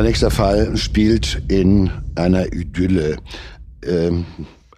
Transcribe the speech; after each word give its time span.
Unser 0.00 0.08
nächster 0.08 0.30
Fall 0.30 0.78
spielt 0.78 1.42
in 1.48 1.90
einer 2.14 2.54
Idylle. 2.54 3.18
Ähm, 3.84 4.24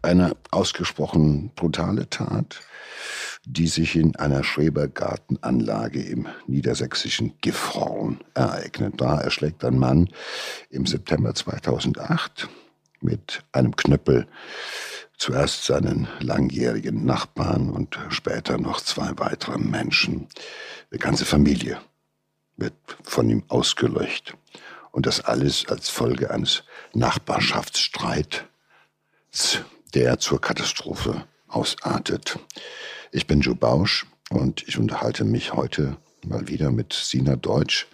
eine 0.03 0.33
ausgesprochen 0.51 1.53
brutale 1.55 2.11
Tat, 2.11 2.59
die 3.45 3.69
sich 3.69 3.95
in 3.95 4.17
einer 4.17 4.43
Schrebergartenanlage 4.43 6.03
im 6.03 6.27
niedersächsischen 6.49 7.35
Gifhorn 7.41 8.19
ereignet. 8.35 8.95
Da 8.97 9.21
erschlägt 9.21 9.65
ein 9.65 9.79
Mann 9.79 10.09
im 10.71 10.87
September 10.87 11.33
2008 11.33 12.49
mit 13.01 13.45
einem 13.53 13.77
Knüppel 13.77 14.27
zuerst 15.17 15.65
seinen 15.67 16.09
langjährigen 16.19 17.05
Nachbarn 17.05 17.71
und 17.71 17.97
später 18.09 18.59
noch 18.59 18.81
zwei 18.81 19.13
weitere 19.19 19.59
Menschen. 19.59 20.27
Die 20.93 20.99
ganze 20.99 21.25
Familie 21.25 21.79
wird 22.57 22.75
von 23.05 23.31
ihm 23.31 23.45
ausgelöscht. 23.47 24.35
Und 24.93 25.07
das 25.07 25.21
alles 25.21 25.67
als 25.69 25.89
Folge 25.89 26.31
eines 26.31 26.63
Nachbarschaftsstreits, 26.93 28.43
der 29.95 30.19
zur 30.19 30.41
Katastrophe 30.41 31.25
ausartet. 31.49 32.39
Ich 33.11 33.27
bin 33.27 33.41
Joe 33.41 33.55
Bausch 33.55 34.07
und 34.31 34.67
ich 34.69 34.79
unterhalte 34.79 35.25
mich 35.25 35.55
heute 35.55 35.97
mal 36.25 36.47
wieder 36.49 36.71
mit 36.71 36.93
Sina 36.93 37.37
Deutsch, 37.37 37.89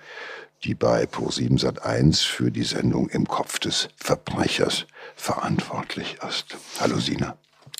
die 0.64 0.74
bei 0.74 1.04
Pro7 1.04 1.60
Sat1 1.60 2.26
für 2.26 2.50
die 2.50 2.64
Sendung 2.64 3.08
Im 3.08 3.26
Kopf 3.28 3.58
des 3.58 3.88
Verbrechers 3.96 4.86
verantwortlich 5.14 6.18
ist. 6.28 6.56
Hallo 6.80 6.98
Sina. 6.98 7.36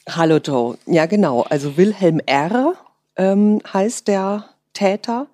Hallo 0.08 0.36
Joe. 0.38 0.78
Ja 0.86 1.06
genau, 1.06 1.42
also 1.42 1.77
Wilhelm 1.77 2.20
R. 2.24 2.74
Ähm, 3.16 3.60
heißt 3.72 4.06
der 4.06 4.48
Täter 4.75 5.27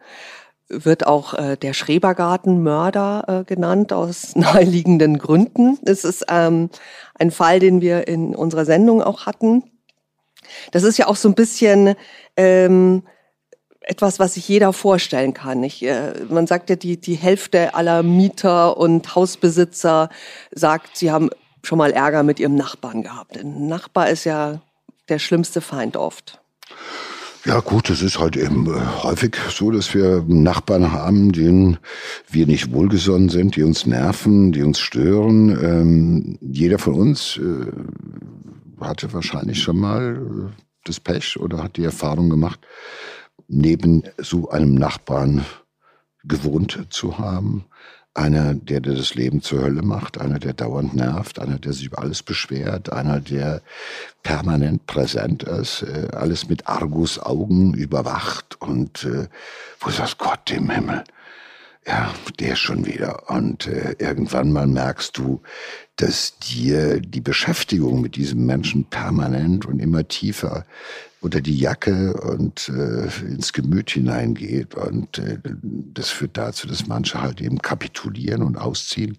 wird 0.69 1.07
auch 1.07 1.35
äh, 1.35 1.57
der 1.57 1.75
Schrebergartenmörder 1.75 3.25
äh, 3.41 3.45
genannt 3.45 3.93
aus 3.93 4.35
naheliegenden 4.37 5.19
Gründen. 5.19 5.79
Es 5.85 6.05
ist 6.05 6.25
ähm, 6.29 6.71
ein 7.15 7.31
Fall, 7.31 7.61
den 7.61 7.81
wir 7.81 8.09
in 8.09 8.35
unserer 8.35 8.65
Sendung 8.65 9.03
auch 9.03 9.27
hatten. 9.27 9.65
Das 10.73 10.83
ist 10.83 10.99
ja 10.99 11.07
auch 11.07 11.17
so 11.17 11.29
ein 11.29 11.35
bisschen 11.35 11.95
ähm, 12.37 13.03
etwas, 13.81 14.19
was 14.19 14.35
sich 14.35 14.49
jeder 14.49 14.73
vorstellen 14.73 15.35
kann. 15.35 15.63
Ich, 15.63 15.83
äh, 15.85 16.15
man 16.29 16.47
sagt 16.47 16.71
ja, 16.71 16.77
die, 16.77 16.99
die 16.99 17.15
Hälfte 17.15 17.75
aller 17.75 18.03
Mieter 18.03 18.77
und 18.77 19.15
Hausbesitzer 19.15 20.09
sagt, 20.53 20.97
sie 20.97 21.11
haben 21.11 21.31
schon 21.63 21.79
mal 21.79 21.93
Ärger 21.93 22.23
mit 22.23 22.41
ihrem 22.41 22.57
Nachbarn 22.57 23.03
gehabt. 23.03 23.39
Ein 23.39 23.67
Nachbar 23.69 24.11
ist 24.11 24.25
ja 24.25 24.61
der 25.09 25.19
schlimmste 25.19 25.61
Feind 25.61 25.97
oft. 25.97 26.41
Ja 27.47 27.61
gut, 27.61 27.91
es 27.91 28.01
ist 28.01 28.19
halt 28.19 28.39
eben 28.39 28.67
äh, 28.67 28.81
häufig 29.03 29.37
so, 29.51 29.71
dass 29.71 29.93
wir 29.93 30.25
Nachbarn 30.27 30.93
haben, 30.93 31.31
denen 31.31 31.77
wir 32.31 32.47
nicht 32.47 32.73
wohlgesonnen 32.73 33.29
sind, 33.29 33.57
die 33.57 33.63
uns 33.65 33.85
nerven, 33.85 34.51
die 34.53 34.63
uns 34.63 34.79
stören. 34.79 35.51
Ähm, 35.51 36.39
jeder 36.41 36.79
von 36.79 36.95
uns 36.95 37.37
äh, 37.37 37.67
hatte 38.81 39.13
wahrscheinlich 39.13 39.63
schon 39.63 39.77
mal 39.77 40.17
äh, 40.17 40.63
das 40.85 41.01
Pech 41.01 41.39
oder 41.39 41.63
hat 41.63 41.77
die 41.77 41.85
Erfahrung 41.85 42.31
gemacht, 42.31 42.61
neben 43.47 44.05
so 44.17 44.49
einem 44.49 44.75
Nachbarn 44.75 45.45
gewohnt 46.25 46.87
zu 46.89 47.19
haben, 47.19 47.67
einer, 48.15 48.55
der 48.55 48.81
dir 48.81 48.95
das 48.95 49.15
Leben 49.15 49.43
zur 49.43 49.63
Hölle 49.63 49.83
macht, 49.83 50.21
einer, 50.21 50.39
der 50.39 50.53
dauernd 50.53 50.95
nervt, 50.95 51.41
einer, 51.41 51.59
der 51.59 51.73
sich 51.73 51.87
über 51.87 51.99
alles 51.99 52.23
beschwert, 52.23 52.93
einer, 52.93 53.21
der 53.21 53.61
permanent 54.23 54.87
präsent 54.87 55.43
ist, 55.43 55.83
äh, 55.83 56.09
alles 56.13 56.49
mit 56.49 56.67
Argus 56.69 57.19
Augen 57.19 57.75
überwacht 57.75 58.61
und 58.61 59.05
äh, 59.05 59.29
wo 59.81 59.91
du 59.91 59.93
sagst, 59.93 60.19
Gott 60.19 60.51
im 60.51 60.71
Himmel, 60.71 61.05
ja, 61.87 62.15
der 62.39 62.57
schon 62.57 62.87
wieder. 62.87 63.31
Und 63.31 63.67
äh, 63.67 63.95
irgendwann 63.99 64.53
mal 64.53 64.67
merkst 64.67 65.17
du, 65.19 65.43
dass 65.97 66.39
dir 66.39 67.01
die 67.01 67.21
Beschäftigung 67.21 68.01
mit 68.01 68.17
diesem 68.17 68.47
Menschen 68.47 68.85
permanent 68.85 69.67
und 69.67 69.81
immer 69.81 70.07
tiefer 70.09 70.65
unter 71.25 71.41
die 71.41 71.59
Jacke 71.59 72.13
und 72.15 72.69
äh, 72.69 73.09
ins 73.27 73.53
Gemüt 73.53 73.91
hineingeht. 73.91 74.75
Und 74.75 75.19
äh, 75.19 75.39
das 75.43 76.11
führt 76.11 76.37
dazu, 76.37 76.67
dass 76.67 76.87
manche 76.87 77.21
halt 77.21 77.41
eben 77.41 77.59
kapitulieren 77.59 78.43
und 78.43 78.57
ausziehen. 78.59 79.19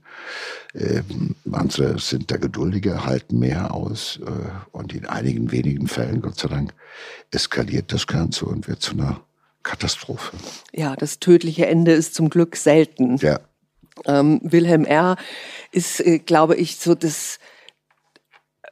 Äh, 0.73 1.01
manche 1.45 1.97
sind 1.97 2.29
der 2.29 2.37
Geduldige, 2.37 3.05
halten 3.05 3.39
mehr 3.39 3.73
aus. 3.73 4.19
Äh, 4.23 4.31
und 4.71 4.93
in 4.93 5.05
einigen 5.07 5.51
wenigen 5.51 5.87
Fällen, 5.87 6.21
Gott 6.21 6.39
sei 6.39 6.47
Dank, 6.47 6.73
eskaliert 7.31 7.91
das 7.91 8.05
Ganze 8.05 8.45
und 8.45 8.67
wird 8.67 8.81
zu 8.81 8.91
einer 8.91 9.21
Katastrophe. 9.65 10.37
Ja, 10.71 10.95
das 10.95 11.19
tödliche 11.19 11.65
Ende 11.65 11.91
ist 11.91 12.15
zum 12.15 12.29
Glück 12.29 12.55
selten. 12.55 13.17
Ja. 13.17 13.41
Ähm, 14.05 14.39
Wilhelm 14.43 14.85
R. 14.85 15.17
ist, 15.71 15.99
äh, 15.99 16.19
glaube 16.19 16.55
ich, 16.55 16.77
so 16.77 16.95
das 16.95 17.39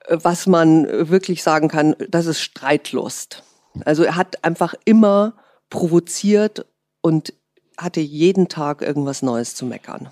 was 0.10 0.48
man 0.48 0.86
wirklich 1.10 1.44
sagen 1.44 1.70
kann, 1.70 1.96
das 2.10 2.26
ist 2.26 2.42
Streitlust. 2.42 3.44
Also 3.86 4.04
er 4.04 4.16
hat 4.16 4.44
einfach 4.44 4.76
immer 4.86 5.34
provoziert 5.70 6.66
und 7.02 7.34
hatte 7.78 8.02
jeden 8.02 8.50
Tag 8.50 8.82
irgendwas 8.82 9.22
Neues 9.22 9.56
zu 9.56 9.66
meckern. 9.66 10.10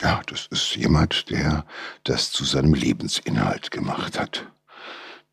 Ja, 0.00 0.22
das 0.26 0.46
ist 0.50 0.76
jemand, 0.76 1.30
der 1.30 1.64
das 2.02 2.32
zu 2.32 2.44
seinem 2.44 2.74
Lebensinhalt 2.74 3.70
gemacht 3.70 4.18
hat. 4.18 4.46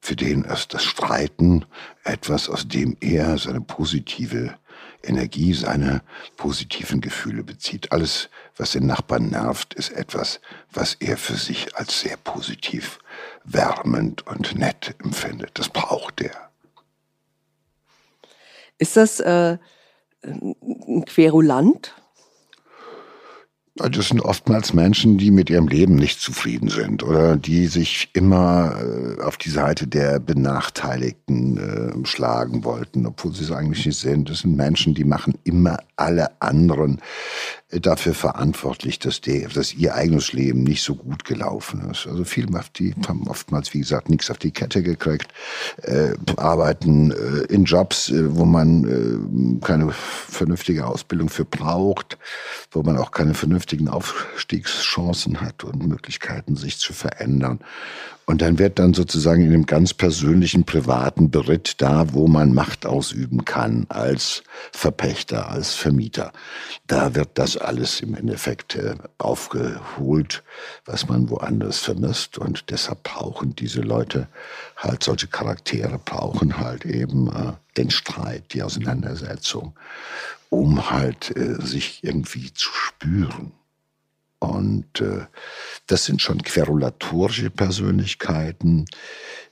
Für 0.01 0.15
den 0.15 0.43
ist 0.45 0.73
das 0.73 0.83
Streiten 0.83 1.65
etwas, 2.03 2.49
aus 2.49 2.67
dem 2.67 2.97
er 2.99 3.37
seine 3.37 3.61
positive 3.61 4.55
Energie, 5.03 5.53
seine 5.53 6.01
positiven 6.37 7.01
Gefühle 7.01 7.43
bezieht. 7.43 7.91
Alles, 7.91 8.29
was 8.57 8.71
den 8.71 8.87
Nachbarn 8.87 9.29
nervt, 9.29 9.75
ist 9.75 9.91
etwas, 9.91 10.41
was 10.71 10.95
er 10.95 11.17
für 11.17 11.35
sich 11.35 11.75
als 11.75 12.01
sehr 12.01 12.17
positiv, 12.17 12.99
wärmend 13.43 14.25
und 14.27 14.57
nett 14.57 14.95
empfindet. 15.03 15.51
Das 15.53 15.69
braucht 15.69 16.21
er. 16.21 16.49
Ist 18.79 18.97
das 18.97 19.19
äh, 19.19 19.57
ein 20.23 21.05
Querulant? 21.05 21.93
Das 23.89 24.09
sind 24.09 24.21
oftmals 24.21 24.73
Menschen, 24.73 25.17
die 25.17 25.31
mit 25.31 25.49
ihrem 25.49 25.67
Leben 25.67 25.95
nicht 25.95 26.19
zufrieden 26.19 26.69
sind 26.69 27.03
oder 27.03 27.35
die 27.35 27.67
sich 27.67 28.09
immer 28.13 28.75
äh, 28.79 29.21
auf 29.21 29.37
die 29.37 29.49
Seite 29.49 29.87
der 29.87 30.19
Benachteiligten 30.19 31.57
äh, 31.57 32.05
schlagen 32.05 32.63
wollten, 32.63 33.05
obwohl 33.07 33.33
sie 33.33 33.43
es 33.43 33.51
eigentlich 33.51 33.85
nicht 33.85 33.99
sind. 33.99 34.29
Das 34.29 34.39
sind 34.39 34.55
Menschen, 34.55 34.93
die 34.93 35.03
machen 35.03 35.33
immer 35.43 35.79
alle 35.95 36.41
anderen 36.41 37.01
dafür 37.79 38.13
verantwortlich, 38.13 38.99
dass, 38.99 39.21
der, 39.21 39.47
dass 39.47 39.73
ihr 39.73 39.95
eigenes 39.95 40.33
Leben 40.33 40.63
nicht 40.63 40.83
so 40.83 40.95
gut 40.95 41.23
gelaufen 41.23 41.89
ist. 41.89 42.07
Also 42.07 42.25
viele 42.25 42.51
die 42.75 42.93
haben 43.07 43.27
oftmals, 43.27 43.73
wie 43.73 43.79
gesagt, 43.79 44.09
nichts 44.09 44.29
auf 44.29 44.37
die 44.37 44.51
Kette 44.51 44.83
gekriegt, 44.83 45.27
äh, 45.83 46.13
arbeiten 46.35 47.11
äh, 47.11 47.45
in 47.53 47.63
Jobs, 47.63 48.09
äh, 48.09 48.35
wo 48.35 48.45
man 48.45 49.59
äh, 49.61 49.65
keine 49.65 49.91
vernünftige 49.91 50.85
Ausbildung 50.85 51.29
für 51.29 51.45
braucht, 51.45 52.17
wo 52.71 52.83
man 52.83 52.97
auch 52.97 53.11
keine 53.11 53.33
vernünftigen 53.71 53.87
Aufstiegschancen 53.87 55.39
hat 55.39 55.63
und 55.63 55.87
Möglichkeiten, 55.87 56.55
sich 56.57 56.77
zu 56.77 56.91
verändern. 56.93 57.59
Und 58.25 58.41
dann 58.41 58.59
wird 58.59 58.79
dann 58.79 58.93
sozusagen 58.93 59.41
in 59.41 59.49
einem 59.49 59.65
ganz 59.65 59.93
persönlichen, 59.93 60.63
privaten 60.63 61.31
Beritt 61.31 61.81
da, 61.81 62.13
wo 62.13 62.27
man 62.27 62.53
Macht 62.53 62.85
ausüben 62.85 63.45
kann, 63.45 63.85
als 63.89 64.43
Verpächter, 64.71 65.49
als 65.49 65.73
Vermieter. 65.73 66.31
Da 66.87 67.15
wird 67.15 67.29
das 67.35 67.57
alles 67.57 68.01
im 68.01 68.13
Endeffekt 68.15 68.75
äh, 68.75 68.95
aufgeholt, 69.17 70.43
was 70.85 71.07
man 71.07 71.29
woanders 71.29 71.79
vermisst. 71.79 72.37
Und 72.37 72.69
deshalb 72.69 73.03
brauchen 73.03 73.55
diese 73.55 73.81
Leute 73.81 74.27
halt 74.77 75.03
solche 75.03 75.27
Charaktere, 75.27 75.97
brauchen 75.97 76.57
halt 76.57 76.85
eben 76.85 77.27
äh, 77.27 77.53
den 77.77 77.89
Streit, 77.89 78.53
die 78.53 78.63
Auseinandersetzung, 78.63 79.73
um 80.49 80.89
halt 80.91 81.35
äh, 81.35 81.55
sich 81.61 82.03
irgendwie 82.03 82.53
zu 82.53 82.69
spüren. 82.71 83.51
Und 84.41 84.99
äh, 85.01 85.27
das 85.85 86.05
sind 86.05 86.19
schon 86.19 86.41
querulatorische 86.41 87.51
Persönlichkeiten, 87.51 88.85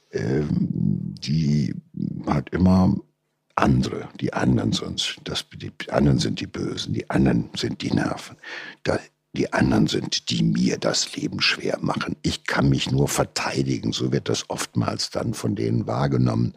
äh, 0.09 0.41
die 0.51 1.75
halt 2.25 2.50
immer 2.50 2.95
andere, 3.53 4.09
die 4.19 4.33
anderen 4.33 4.71
sonst, 4.71 5.18
das, 5.25 5.45
die 5.53 5.71
anderen 5.91 6.18
sind 6.18 6.39
die 6.39 6.47
Bösen, 6.47 6.94
die 6.94 7.07
anderen 7.09 7.50
sind 7.56 7.83
die 7.83 7.91
Nerven. 7.91 8.38
Da, 8.83 9.00
die 9.33 9.53
anderen 9.53 9.86
sind, 9.86 10.31
die 10.31 10.41
mir 10.41 10.80
das 10.80 11.15
Leben 11.15 11.39
schwer 11.39 11.77
machen. 11.81 12.15
Ich 12.24 12.45
kann 12.45 12.68
mich 12.69 12.89
nur 12.89 13.07
verteidigen, 13.07 13.92
so 13.92 14.12
wird 14.12 14.27
das 14.27 14.50
oftmals 14.50 15.12
dann 15.12 15.35
von 15.35 15.56
denen 15.56 15.85
wahrgenommen. 15.85 16.56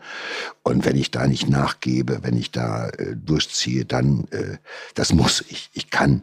Und 0.63 0.87
wenn 0.87 0.97
ich 0.97 1.11
da 1.11 1.27
nicht 1.27 1.51
nachgebe, 1.51 2.21
wenn 2.23 2.37
ich 2.37 2.51
da 2.51 2.89
äh, 2.89 3.15
durchziehe, 3.15 3.85
dann, 3.85 4.27
äh, 4.31 4.57
das 4.95 5.13
muss 5.13 5.45
ich. 5.51 5.69
Ich 5.75 5.91
kann 5.91 6.23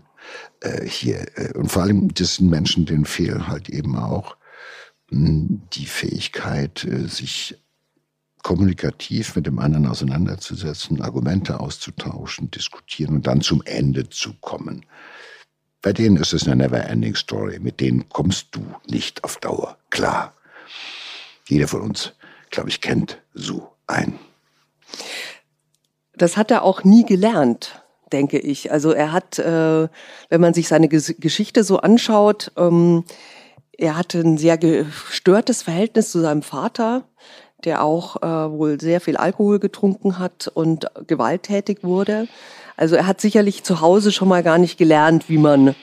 äh, 0.62 0.86
hier. 0.86 1.26
Äh, 1.38 1.58
und 1.58 1.72
vor 1.72 1.84
allem, 1.84 2.10
sind 2.16 2.50
Menschen, 2.50 2.86
denen 2.86 3.06
fehlt 3.06 3.48
halt 3.48 3.70
eben 3.70 3.98
auch 3.98 4.38
mh, 5.10 5.28
hm, 5.28 5.62
die 5.74 5.86
Fähigkeit, 5.86 6.84
äh, 6.84 7.08
sich 7.08 7.58
kommunikativ 8.44 9.36
mit 9.36 9.46
dem 9.46 9.60
anderen 9.60 9.86
auseinanderzusetzen, 9.88 11.02
Argumente 11.02 11.60
auszutauschen, 11.60 12.50
diskutieren 12.52 13.16
und 13.16 13.28
dann 13.28 13.42
zum 13.42 13.62
Ende 13.66 14.10
zu 14.10 14.34
kommen. 14.40 14.86
Bei 15.82 15.94
denen 15.94 16.18
ist 16.18 16.34
es 16.34 16.46
eine 16.46 16.56
never-ending 16.56 17.16
Story. 17.16 17.60
Mit 17.60 17.80
denen 17.80 18.10
kommst 18.10 18.48
du 18.52 18.62
nicht 18.88 19.24
auf 19.24 19.38
Dauer 19.38 19.78
klar. 19.90 20.34
Jeder 21.48 21.68
von 21.68 21.82
uns, 21.82 22.14
glaube 22.50 22.70
ich, 22.70 22.82
kennt 22.82 23.22
so 23.34 23.72
einen. 23.88 24.20
Das 26.14 26.36
hat 26.36 26.52
er 26.52 26.64
auch 26.64 26.84
nie 26.84 27.06
gelernt, 27.06 27.82
denke 28.10 28.40
ich. 28.40 28.72
Also 28.72 28.92
er 28.92 29.12
hat, 29.12 29.40
äh, 29.40 29.88
wenn 30.30 30.42
man 30.42 30.54
sich 30.54 30.68
seine 30.68 30.88
Geschichte 30.88 31.64
so 31.64 31.78
anschaut, 31.78 32.52
ähm, 32.58 33.04
er 33.78 33.98
hatte 33.98 34.20
ein 34.20 34.38
sehr 34.38 34.58
gestörtes 34.58 35.62
Verhältnis 35.64 36.12
zu 36.12 36.20
seinem 36.20 36.42
Vater, 36.42 37.04
der 37.64 37.84
auch 37.84 38.22
äh, 38.22 38.52
wohl 38.52 38.80
sehr 38.80 39.02
viel 39.02 39.18
Alkohol 39.18 39.60
getrunken 39.60 40.20
hat 40.20 40.50
und 40.54 40.88
gewalttätig 41.08 41.84
wurde. 41.84 42.28
Also 42.78 42.96
er 42.96 43.08
hat 43.08 43.22
sicherlich 43.22 43.64
zu 43.64 43.82
Hause 43.82 44.12
schon 44.12 44.28
mal 44.28 44.44
gar 44.44 44.58
nicht 44.58 44.78
gelernt, 44.78 45.30
wie 45.30 45.38
man 45.38 45.76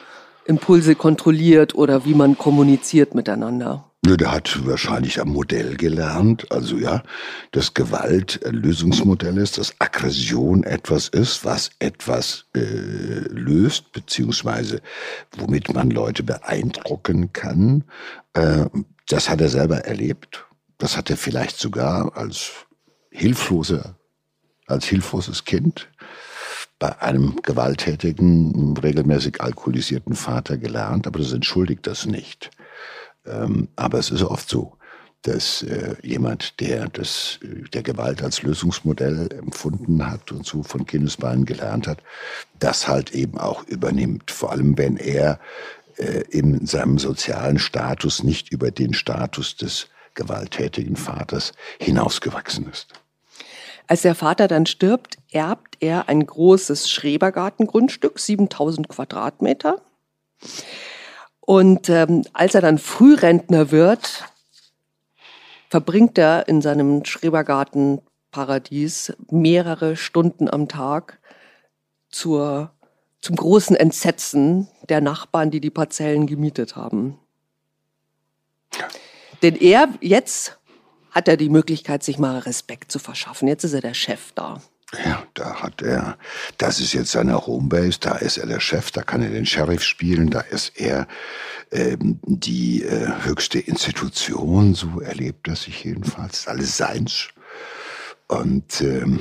Impulse 0.47 0.95
kontrolliert 0.95 1.75
oder 1.75 2.05
wie 2.05 2.15
man 2.15 2.39
kommuniziert 2.39 3.15
miteinander. 3.15 3.85
Der 4.15 4.31
hat 4.31 4.65
wahrscheinlich 4.65 5.21
am 5.21 5.31
Modell 5.31 5.77
gelernt, 5.77 6.53
also 6.53 6.77
ja, 6.77 7.03
dass 7.51 7.75
Gewalt 7.75 8.41
ein 8.47 8.55
Lösungsmodell 8.55 9.37
ist, 9.37 9.59
dass 9.59 9.75
Aggression 9.81 10.63
etwas 10.63 11.09
ist, 11.09 11.45
was 11.45 11.71
etwas 11.81 12.45
äh, 12.55 12.61
löst, 12.61 13.91
beziehungsweise 13.91 14.81
womit 15.37 15.75
man 15.75 15.91
Leute 15.91 16.23
beeindrucken 16.23 17.33
kann. 17.33 17.83
Äh, 18.35 18.67
das 19.09 19.29
hat 19.29 19.41
er 19.41 19.49
selber 19.49 19.79
erlebt. 19.79 20.47
Das 20.79 20.97
hat 20.97 21.11
er 21.11 21.17
vielleicht 21.17 21.59
sogar 21.59 22.17
als 22.17 22.53
hilfloser, 23.11 23.97
als 24.69 24.85
hilfloses 24.85 25.45
Kind 25.45 25.89
bei 26.79 27.01
einem 27.03 27.41
gewalttätigen, 27.43 28.77
regelmäßig 28.77 29.41
alkoholisierten 29.41 30.15
Vater 30.15 30.59
gelernt, 30.59 31.09
aber 31.09 31.19
das 31.19 31.33
entschuldigt 31.33 31.89
das 31.89 32.07
nicht. 32.07 32.51
Ähm, 33.27 33.69
aber 33.77 33.99
es 33.99 34.11
ist 34.11 34.23
oft 34.23 34.49
so, 34.49 34.77
dass 35.23 35.63
äh, 35.63 35.97
jemand, 36.03 36.61
der 36.61 36.89
das, 36.89 37.41
der 37.73 37.83
Gewalt 37.83 38.23
als 38.23 38.43
Lösungsmodell 38.43 39.29
empfunden 39.33 40.07
hat 40.09 40.31
und 40.31 40.47
so 40.47 40.63
von 40.63 40.87
Kindesbeinen 40.87 41.45
gelernt 41.45 41.87
hat, 41.87 41.99
das 42.59 42.87
halt 42.87 43.13
eben 43.13 43.39
auch 43.39 43.65
übernimmt. 43.65 44.31
Vor 44.31 44.53
allem, 44.53 44.79
wenn 44.79 44.97
er 44.97 45.41
äh, 45.97 46.23
in 46.31 46.67
seinem 46.67 46.99
sozialen 46.99 47.59
Status 47.59 48.23
nicht 48.23 48.53
über 48.53 48.71
den 48.71 48.95
Status 48.95 49.57
des 49.57 49.89
gewalttätigen 50.15 50.97
Vaters 50.97 51.53
hinausgewachsen 51.81 52.69
ist. 52.71 52.93
Als 53.89 54.03
der 54.03 54.15
Vater 54.15 54.49
dann 54.49 54.67
stirbt, 54.67 55.19
erbt 55.31 55.77
er 55.81 56.09
ein 56.09 56.27
großes 56.27 56.91
Schrebergartengrundstück, 56.91 58.19
7000 58.19 58.89
Quadratmeter. 58.89 59.81
Und 61.47 61.89
ähm, 61.89 62.25
als 62.33 62.55
er 62.57 62.61
dann 62.61 62.79
Frührentner 62.79 63.71
wird, 63.71 64.25
verbringt 65.71 66.19
er 66.19 66.49
in 66.49 66.61
seinem 66.61 67.05
Schrebergartenparadies 67.05 69.15
mehrere 69.31 69.97
Stunden 69.97 70.51
am 70.51 70.69
Tag 70.69 71.21
zur, 72.11 72.73
zum 73.21 73.37
großen 73.37 73.77
Entsetzen 73.77 74.67
der 74.89 75.01
Nachbarn, 75.01 75.53
die 75.53 75.61
die 75.61 75.71
Parzellen 75.71 76.27
gemietet 76.27 76.75
haben. 76.75 77.17
Denn 79.43 79.55
er 79.55 79.89
jetzt 80.01 80.59
hat 81.13 81.29
er 81.29 81.37
die 81.37 81.49
Möglichkeit, 81.49 82.03
sich 82.03 82.19
mal 82.19 82.41
Respekt 82.41 82.91
zu 82.91 82.99
verschaffen. 82.99 83.47
Jetzt 83.47 83.63
ist 83.63 83.73
er 83.73 83.81
der 83.81 83.95
Chef 83.95 84.33
da. 84.35 84.61
Ja, 85.05 85.23
da 85.35 85.63
hat 85.63 85.83
er, 85.83 86.17
das 86.59 86.81
ist 86.81 86.93
jetzt 86.93 87.13
seine 87.13 87.47
Homebase, 87.47 87.99
da 88.01 88.17
ist 88.17 88.39
er 88.39 88.47
der 88.47 88.61
Chef, 88.61 88.91
da 88.91 89.03
kann 89.03 89.23
er 89.23 89.31
den 89.31 89.47
Sheriff 89.47 89.83
spielen, 89.83 90.31
da 90.31 90.41
ist 90.41 90.79
er 90.81 91.07
ähm, 91.71 92.19
die 92.25 92.83
äh, 92.83 93.09
höchste 93.23 93.59
Institution, 93.59 94.75
so 94.75 95.01
erlebt 95.01 95.49
er 95.49 95.57
sich 95.57 95.85
jedenfalls, 95.85 96.49
alles 96.49 96.77
seins. 96.77 97.29
Und 98.29 98.81
ähm, 98.81 99.21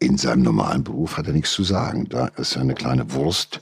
in 0.00 0.18
seinem 0.18 0.42
normalen 0.42 0.84
Beruf 0.84 1.16
hat 1.16 1.26
er 1.26 1.32
nichts 1.32 1.52
zu 1.52 1.64
sagen. 1.64 2.08
Da 2.08 2.26
ist 2.36 2.56
er 2.56 2.62
eine 2.62 2.74
kleine 2.74 3.12
Wurst 3.12 3.60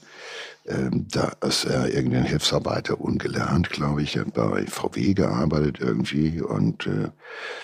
ähm, 0.66 1.06
da 1.10 1.32
ist 1.44 1.64
er 1.64 1.92
irgendein 1.92 2.24
Hilfsarbeiter 2.24 3.00
ungelernt, 3.00 3.70
glaube 3.70 4.02
ich, 4.02 4.18
bei 4.32 4.64
VW 4.66 5.14
gearbeitet 5.14 5.80
irgendwie 5.80 6.40
und 6.40 6.86
äh, 6.86 7.08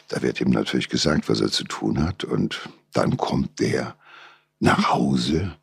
da 0.08 0.22
wird 0.22 0.40
ihm 0.40 0.50
natürlich 0.50 0.88
gesagt, 0.88 1.28
was 1.28 1.40
er 1.40 1.48
zu 1.48 1.64
tun 1.64 2.02
hat 2.04 2.24
und 2.24 2.68
dann 2.92 3.16
kommt 3.16 3.60
der 3.60 3.94
nach 4.60 4.90
Hause 4.90 5.56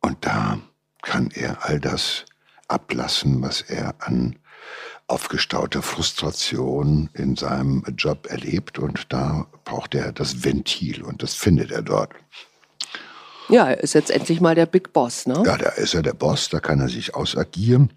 und 0.00 0.24
da 0.24 0.58
kann 1.02 1.30
er 1.32 1.64
all 1.64 1.80
das 1.80 2.24
ablassen, 2.68 3.42
was 3.42 3.62
er 3.62 3.94
an 3.98 4.36
aufgestauter 5.06 5.82
Frustration 5.82 7.08
in 7.14 7.34
seinem 7.34 7.82
Job 7.96 8.26
erlebt 8.30 8.78
und 8.78 9.10
da 9.12 9.46
braucht 9.64 9.94
er 9.94 10.12
das 10.12 10.44
Ventil 10.44 11.02
und 11.02 11.22
das 11.22 11.34
findet 11.34 11.70
er 11.70 11.82
dort. 11.82 12.10
Ja, 13.48 13.70
er 13.70 13.80
ist 13.80 13.94
jetzt 13.94 14.10
endlich 14.10 14.42
mal 14.42 14.54
der 14.54 14.66
Big 14.66 14.92
Boss, 14.92 15.26
ne? 15.26 15.42
Ja, 15.46 15.56
da 15.56 15.70
ist 15.70 15.94
er 15.94 16.02
der 16.02 16.12
Boss, 16.12 16.50
da 16.50 16.60
kann 16.60 16.80
er 16.80 16.88
sich 16.90 17.14
ausagieren. 17.14 17.92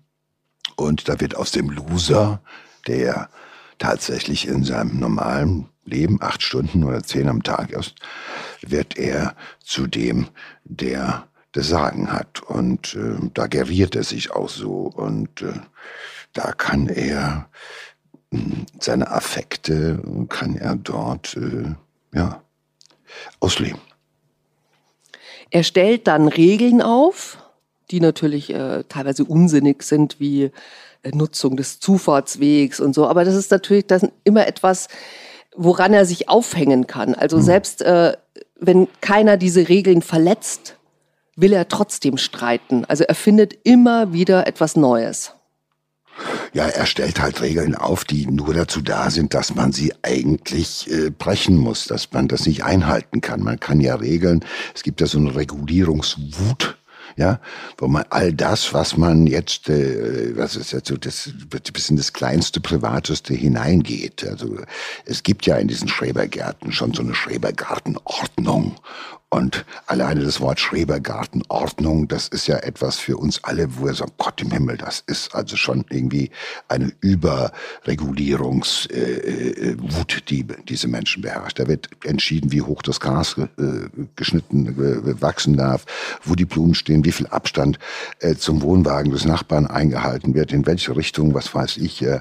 Und 0.78 1.10
da 1.10 1.20
wird 1.20 1.36
aus 1.36 1.52
dem 1.52 1.70
Loser, 1.70 2.42
der 2.88 3.30
tatsächlich 3.78 4.48
in 4.48 4.64
seinem 4.64 5.00
normalen 5.00 5.68
Leben 5.84 6.22
acht 6.22 6.42
Stunden 6.42 6.86
oder 6.86 7.04
zehn 7.04 7.28
am 7.28 7.44
Tag 7.44 7.72
ist, 7.72 7.96
wird 8.62 8.98
er 8.98 9.36
zu 9.64 9.88
dem, 9.88 10.28
der 10.64 11.28
das 11.52 11.68
Sagen 11.68 12.12
hat. 12.12 12.42
Und 12.42 12.96
äh, 12.96 13.30
da 13.34 13.48
geriert 13.48 13.96
er 13.96 14.04
sich 14.04 14.32
auch 14.32 14.50
so. 14.50 14.92
Und 14.94 15.42
äh, 15.42 15.54
da 16.34 16.54
kann 16.54 16.88
er 16.88 17.50
äh, 18.32 18.38
seine 18.80 19.12
Affekte, 19.12 20.02
kann 20.30 20.56
er 20.56 20.76
dort 20.76 21.36
äh, 21.36 21.76
ja, 22.14 22.42
ausleben. 23.40 23.82
Er 25.50 25.64
stellt 25.64 26.08
dann 26.08 26.30
Regeln 26.30 26.82
auf, 26.82 27.38
die 27.92 28.00
natürlich 28.00 28.54
äh, 28.54 28.86
teilweise 28.88 29.26
unsinnig 29.26 29.84
sind, 29.84 30.20
wie 30.20 30.52
äh, 31.04 31.10
Nutzung 31.14 31.58
des 31.58 31.82
Zufahrtswegs 31.82 32.80
und 32.80 32.96
so. 32.96 33.08
Aber 33.08 33.26
das 33.26 33.36
ist 33.36 33.52
natürlich 33.52 33.88
das 33.88 34.08
immer 34.24 34.48
etwas, 34.48 34.88
woran 35.54 35.94
er 35.94 36.06
sich 36.06 36.30
aufhängen 36.30 36.88
kann. 36.88 37.14
Also 37.14 37.38
mhm. 37.38 37.42
selbst 37.42 37.82
äh, 37.82 38.16
wenn 38.62 38.88
keiner 39.02 39.36
diese 39.36 39.68
Regeln 39.68 40.02
verletzt, 40.02 40.78
will 41.36 41.52
er 41.52 41.68
trotzdem 41.68 42.18
streiten. 42.18 42.86
Also 42.86 43.04
er 43.04 43.16
findet 43.16 43.58
immer 43.64 44.14
wieder 44.14 44.48
etwas 44.48 44.76
Neues. 44.76 45.34
Ja, 46.54 46.68
er 46.68 46.86
stellt 46.86 47.22
halt 47.22 47.42
Regeln 47.42 47.76
auf, 47.76 48.04
die 48.04 48.28
nur 48.28 48.54
dazu 48.54 48.82
da 48.82 49.10
sind, 49.10 49.34
dass 49.34 49.56
man 49.56 49.72
sie 49.72 49.94
eigentlich 50.04 50.92
äh, 50.92 51.10
brechen 51.10 51.58
muss, 51.58 51.86
dass 51.86 52.12
man 52.12 52.28
das 52.28 52.46
nicht 52.46 52.64
einhalten 52.64 53.22
kann. 53.22 53.42
Man 53.42 53.60
kann 53.60 53.80
ja 53.80 53.96
Regeln, 53.96 54.44
es 54.76 54.84
gibt 54.84 55.02
ja 55.02 55.08
so 55.08 55.18
eine 55.18 55.36
Regulierungswut, 55.36 56.78
ja, 57.16 57.40
wo 57.78 57.88
man 57.88 58.06
all 58.10 58.34
das, 58.34 58.74
was 58.74 58.98
man 58.98 59.28
jetzt, 59.28 59.70
äh, 59.70 60.36
was 60.36 60.56
ist 60.56 60.72
jetzt 60.72 60.88
so, 60.90 60.98
das 60.98 61.32
wird 61.50 61.72
bis 61.74 61.90
in 61.90 61.98
das 61.98 62.14
kleinste, 62.14 62.60
privateste 62.60 63.34
hineingeht. 63.34 64.26
Also 64.28 64.58
es 65.06 65.24
gibt 65.24 65.46
ja 65.46 65.58
in 65.58 65.68
diesen 65.68 65.88
Schrebergärten 65.88 66.72
schon 66.72 66.94
so 66.94 67.02
eine 67.02 67.16
Schrebergartenordnung 67.16 68.76
und 69.34 69.66
alleine 69.86 70.26
das 70.26 70.42
Wort 70.42 70.60
Schrebergartenordnung, 70.60 72.10
das 72.10 72.28
ist 72.28 72.48
ja 72.48 72.58
etwas 72.58 72.98
für 72.98 73.16
uns 73.16 73.42
alle, 73.46 73.78
wo 73.78 73.86
wir 73.86 73.94
sagen, 73.94 74.12
Gott 74.18 74.42
im 74.42 74.52
Himmel, 74.52 74.76
das 74.76 75.06
ist 75.08 75.34
also 75.34 75.56
schon 75.56 75.86
irgendwie 75.90 76.32
eine 76.68 76.92
Überregulierungswut, 77.00 78.92
äh, 78.92 79.70
äh, 79.70 80.22
die 80.28 80.46
diese 80.68 80.90
Menschen 80.90 81.22
beherrscht. 81.22 81.60
Da 81.60 81.68
wird 81.70 81.88
entschieden, 82.04 82.52
wie 82.52 82.62
hoch 82.62 82.82
das 82.82 83.00
Gras 83.00 83.38
äh, 83.38 83.48
geschnitten 84.18 84.68
äh, 84.68 85.22
wachsen 85.22 85.56
darf, 85.56 85.86
wo 86.26 86.36
die 86.36 86.44
Blumen 86.44 86.76
stehen, 86.76 87.06
wie 87.06 87.14
viel 87.14 87.28
Abstand 87.28 87.80
äh, 88.20 88.36
zum 88.36 88.62
Wohnwagen 88.62 89.14
des 89.14 89.24
Nachbarn 89.24 89.66
eingehalten 89.66 90.36
wird, 90.36 90.52
in 90.52 90.66
welche 90.66 90.94
Richtung, 90.98 91.34
was 91.34 91.56
weiß 91.56 91.78
ich, 91.78 92.02
äh, 92.02 92.20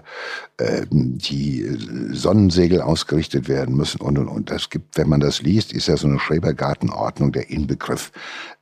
die 0.91 1.67
Sonnensegel 2.13 2.83
ausgerichtet 2.83 3.49
werden 3.49 3.75
müssen 3.75 4.01
und 4.01 4.17
und 4.17 4.29
und. 4.29 4.51
Das 4.51 4.71
gibt, 4.71 4.97
wenn 4.97 5.09
man 5.09 5.19
das 5.19 5.43
liest, 5.43 5.73
ist 5.73 5.89
ja 5.89 5.97
so 5.97 6.07
eine 6.07 6.21
Schrebergartenordnung 6.21 7.00
Ordnung 7.01 7.33
der 7.33 7.51
Inbegriff 7.51 8.13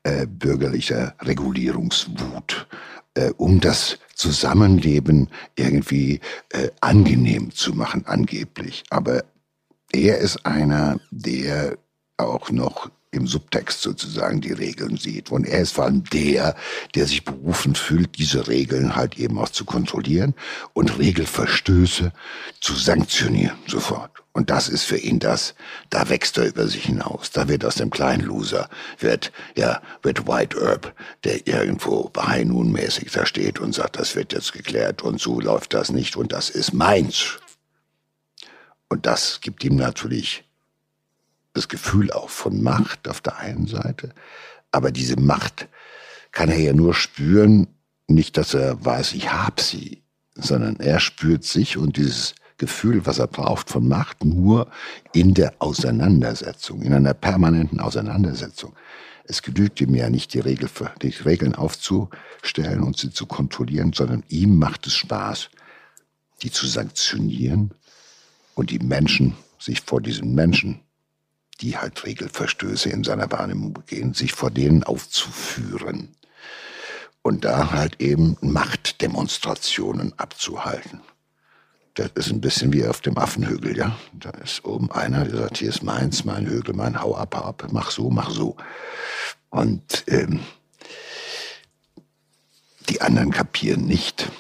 äh, 0.03 0.27
bürgerlicher 0.27 1.15
Regulierungswut, 1.21 2.67
äh, 3.15 3.31
um 3.37 3.61
das 3.61 3.99
Zusammenleben 4.15 5.29
irgendwie 5.57 6.21
äh, 6.51 6.71
angenehm 6.81 7.51
zu 7.53 7.73
machen, 7.75 8.05
angeblich. 8.07 8.85
Aber 8.91 9.25
er 9.93 10.19
ist 10.19 10.45
einer, 10.45 11.01
der 11.11 11.79
auch 12.17 12.51
noch 12.51 12.91
im 13.11 13.27
Subtext 13.27 13.81
sozusagen 13.81 14.41
die 14.41 14.53
Regeln 14.53 14.97
sieht. 14.97 15.31
Und 15.31 15.47
er 15.47 15.61
ist 15.61 15.73
vor 15.73 15.85
allem 15.85 16.05
der, 16.05 16.55
der 16.95 17.07
sich 17.07 17.25
berufen 17.25 17.75
fühlt, 17.75 18.19
diese 18.19 18.49
Regeln 18.49 18.97
halt 18.97 19.19
eben 19.19 19.39
auch 19.39 19.49
zu 19.49 19.65
kontrollieren 19.65 20.35
und 20.75 20.99
Regelverstöße 20.99 22.13
zu 22.61 22.75
sanktionieren 22.75 23.59
sofort. 23.67 24.11
Und 24.33 24.51
das 24.51 24.69
ist 24.69 24.85
für 24.85 24.99
ihn 24.99 25.19
das. 25.19 25.55
Da 25.91 26.09
wächst 26.09 26.39
er 26.39 26.47
über 26.47 26.69
sich 26.69 26.85
hinaus. 26.85 27.33
Da 27.33 27.49
wird 27.49 27.65
aus 27.65 27.75
dem 27.75 27.91
kleinen 27.91 28.25
Loser, 28.25 28.69
wird, 29.01 29.33
ja, 29.57 29.83
wird 30.03 30.29
White 30.29 30.61
Earp, 30.61 30.95
der 31.25 31.47
irgendwo 31.47 32.09
bei 32.11 32.45
nun 32.45 32.71
mäßig 32.71 33.11
da 33.11 33.27
steht 33.27 33.59
und 33.59 33.75
sagt, 33.75 33.99
das 33.99 34.15
wird 34.15 34.33
jetzt 34.33 34.53
geklärt 34.53 35.03
und 35.03 35.21
so 35.21 35.41
läuft 35.41 35.75
das 35.75 35.91
nicht 35.91 36.17
und 36.17 36.33
das 36.33 36.51
ist 36.51 36.73
meins. 36.73 37.39
Und 38.89 39.07
das 39.07 39.41
gibt 39.41 39.65
ihm 39.65 39.77
natürlich 39.77 40.45
das 41.59 41.69
Gefühl 41.69 42.11
auch 42.13 42.31
von 42.31 42.63
Macht 42.63 43.09
auf 43.09 43.21
der 43.21 43.39
einen 43.39 43.67
Seite. 43.67 44.11
Aber 44.71 44.91
diese 44.91 45.17
Macht 45.17 45.69
kann 46.33 46.49
er 46.49 46.59
ja 46.59 46.73
nur 46.73 46.95
spüren, 46.95 47.67
nicht, 48.07 48.37
dass 48.37 48.55
er 48.55 48.85
weiß, 48.85 49.13
ich 49.13 49.33
hab 49.33 49.61
sie, 49.61 50.03
sondern 50.35 50.77
er 50.77 51.01
spürt 51.01 51.45
sich 51.45 51.77
und 51.77 51.97
dieses 51.97 52.35
Gefühl, 52.59 53.07
was 53.07 53.19
er 53.19 53.27
braucht 53.27 53.71
von 53.71 53.87
Macht, 53.87 54.25
nur 54.25 54.71
in 55.13 55.35
der 55.35 55.55
Auseinandersetzung, 55.59 56.83
in 56.83 56.93
einer 56.93 57.15
permanenten 57.15 57.81
Auseinandersetzung. 57.81 58.75
Es 59.25 59.43
genügt 59.43 59.81
ihm 59.81 59.95
ja 59.95 60.09
nicht, 60.09 60.33
die, 60.35 60.41
Regel, 60.41 60.69
die 61.03 61.09
Regeln 61.09 61.55
aufzustellen 61.55 62.83
und 62.83 62.97
sie 62.97 63.11
zu 63.11 63.27
kontrollieren, 63.27 63.93
sondern 63.93 64.25
ihm 64.29 64.59
macht 64.59 64.87
es 64.87 64.95
Spaß, 64.95 65.51
die 66.43 66.51
zu 66.51 66.67
sanktionieren 66.67 67.73
und 68.55 68.71
die 68.71 68.79
Menschen, 68.79 69.37
sich 69.59 69.83
vor 69.83 70.01
diesen 70.01 70.35
Menschen, 70.35 70.81
die 71.61 71.77
halt 71.77 72.05
Regelverstöße 72.05 72.91
in 72.91 73.05
seiner 73.05 73.31
Wahrnehmung 73.31 73.73
begehen, 73.73 74.15
sich 74.15 74.33
vor 74.33 74.51
denen 74.51 74.85
aufzuführen 74.85 76.15
und 77.23 77.45
da 77.45 77.73
halt 77.73 78.01
eben 78.01 78.37
Machtdemonstrationen 78.41 80.19
abzuhalten. 80.19 81.01
Das 81.95 82.13
ist 82.15 82.31
ein 82.31 82.41
bisschen 82.41 82.73
wie 82.73 82.87
auf 82.87 83.01
dem 83.01 83.19
Affenhügel, 83.19 83.77
ja. 83.77 83.99
Da 84.13 84.31
ist 84.31 84.65
oben 84.65 84.91
einer, 84.93 85.25
der 85.25 85.37
sagt, 85.37 85.59
hier 85.59 85.69
ist 85.69 85.83
meins, 85.83 86.25
mein 86.25 86.47
Hügel, 86.47 86.75
mein 86.75 87.01
Hau 87.01 87.17
ab, 87.17 87.35
ab, 87.37 87.67
mach 87.73 87.91
so, 87.91 88.09
mach 88.09 88.31
so. 88.31 88.57
Und 89.51 90.05
ähm, 90.07 90.41
die 92.89 93.01
anderen 93.01 93.33
kapieren 93.33 93.85
nicht. 93.85 94.31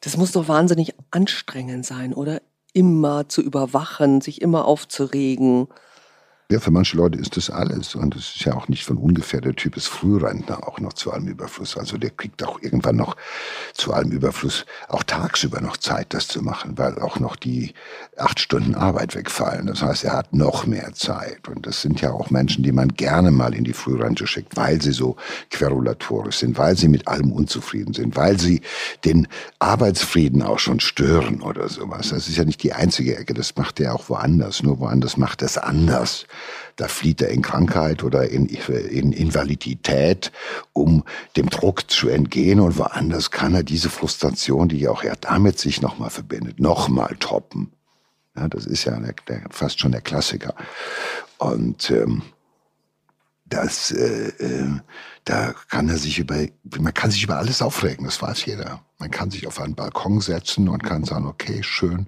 Das 0.00 0.16
muss 0.16 0.32
doch 0.32 0.48
wahnsinnig 0.48 0.94
anstrengend 1.10 1.86
sein, 1.86 2.12
oder? 2.12 2.42
Immer 2.78 3.28
zu 3.28 3.42
überwachen, 3.42 4.20
sich 4.20 4.40
immer 4.40 4.64
aufzuregen. 4.64 5.66
Ja, 6.50 6.60
für 6.60 6.70
manche 6.70 6.96
Leute 6.96 7.18
ist 7.18 7.36
das 7.36 7.50
alles. 7.50 7.94
Und 7.94 8.16
es 8.16 8.36
ist 8.36 8.44
ja 8.46 8.54
auch 8.54 8.68
nicht 8.68 8.82
von 8.82 8.96
ungefähr. 8.96 9.42
Der 9.42 9.54
Typ 9.54 9.76
ist 9.76 9.86
Frührentner 9.86 10.66
auch 10.66 10.80
noch 10.80 10.94
zu 10.94 11.12
allem 11.12 11.28
Überfluss. 11.28 11.76
Also 11.76 11.98
der 11.98 12.08
kriegt 12.08 12.42
auch 12.42 12.62
irgendwann 12.62 12.96
noch 12.96 13.16
zu 13.74 13.92
allem 13.92 14.12
Überfluss 14.12 14.64
auch 14.88 15.02
tagsüber 15.02 15.60
noch 15.60 15.76
Zeit, 15.76 16.14
das 16.14 16.26
zu 16.26 16.40
machen, 16.40 16.78
weil 16.78 16.98
auch 17.00 17.20
noch 17.20 17.36
die 17.36 17.74
acht 18.16 18.40
Stunden 18.40 18.74
Arbeit 18.74 19.14
wegfallen. 19.14 19.66
Das 19.66 19.82
heißt, 19.82 20.04
er 20.04 20.14
hat 20.14 20.32
noch 20.32 20.64
mehr 20.64 20.94
Zeit. 20.94 21.48
Und 21.48 21.66
das 21.66 21.82
sind 21.82 22.00
ja 22.00 22.12
auch 22.12 22.30
Menschen, 22.30 22.64
die 22.64 22.72
man 22.72 22.94
gerne 22.94 23.30
mal 23.30 23.52
in 23.54 23.64
die 23.64 23.74
Frührente 23.74 24.26
schickt, 24.26 24.56
weil 24.56 24.80
sie 24.80 24.92
so 24.92 25.16
querulatorisch 25.50 26.38
sind, 26.38 26.56
weil 26.56 26.78
sie 26.78 26.88
mit 26.88 27.08
allem 27.08 27.30
unzufrieden 27.30 27.92
sind, 27.92 28.16
weil 28.16 28.40
sie 28.40 28.62
den 29.04 29.28
Arbeitsfrieden 29.58 30.40
auch 30.40 30.60
schon 30.60 30.80
stören 30.80 31.42
oder 31.42 31.68
sowas. 31.68 32.08
Das 32.08 32.26
ist 32.26 32.38
ja 32.38 32.46
nicht 32.46 32.62
die 32.62 32.72
einzige 32.72 33.18
Ecke. 33.18 33.34
Das 33.34 33.54
macht 33.54 33.80
er 33.80 33.94
auch 33.94 34.08
woanders. 34.08 34.62
Nur 34.62 34.78
woanders 34.78 35.18
macht 35.18 35.42
er 35.42 35.46
es 35.46 35.58
anders. 35.58 36.24
Da 36.78 36.86
flieht 36.86 37.20
er 37.22 37.30
in 37.30 37.42
Krankheit 37.42 38.04
oder 38.04 38.28
in, 38.28 38.46
in 38.46 39.10
Invalidität, 39.10 40.30
um 40.72 41.02
dem 41.36 41.50
Druck 41.50 41.90
zu 41.90 42.08
entgehen. 42.08 42.60
Und 42.60 42.78
woanders 42.78 43.32
kann 43.32 43.52
er 43.52 43.64
diese 43.64 43.90
Frustration, 43.90 44.68
die 44.68 44.86
auch 44.86 45.02
er 45.02 45.16
damit 45.16 45.58
sich 45.58 45.82
nochmal 45.82 46.10
verbindet, 46.10 46.60
nochmal 46.60 47.16
toppen. 47.18 47.72
Ja, 48.36 48.46
das 48.46 48.64
ist 48.64 48.84
ja 48.84 48.96
der, 49.00 49.14
der, 49.26 49.42
fast 49.50 49.80
schon 49.80 49.90
der 49.90 50.02
Klassiker. 50.02 50.54
Und 51.38 51.90
ähm, 51.90 52.22
das, 53.46 53.90
äh, 53.90 54.28
äh, 54.38 54.80
da 55.28 55.52
kann 55.68 55.90
er 55.90 55.98
sich 55.98 56.18
über, 56.18 56.46
man 56.78 56.94
kann 56.94 57.10
sich 57.10 57.22
über 57.22 57.36
alles 57.36 57.60
aufregen, 57.60 58.06
das 58.06 58.22
weiß 58.22 58.46
jeder. 58.46 58.82
Man 58.98 59.10
kann 59.10 59.30
sich 59.30 59.46
auf 59.46 59.60
einen 59.60 59.74
Balkon 59.74 60.22
setzen 60.22 60.68
und 60.70 60.82
kann 60.82 61.04
sagen, 61.04 61.26
okay, 61.26 61.62
schön, 61.62 62.06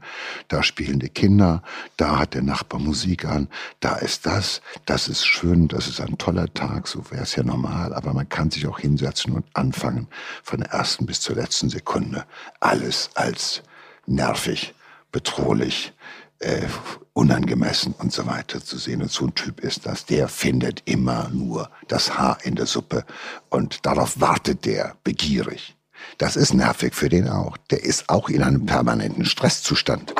da 0.48 0.62
spielen 0.62 1.00
die 1.00 1.10
Kinder, 1.10 1.62
da 1.98 2.18
hat 2.18 2.32
der 2.32 2.42
Nachbar 2.42 2.80
Musik 2.80 3.26
an, 3.26 3.48
da 3.80 3.96
ist 3.96 4.24
das, 4.24 4.62
das 4.86 5.06
ist 5.06 5.26
schön, 5.26 5.68
das 5.68 5.86
ist 5.86 6.00
ein 6.00 6.16
toller 6.16 6.52
Tag, 6.54 6.88
so 6.88 7.10
wäre 7.10 7.22
es 7.22 7.36
ja 7.36 7.42
normal, 7.42 7.92
aber 7.92 8.14
man 8.14 8.28
kann 8.28 8.50
sich 8.50 8.66
auch 8.66 8.78
hinsetzen 8.78 9.34
und 9.34 9.44
anfangen, 9.52 10.08
von 10.42 10.60
der 10.60 10.70
ersten 10.70 11.04
bis 11.04 11.20
zur 11.20 11.36
letzten 11.36 11.68
Sekunde 11.68 12.24
alles 12.58 13.10
als 13.14 13.62
nervig, 14.06 14.74
bedrohlich, 15.12 15.92
äh, 16.40 16.66
unangemessen 17.12 17.94
und 17.98 18.12
so 18.12 18.26
weiter 18.26 18.64
zu 18.64 18.78
sehen. 18.78 19.02
Und 19.02 19.10
so 19.10 19.26
ein 19.26 19.34
Typ 19.34 19.60
ist 19.60 19.86
das. 19.86 20.06
Der 20.06 20.28
findet 20.28 20.82
immer 20.86 21.28
nur 21.30 21.70
das 21.88 22.18
Haar 22.18 22.38
in 22.42 22.56
der 22.56 22.66
Suppe 22.66 23.04
und 23.48 23.86
darauf 23.86 24.20
wartet 24.20 24.64
der 24.64 24.96
begierig. 25.04 25.76
Das 26.18 26.36
ist 26.36 26.54
nervig 26.54 26.94
für 26.94 27.08
den 27.08 27.28
auch. 27.28 27.56
Der 27.70 27.84
ist 27.84 28.08
auch 28.08 28.28
in 28.28 28.42
einem 28.42 28.66
permanenten 28.66 29.24
Stresszustand. 29.24 30.14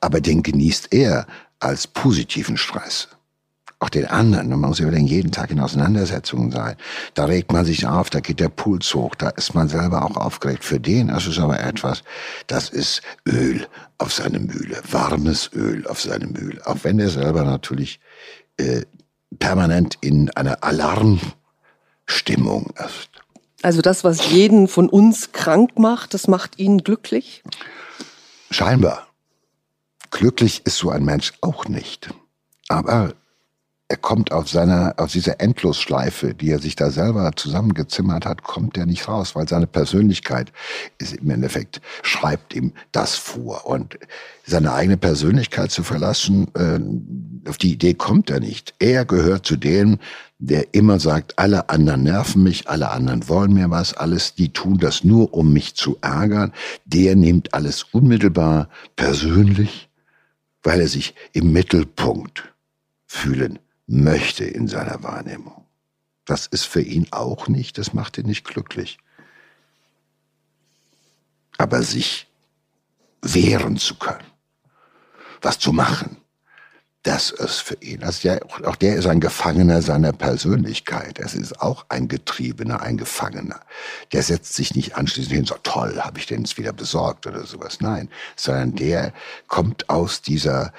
Aber 0.00 0.20
den 0.20 0.42
genießt 0.42 0.92
er 0.92 1.26
als 1.60 1.86
positiven 1.86 2.58
Stress. 2.58 3.08
Auch 3.84 3.90
den 3.90 4.06
anderen, 4.06 4.48
man 4.48 4.60
muss 4.60 4.80
überlegen, 4.80 5.06
jeden 5.06 5.30
Tag 5.30 5.50
in 5.50 5.60
Auseinandersetzungen 5.60 6.50
sein. 6.50 6.76
Da 7.12 7.26
regt 7.26 7.52
man 7.52 7.66
sich 7.66 7.86
auf, 7.86 8.08
da 8.08 8.20
geht 8.20 8.40
der 8.40 8.48
Puls 8.48 8.94
hoch, 8.94 9.14
da 9.14 9.28
ist 9.28 9.54
man 9.54 9.68
selber 9.68 10.06
auch 10.06 10.16
aufgeregt. 10.16 10.64
Für 10.64 10.80
den 10.80 11.10
ist 11.10 11.26
es 11.26 11.38
aber 11.38 11.60
etwas, 11.60 12.02
das 12.46 12.70
ist 12.70 13.02
Öl 13.28 13.66
auf 13.98 14.10
seine 14.10 14.38
Mühle, 14.38 14.80
warmes 14.90 15.50
Öl 15.52 15.86
auf 15.86 16.00
seine 16.00 16.28
Mühle. 16.28 16.66
Auch 16.66 16.78
wenn 16.80 16.98
er 16.98 17.10
selber 17.10 17.44
natürlich 17.44 18.00
äh, 18.56 18.86
permanent 19.38 19.98
in 20.00 20.30
einer 20.30 20.64
Alarmstimmung 20.64 22.72
ist. 22.86 23.10
Also 23.60 23.82
das, 23.82 24.02
was 24.02 24.30
jeden 24.30 24.66
von 24.66 24.88
uns 24.88 25.32
krank 25.32 25.78
macht, 25.78 26.14
das 26.14 26.26
macht 26.26 26.58
ihn 26.58 26.78
glücklich? 26.78 27.42
Scheinbar. 28.50 29.08
Glücklich 30.10 30.62
ist 30.64 30.78
so 30.78 30.88
ein 30.88 31.04
Mensch 31.04 31.34
auch 31.42 31.68
nicht. 31.68 32.08
Aber 32.68 33.12
er 33.94 33.98
kommt 33.98 34.32
auf 34.32 34.48
seiner, 34.48 34.94
aus 34.96 35.12
dieser 35.12 35.40
Endlosschleife, 35.40 36.34
die 36.34 36.50
er 36.50 36.58
sich 36.58 36.74
da 36.74 36.90
selber 36.90 37.30
zusammengezimmert 37.36 38.26
hat, 38.26 38.42
kommt 38.42 38.76
er 38.76 38.86
nicht 38.86 39.06
raus, 39.06 39.36
weil 39.36 39.46
seine 39.46 39.68
Persönlichkeit 39.68 40.52
ist 40.98 41.14
im 41.14 41.30
Endeffekt, 41.30 41.80
schreibt 42.02 42.56
ihm 42.56 42.72
das 42.90 43.14
vor. 43.14 43.66
Und 43.66 43.96
seine 44.44 44.72
eigene 44.72 44.96
Persönlichkeit 44.96 45.70
zu 45.70 45.84
verlassen, 45.84 46.48
äh, 46.54 47.48
auf 47.48 47.56
die 47.56 47.70
Idee 47.70 47.94
kommt 47.94 48.30
er 48.30 48.40
nicht. 48.40 48.74
Er 48.80 49.04
gehört 49.04 49.46
zu 49.46 49.54
denen, 49.54 50.00
der 50.40 50.74
immer 50.74 50.98
sagt, 50.98 51.38
alle 51.38 51.68
anderen 51.68 52.02
nerven 52.02 52.42
mich, 52.42 52.68
alle 52.68 52.90
anderen 52.90 53.28
wollen 53.28 53.54
mir 53.54 53.70
was, 53.70 53.94
alles, 53.94 54.34
die 54.34 54.52
tun 54.52 54.78
das 54.78 55.04
nur, 55.04 55.32
um 55.32 55.52
mich 55.52 55.76
zu 55.76 55.98
ärgern. 56.00 56.52
Der 56.84 57.14
nimmt 57.14 57.54
alles 57.54 57.84
unmittelbar 57.92 58.68
persönlich, 58.96 59.88
weil 60.64 60.80
er 60.80 60.88
sich 60.88 61.14
im 61.32 61.52
Mittelpunkt 61.52 62.52
fühlen 63.06 63.60
möchte 63.86 64.44
in 64.44 64.68
seiner 64.68 65.02
Wahrnehmung. 65.02 65.64
Das 66.24 66.46
ist 66.46 66.64
für 66.64 66.80
ihn 66.80 67.08
auch 67.10 67.48
nicht, 67.48 67.78
das 67.78 67.92
macht 67.92 68.18
ihn 68.18 68.26
nicht 68.26 68.44
glücklich. 68.44 68.98
Aber 71.58 71.82
sich 71.82 72.26
wehren 73.20 73.76
zu 73.76 73.96
können, 73.96 74.26
was 75.42 75.58
zu 75.58 75.72
machen, 75.72 76.16
das 77.04 77.30
ist 77.30 77.60
für 77.60 77.76
ihn. 77.82 78.02
Also 78.02 78.22
der, 78.22 78.40
auch 78.64 78.76
der 78.76 78.96
ist 78.96 79.06
ein 79.06 79.20
Gefangener 79.20 79.82
seiner 79.82 80.14
Persönlichkeit. 80.14 81.18
Es 81.18 81.34
ist 81.34 81.60
auch 81.60 81.84
ein 81.90 82.08
Getriebener, 82.08 82.80
ein 82.80 82.96
Gefangener. 82.96 83.60
Der 84.12 84.22
setzt 84.22 84.54
sich 84.54 84.74
nicht 84.74 84.96
anschließend 84.96 85.34
hin, 85.34 85.44
so 85.44 85.56
toll, 85.62 86.00
habe 86.00 86.18
ich 86.18 86.26
den 86.26 86.40
jetzt 86.40 86.56
wieder 86.56 86.72
besorgt 86.72 87.26
oder 87.26 87.44
sowas. 87.44 87.80
Nein, 87.80 88.08
sondern 88.36 88.74
der 88.74 89.12
kommt 89.48 89.90
aus 89.90 90.22
dieser 90.22 90.72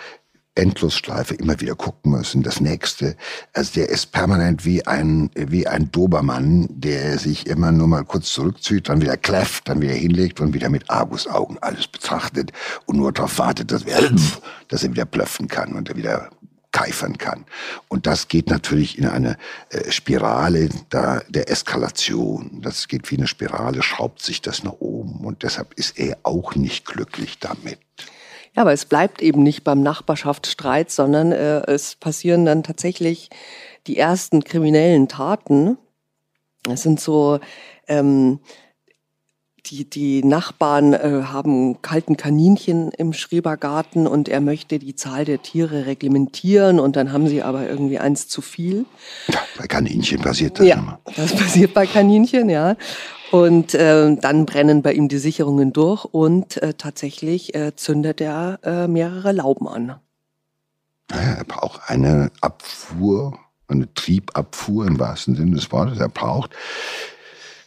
Endlosschleife 0.55 1.35
immer 1.35 1.59
wieder 1.59 1.75
gucken 1.75 2.11
müssen. 2.11 2.41
Das 2.41 2.59
nächste, 2.59 3.15
also 3.53 3.73
der 3.75 3.89
ist 3.89 4.11
permanent 4.11 4.65
wie 4.65 4.85
ein, 4.87 5.29
wie 5.35 5.67
ein 5.67 5.91
Dobermann, 5.91 6.67
der 6.69 7.19
sich 7.19 7.47
immer 7.47 7.71
nur 7.71 7.87
mal 7.87 8.05
kurz 8.05 8.31
zurückzieht, 8.31 8.89
dann 8.89 9.01
wieder 9.01 9.17
kläfft, 9.17 9.67
dann 9.67 9.81
wieder 9.81 9.93
hinlegt 9.93 10.39
und 10.39 10.53
wieder 10.53 10.69
mit 10.69 10.89
Argusaugen 10.89 11.57
alles 11.61 11.87
betrachtet 11.87 12.51
und 12.85 12.97
nur 12.97 13.11
darauf 13.11 13.37
wartet, 13.37 13.71
dass, 13.71 13.83
er, 13.83 14.09
dass 14.69 14.83
er 14.83 14.91
wieder 14.91 15.05
blöffen 15.05 15.47
kann 15.47 15.73
und 15.73 15.89
er 15.89 15.97
wieder 15.97 16.29
keifern 16.75 17.17
kann. 17.17 17.45
Und 17.87 18.05
das 18.05 18.27
geht 18.27 18.49
natürlich 18.49 18.97
in 18.97 19.07
eine 19.07 19.37
äh, 19.69 19.89
Spirale 19.91 20.67
da, 20.89 21.21
der 21.29 21.49
Eskalation. 21.49 22.59
Das 22.61 22.89
geht 22.89 23.09
wie 23.11 23.17
eine 23.17 23.27
Spirale, 23.27 23.81
schraubt 23.81 24.21
sich 24.21 24.41
das 24.41 24.63
nach 24.65 24.73
oben. 24.73 25.25
Und 25.25 25.43
deshalb 25.43 25.73
ist 25.75 25.97
er 25.97 26.17
auch 26.23 26.55
nicht 26.55 26.85
glücklich 26.85 27.39
damit. 27.39 27.79
Ja, 28.55 28.61
aber 28.61 28.73
es 28.73 28.85
bleibt 28.85 29.21
eben 29.21 29.43
nicht 29.43 29.63
beim 29.63 29.81
Nachbarschaftsstreit, 29.81 30.89
sondern 30.89 31.31
äh, 31.31 31.61
es 31.67 31.95
passieren 31.95 32.45
dann 32.45 32.63
tatsächlich 32.63 33.29
die 33.87 33.97
ersten 33.97 34.43
kriminellen 34.43 35.07
Taten. 35.07 35.77
Es 36.67 36.83
sind 36.83 36.99
so 36.99 37.39
ähm, 37.87 38.39
die, 39.67 39.89
die 39.89 40.23
Nachbarn 40.23 40.93
äh, 40.93 41.23
haben 41.25 41.81
kalten 41.81 42.17
Kaninchen 42.17 42.91
im 42.91 43.13
Schrebergarten 43.13 44.07
und 44.07 44.29
er 44.29 44.41
möchte 44.41 44.79
die 44.79 44.95
Zahl 44.95 45.25
der 45.25 45.41
Tiere 45.41 45.85
reglementieren 45.85 46.79
und 46.79 46.95
dann 46.95 47.11
haben 47.11 47.27
sie 47.27 47.41
aber 47.41 47.67
irgendwie 47.67 47.99
eins 47.99 48.27
zu 48.27 48.41
viel. 48.41 48.85
Ja, 49.27 49.39
bei 49.57 49.67
Kaninchen 49.67 50.21
passiert 50.21 50.59
das 50.59 50.67
ja, 50.67 50.75
immer. 50.75 50.99
Das 51.15 51.35
passiert 51.35 51.73
bei 51.73 51.87
Kaninchen, 51.87 52.49
ja. 52.49 52.75
Und 53.35 53.73
äh, 53.73 54.15
dann 54.15 54.45
brennen 54.45 54.81
bei 54.81 54.93
ihm 54.93 55.09
die 55.09 55.17
Sicherungen 55.17 55.73
durch 55.73 56.05
und 56.05 56.55
äh, 56.63 56.73
tatsächlich 56.73 57.53
äh, 57.53 57.75
zündet 57.75 58.21
er 58.21 58.59
äh, 58.63 58.87
mehrere 58.87 59.33
Lauben 59.33 59.67
an. 59.67 59.99
Ja, 61.11 61.17
er 61.17 61.43
braucht 61.43 61.81
eine 61.87 62.31
Abfuhr, 62.39 63.37
eine 63.67 63.93
Triebabfuhr 63.93 64.87
im 64.87 65.01
wahrsten 65.01 65.35
Sinne 65.35 65.57
des 65.57 65.69
Wortes. 65.73 65.99
Er 65.99 66.07
braucht 66.07 66.51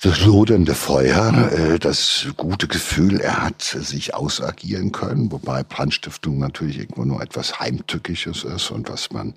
das 0.01 0.21
lodernde 0.25 0.75
Feuer, 0.75 1.51
äh, 1.53 1.79
das 1.79 2.29
gute 2.37 2.69
Gefühl, 2.69 3.21
er 3.21 3.43
hat 3.43 3.63
sich 3.63 4.15
ausagieren 4.15 4.93
können, 4.93 5.33
wobei 5.33 5.65
Brandstiftung 5.65 6.39
natürlich 6.39 6.79
irgendwo 6.79 7.05
nur 7.05 7.21
etwas 7.21 7.59
Heimtückisches 7.59 8.45
ist 8.45 8.71
und 8.71 8.89
was 8.89 9.11
man 9.11 9.35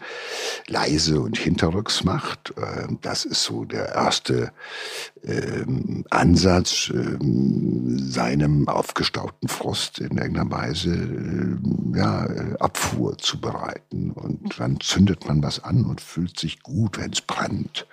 leise 0.67 1.19
und 1.19 1.37
hinterrücks 1.37 2.03
macht. 2.03 2.53
Äh, 2.57 2.87
das 3.01 3.25
ist 3.25 3.43
so 3.43 3.65
der 3.65 3.89
erste 3.89 4.51
ähm, 5.23 6.03
Ansatz, 6.09 6.91
ähm, 6.93 7.99
seinem 7.99 8.67
aufgestauten 8.67 9.47
Frust 9.47 9.99
in 9.99 10.17
irgendeiner 10.17 10.51
Weise 10.51 10.93
äh, 10.93 11.97
ja, 11.97 12.27
Abfuhr 12.59 13.17
zu 13.17 13.39
bereiten. 13.39 14.11
Und 14.11 14.59
dann 14.59 14.79
zündet 14.79 15.27
man 15.27 15.43
was 15.43 15.63
an 15.63 15.85
und 15.85 16.01
fühlt 16.01 16.39
sich 16.39 16.61
gut, 16.63 16.97
wenn 16.99 17.11
es 17.11 17.21
brennt. 17.21 17.85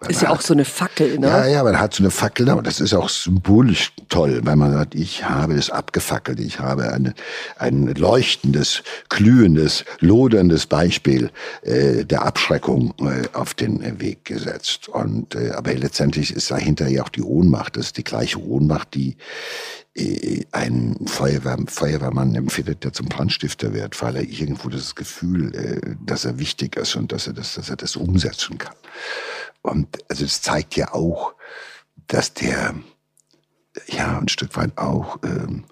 Man 0.00 0.10
ist 0.10 0.22
ja 0.22 0.30
auch 0.30 0.40
so 0.40 0.54
eine 0.54 0.64
Fackel, 0.64 1.18
ne? 1.18 1.26
Ja, 1.26 1.46
ja, 1.46 1.64
man 1.64 1.80
hat 1.80 1.92
so 1.92 2.04
eine 2.04 2.12
Fackel, 2.12 2.48
aber 2.50 2.62
das 2.62 2.78
ist 2.78 2.94
auch 2.94 3.08
symbolisch 3.08 3.92
toll, 4.08 4.40
weil 4.44 4.54
man 4.54 4.72
sagt, 4.72 4.94
ich 4.94 5.24
habe 5.24 5.54
es 5.54 5.70
abgefackelt, 5.70 6.38
ich 6.38 6.60
habe 6.60 6.92
eine, 6.92 7.14
ein 7.58 7.88
leuchtendes, 7.96 8.84
glühendes, 9.08 9.84
loderndes 9.98 10.66
Beispiel 10.66 11.32
äh, 11.62 12.04
der 12.04 12.22
Abschreckung 12.22 12.94
äh, 13.00 13.26
auf 13.32 13.54
den 13.54 14.00
Weg 14.00 14.24
gesetzt. 14.24 14.88
Und 14.88 15.34
äh, 15.34 15.50
aber 15.50 15.74
letztendlich 15.74 16.32
ist 16.32 16.46
dahinter 16.74 16.88
ja 16.88 17.02
auch 17.02 17.08
die 17.08 17.22
Ohnmacht. 17.22 17.76
Das 17.76 17.86
ist 17.86 17.96
die 17.96 18.04
gleiche 18.04 18.40
Ohnmacht, 18.42 18.94
die 18.94 19.16
äh, 19.94 20.44
ein 20.52 20.96
Feuerwehr, 21.06 21.56
Feuerwehrmann 21.66 22.34
empfindet, 22.34 22.84
der 22.84 22.92
zum 22.92 23.06
Brandstifter 23.06 23.72
wird, 23.72 24.00
weil 24.02 24.16
er 24.16 24.22
irgendwo 24.22 24.68
das 24.68 24.94
Gefühl, 24.94 25.54
äh, 25.54 25.96
dass 26.04 26.24
er 26.24 26.38
wichtig 26.38 26.76
ist 26.76 26.96
und 26.96 27.12
dass 27.12 27.26
er 27.26 27.32
das, 27.32 27.54
dass 27.54 27.70
er 27.70 27.76
das 27.76 27.96
umsetzen 27.96 28.58
kann. 28.58 28.74
Und 29.62 29.98
also 30.10 30.24
es 30.24 30.42
zeigt 30.42 30.76
ja 30.76 30.92
auch, 30.92 31.34
dass 32.06 32.34
der 32.34 32.74
ja 33.86 34.18
ein 34.18 34.28
Stück 34.28 34.56
weit 34.56 34.76
auch 34.76 35.18
ähm, 35.24 35.64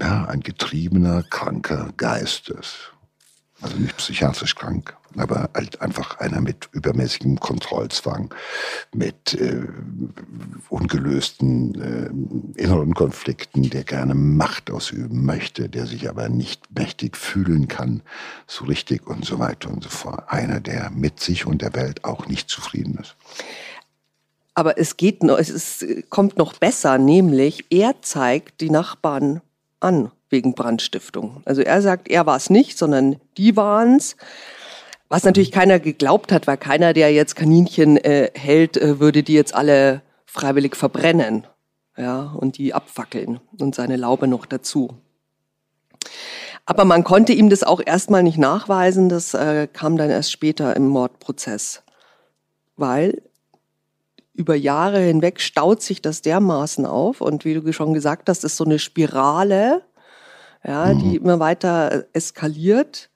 ja, 0.00 0.26
ein 0.26 0.40
getriebener, 0.40 1.24
kranker 1.24 1.90
Geist 1.96 2.48
ist. 2.50 2.92
Also 3.62 3.76
nicht 3.76 3.96
psychiatrisch 3.98 4.54
krank, 4.54 4.96
aber 5.16 5.50
halt 5.54 5.82
einfach 5.82 6.18
einer 6.18 6.40
mit 6.40 6.70
übermäßigem 6.72 7.38
Kontrollzwang, 7.38 8.34
mit 8.94 9.34
äh, 9.34 9.66
ungelösten 10.70 12.54
äh, 12.56 12.60
inneren 12.60 12.94
Konflikten, 12.94 13.68
der 13.68 13.84
gerne 13.84 14.14
Macht 14.14 14.70
ausüben 14.70 15.26
möchte, 15.26 15.68
der 15.68 15.86
sich 15.86 16.08
aber 16.08 16.30
nicht 16.30 16.62
mächtig 16.74 17.18
fühlen 17.18 17.68
kann, 17.68 18.02
so 18.46 18.64
richtig 18.64 19.06
und 19.06 19.26
so 19.26 19.38
weiter 19.38 19.70
und 19.70 19.82
so 19.82 19.90
fort. 19.90 20.24
Einer, 20.28 20.60
der 20.60 20.90
mit 20.90 21.20
sich 21.20 21.44
und 21.44 21.60
der 21.60 21.74
Welt 21.74 22.04
auch 22.04 22.26
nicht 22.26 22.48
zufrieden 22.48 22.98
ist. 22.98 23.16
Aber 24.54 24.78
es 24.78 24.96
geht 24.96 25.22
noch, 25.22 25.38
es 25.38 25.50
ist, 25.50 26.10
kommt 26.10 26.38
noch 26.38 26.54
besser, 26.54 26.98
nämlich 26.98 27.66
er 27.70 28.00
zeigt 28.02 28.60
die 28.60 28.70
Nachbarn 28.70 29.42
an 29.80 30.12
wegen 30.30 30.54
Brandstiftung. 30.54 31.42
Also 31.44 31.62
er 31.62 31.82
sagt, 31.82 32.08
er 32.08 32.24
war 32.26 32.36
es 32.36 32.50
nicht, 32.50 32.78
sondern 32.78 33.16
die 33.36 33.56
waren 33.56 33.96
es. 33.96 34.16
Was 35.08 35.24
natürlich 35.24 35.50
keiner 35.50 35.80
geglaubt 35.80 36.30
hat, 36.30 36.46
weil 36.46 36.56
keiner, 36.56 36.92
der 36.92 37.12
jetzt 37.12 37.34
Kaninchen 37.34 37.96
äh, 37.96 38.30
hält, 38.34 38.76
äh, 38.76 39.00
würde 39.00 39.24
die 39.24 39.34
jetzt 39.34 39.54
alle 39.54 40.02
freiwillig 40.24 40.76
verbrennen. 40.76 41.46
Ja, 41.96 42.32
und 42.38 42.56
die 42.56 42.72
abfackeln 42.72 43.40
und 43.58 43.74
seine 43.74 43.96
Laube 43.96 44.28
noch 44.28 44.46
dazu. 44.46 44.96
Aber 46.64 46.84
man 46.84 47.02
konnte 47.02 47.32
ihm 47.32 47.50
das 47.50 47.64
auch 47.64 47.80
erstmal 47.84 48.22
nicht 48.22 48.38
nachweisen, 48.38 49.08
das 49.08 49.34
äh, 49.34 49.66
kam 49.70 49.96
dann 49.96 50.08
erst 50.08 50.30
später 50.30 50.76
im 50.76 50.86
Mordprozess. 50.86 51.82
Weil 52.76 53.22
über 54.34 54.54
Jahre 54.54 55.00
hinweg 55.00 55.40
staut 55.40 55.82
sich 55.82 56.00
das 56.00 56.22
dermaßen 56.22 56.86
auf 56.86 57.20
und 57.20 57.44
wie 57.44 57.54
du 57.54 57.72
schon 57.72 57.92
gesagt 57.92 58.28
hast, 58.28 58.44
ist 58.44 58.56
so 58.56 58.64
eine 58.64 58.78
Spirale, 58.78 59.82
ja, 60.64 60.86
mhm. 60.86 60.98
die 60.98 61.16
immer 61.16 61.38
weiter 61.38 61.92
äh, 61.92 62.02
eskaliert. 62.12 63.10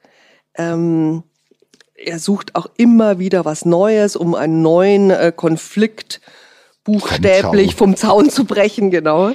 Ähm, 0.57 1.23
er 1.95 2.19
sucht 2.19 2.55
auch 2.55 2.67
immer 2.77 3.19
wieder 3.19 3.45
was 3.45 3.65
Neues, 3.65 4.17
um 4.17 4.35
einen 4.35 4.63
neuen 4.63 5.11
äh, 5.11 5.33
Konflikt 5.35 6.21
buchstäblich 6.83 7.75
vom 7.75 7.97
Zaun. 7.97 8.11
vom 8.11 8.27
Zaun 8.27 8.31
zu 8.31 8.45
brechen, 8.45 8.91
genau. 8.91 9.33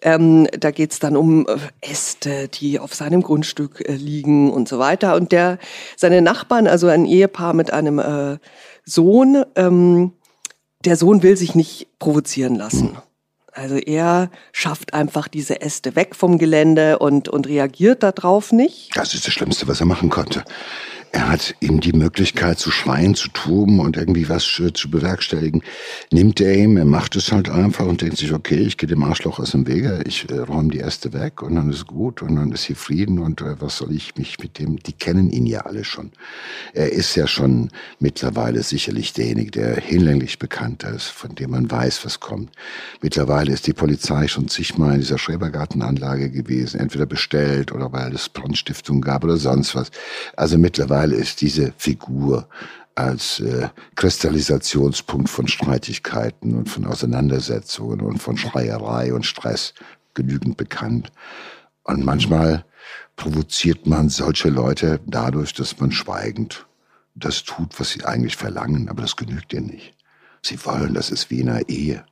Ähm, 0.00 0.46
da 0.58 0.70
geht's 0.70 1.00
dann 1.00 1.16
um 1.16 1.46
äh, 1.46 1.56
Äste, 1.80 2.48
die 2.48 2.78
auf 2.78 2.94
seinem 2.94 3.22
Grundstück 3.22 3.86
äh, 3.88 3.94
liegen 3.94 4.52
und 4.52 4.68
so 4.68 4.78
weiter. 4.78 5.16
Und 5.16 5.32
der, 5.32 5.58
seine 5.96 6.22
Nachbarn, 6.22 6.68
also 6.68 6.86
ein 6.86 7.04
Ehepaar 7.04 7.52
mit 7.52 7.72
einem 7.72 7.98
äh, 7.98 8.38
Sohn, 8.84 9.44
ähm, 9.56 10.12
der 10.84 10.96
Sohn 10.96 11.24
will 11.24 11.36
sich 11.36 11.56
nicht 11.56 11.88
provozieren 11.98 12.54
lassen. 12.54 12.96
Also 13.58 13.76
er 13.76 14.30
schafft 14.52 14.94
einfach 14.94 15.26
diese 15.26 15.60
Äste 15.60 15.96
weg 15.96 16.14
vom 16.14 16.38
Gelände 16.38 17.00
und, 17.00 17.28
und 17.28 17.48
reagiert 17.48 18.04
darauf 18.04 18.52
nicht. 18.52 18.96
Das 18.96 19.14
ist 19.14 19.26
das 19.26 19.34
Schlimmste, 19.34 19.66
was 19.66 19.80
er 19.80 19.86
machen 19.86 20.10
konnte. 20.10 20.44
Er 21.10 21.30
hat 21.30 21.54
ihm 21.60 21.80
die 21.80 21.92
Möglichkeit 21.92 22.58
zu 22.58 22.70
schreien, 22.70 23.14
zu 23.14 23.28
toben 23.28 23.80
und 23.80 23.96
irgendwie 23.96 24.28
was 24.28 24.44
zu 24.44 24.90
bewerkstelligen. 24.90 25.62
Nimmt 26.12 26.40
er 26.40 26.54
ihm, 26.54 26.76
er 26.76 26.84
macht 26.84 27.16
es 27.16 27.32
halt 27.32 27.48
einfach 27.48 27.86
und 27.86 28.02
denkt 28.02 28.18
sich, 28.18 28.32
okay, 28.32 28.56
ich 28.56 28.76
gehe 28.76 28.88
dem 28.88 29.02
Arschloch 29.02 29.38
aus 29.38 29.52
dem 29.52 29.66
Wege, 29.66 30.02
ich 30.06 30.28
äh, 30.30 30.38
räume 30.38 30.70
die 30.70 30.80
Äste 30.80 31.14
weg 31.14 31.42
und 31.42 31.54
dann 31.54 31.70
ist 31.70 31.86
gut 31.86 32.20
und 32.20 32.36
dann 32.36 32.52
ist 32.52 32.64
hier 32.64 32.76
Frieden 32.76 33.18
und 33.20 33.40
äh, 33.40 33.58
was 33.60 33.78
soll 33.78 33.92
ich 33.92 34.16
mich 34.16 34.38
mit 34.40 34.58
dem, 34.58 34.76
die 34.78 34.92
kennen 34.92 35.30
ihn 35.30 35.46
ja 35.46 35.60
alle 35.60 35.84
schon. 35.84 36.12
Er 36.74 36.92
ist 36.92 37.14
ja 37.14 37.26
schon 37.26 37.70
mittlerweile 37.98 38.62
sicherlich 38.62 39.14
derjenige, 39.14 39.50
der 39.50 39.76
hinlänglich 39.76 40.38
bekannt 40.38 40.82
ist, 40.82 41.06
von 41.06 41.34
dem 41.34 41.50
man 41.50 41.70
weiß, 41.70 42.04
was 42.04 42.20
kommt. 42.20 42.50
Mittlerweile 43.00 43.52
ist 43.52 43.66
die 43.66 43.72
Polizei 43.72 44.28
schon 44.28 44.48
zigmal 44.48 44.94
in 44.94 45.00
dieser 45.00 45.18
Schrebergartenanlage 45.18 46.30
gewesen, 46.30 46.80
entweder 46.80 47.06
bestellt 47.06 47.72
oder 47.72 47.92
weil 47.92 48.14
es 48.14 48.28
Brandstiftung 48.28 49.00
gab 49.00 49.24
oder 49.24 49.38
sonst 49.38 49.74
was. 49.74 49.90
Also 50.36 50.58
mittlerweile 50.58 50.97
mittlerweile 50.98 51.16
ist 51.16 51.40
diese 51.40 51.72
Figur 51.76 52.48
als 52.96 53.38
äh, 53.38 53.68
Kristallisationspunkt 53.94 55.28
von 55.28 55.46
Streitigkeiten 55.46 56.56
und 56.56 56.68
von 56.68 56.86
Auseinandersetzungen 56.86 58.00
und 58.00 58.18
von 58.18 58.36
Schreierei 58.36 59.12
und 59.12 59.24
Stress 59.24 59.74
genügend 60.14 60.56
bekannt. 60.56 61.12
Und 61.84 62.04
manchmal 62.04 62.64
provoziert 63.14 63.86
man 63.86 64.08
solche 64.08 64.48
Leute 64.48 64.98
dadurch, 65.06 65.54
dass 65.54 65.78
man 65.78 65.92
schweigend 65.92 66.66
das 67.14 67.44
tut, 67.44 67.78
was 67.78 67.90
sie 67.90 68.04
eigentlich 68.04 68.36
verlangen, 68.36 68.88
aber 68.88 69.02
das 69.02 69.14
genügt 69.14 69.52
ihnen 69.52 69.66
nicht. 69.66 69.94
Sie 70.42 70.58
wollen, 70.64 70.94
das 70.94 71.10
ist 71.10 71.30
wie 71.30 71.40
in 71.40 71.48
einer 71.48 71.68
Ehe. 71.68 72.04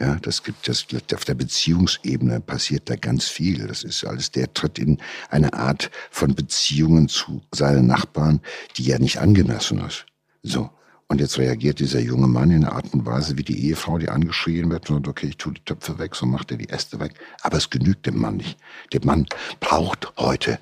Ja, 0.00 0.16
das 0.16 0.42
gibt 0.42 0.66
das 0.66 0.86
auf 1.14 1.24
der 1.24 1.34
Beziehungsebene 1.34 2.40
passiert 2.40 2.90
da 2.90 2.96
ganz 2.96 3.28
viel. 3.28 3.68
Das 3.68 3.84
ist 3.84 4.04
alles, 4.04 4.32
der 4.32 4.52
tritt 4.52 4.78
in 4.78 4.98
eine 5.30 5.52
Art 5.54 5.90
von 6.10 6.34
Beziehungen 6.34 7.08
zu 7.08 7.42
seinen 7.52 7.86
Nachbarn, 7.86 8.40
die 8.76 8.84
ja 8.84 8.98
nicht 8.98 9.18
angemessen 9.18 9.78
ist. 9.78 10.06
So. 10.42 10.70
Und 11.06 11.20
jetzt 11.20 11.38
reagiert 11.38 11.78
dieser 11.78 12.00
junge 12.00 12.26
Mann 12.26 12.50
in 12.50 12.64
einer 12.64 12.72
Art 12.72 12.92
und 12.92 13.06
Weise 13.06 13.36
wie 13.38 13.44
die 13.44 13.68
Ehefrau, 13.68 13.98
die 13.98 14.08
angeschrien 14.08 14.70
wird 14.70 14.88
und 14.90 14.96
sagt, 14.96 15.08
okay, 15.08 15.26
ich 15.28 15.36
tue 15.36 15.52
die 15.52 15.64
Töpfe 15.64 15.98
weg, 15.98 16.16
so 16.16 16.26
macht 16.26 16.50
er 16.50 16.56
die 16.56 16.70
Äste 16.70 16.98
weg. 16.98 17.14
Aber 17.42 17.58
es 17.58 17.70
genügt 17.70 18.06
dem 18.06 18.18
Mann 18.18 18.38
nicht. 18.38 18.58
Der 18.92 19.04
Mann 19.04 19.26
braucht 19.60 20.12
heute 20.16 20.58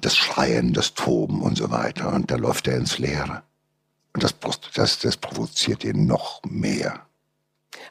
das 0.00 0.16
Schreien, 0.16 0.72
das 0.72 0.94
Toben 0.94 1.42
und 1.42 1.58
so 1.58 1.70
weiter. 1.70 2.12
Und 2.12 2.30
da 2.30 2.36
läuft 2.36 2.66
er 2.66 2.76
ins 2.76 2.98
Leere. 2.98 3.42
Und 4.14 4.24
das, 4.24 4.34
das, 4.74 4.98
das 4.98 5.16
provoziert 5.16 5.84
ihn 5.84 6.06
noch 6.06 6.42
mehr. 6.44 7.06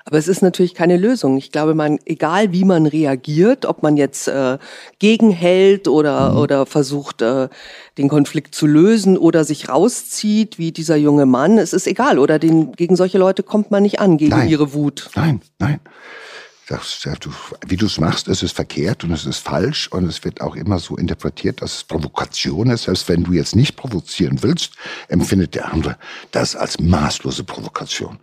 Aber 0.05 0.17
es 0.17 0.27
ist 0.27 0.41
natürlich 0.41 0.73
keine 0.73 0.97
Lösung. 0.97 1.37
Ich 1.37 1.51
glaube, 1.51 1.75
man, 1.75 1.99
egal 2.05 2.51
wie 2.51 2.65
man 2.65 2.85
reagiert, 2.85 3.65
ob 3.65 3.83
man 3.83 3.95
jetzt 3.95 4.27
äh, 4.27 4.57
gegenhält 4.99 5.87
oder, 5.87 6.31
mhm. 6.31 6.37
oder 6.37 6.65
versucht, 6.65 7.21
äh, 7.21 7.47
den 7.97 8.09
Konflikt 8.09 8.53
zu 8.53 8.67
lösen 8.67 9.17
oder 9.17 9.43
sich 9.45 9.69
rauszieht, 9.69 10.57
wie 10.57 10.71
dieser 10.71 10.97
junge 10.97 11.25
Mann, 11.25 11.57
es 11.57 11.73
ist 11.73 11.87
egal. 11.87 12.19
Oder 12.19 12.37
den, 12.39 12.73
gegen 12.73 12.95
solche 12.95 13.17
Leute 13.17 13.43
kommt 13.43 13.71
man 13.71 13.83
nicht 13.83 13.99
an, 13.99 14.17
gegen 14.17 14.31
nein. 14.31 14.49
ihre 14.49 14.73
Wut. 14.73 15.09
Nein, 15.15 15.41
nein. 15.59 15.79
Das, 16.67 17.03
ja, 17.03 17.13
du, 17.19 17.29
wie 17.67 17.75
du 17.75 17.87
es 17.87 17.99
machst, 17.99 18.29
ist 18.29 18.41
es 18.41 18.53
verkehrt 18.53 19.03
und 19.03 19.11
es 19.11 19.25
ist 19.25 19.39
falsch 19.39 19.89
und 19.89 20.05
es 20.05 20.23
wird 20.23 20.39
auch 20.39 20.55
immer 20.55 20.79
so 20.79 20.95
interpretiert, 20.95 21.61
dass 21.61 21.75
es 21.75 21.83
Provokation 21.83 22.69
ist. 22.69 22.83
Selbst 22.83 23.09
wenn 23.09 23.23
du 23.23 23.33
jetzt 23.33 23.55
nicht 23.55 23.75
provozieren 23.75 24.41
willst, 24.43 24.73
empfindet 25.09 25.55
der 25.55 25.73
andere 25.73 25.97
das 26.31 26.55
als 26.55 26.79
maßlose 26.79 27.43
Provokation. 27.43 28.17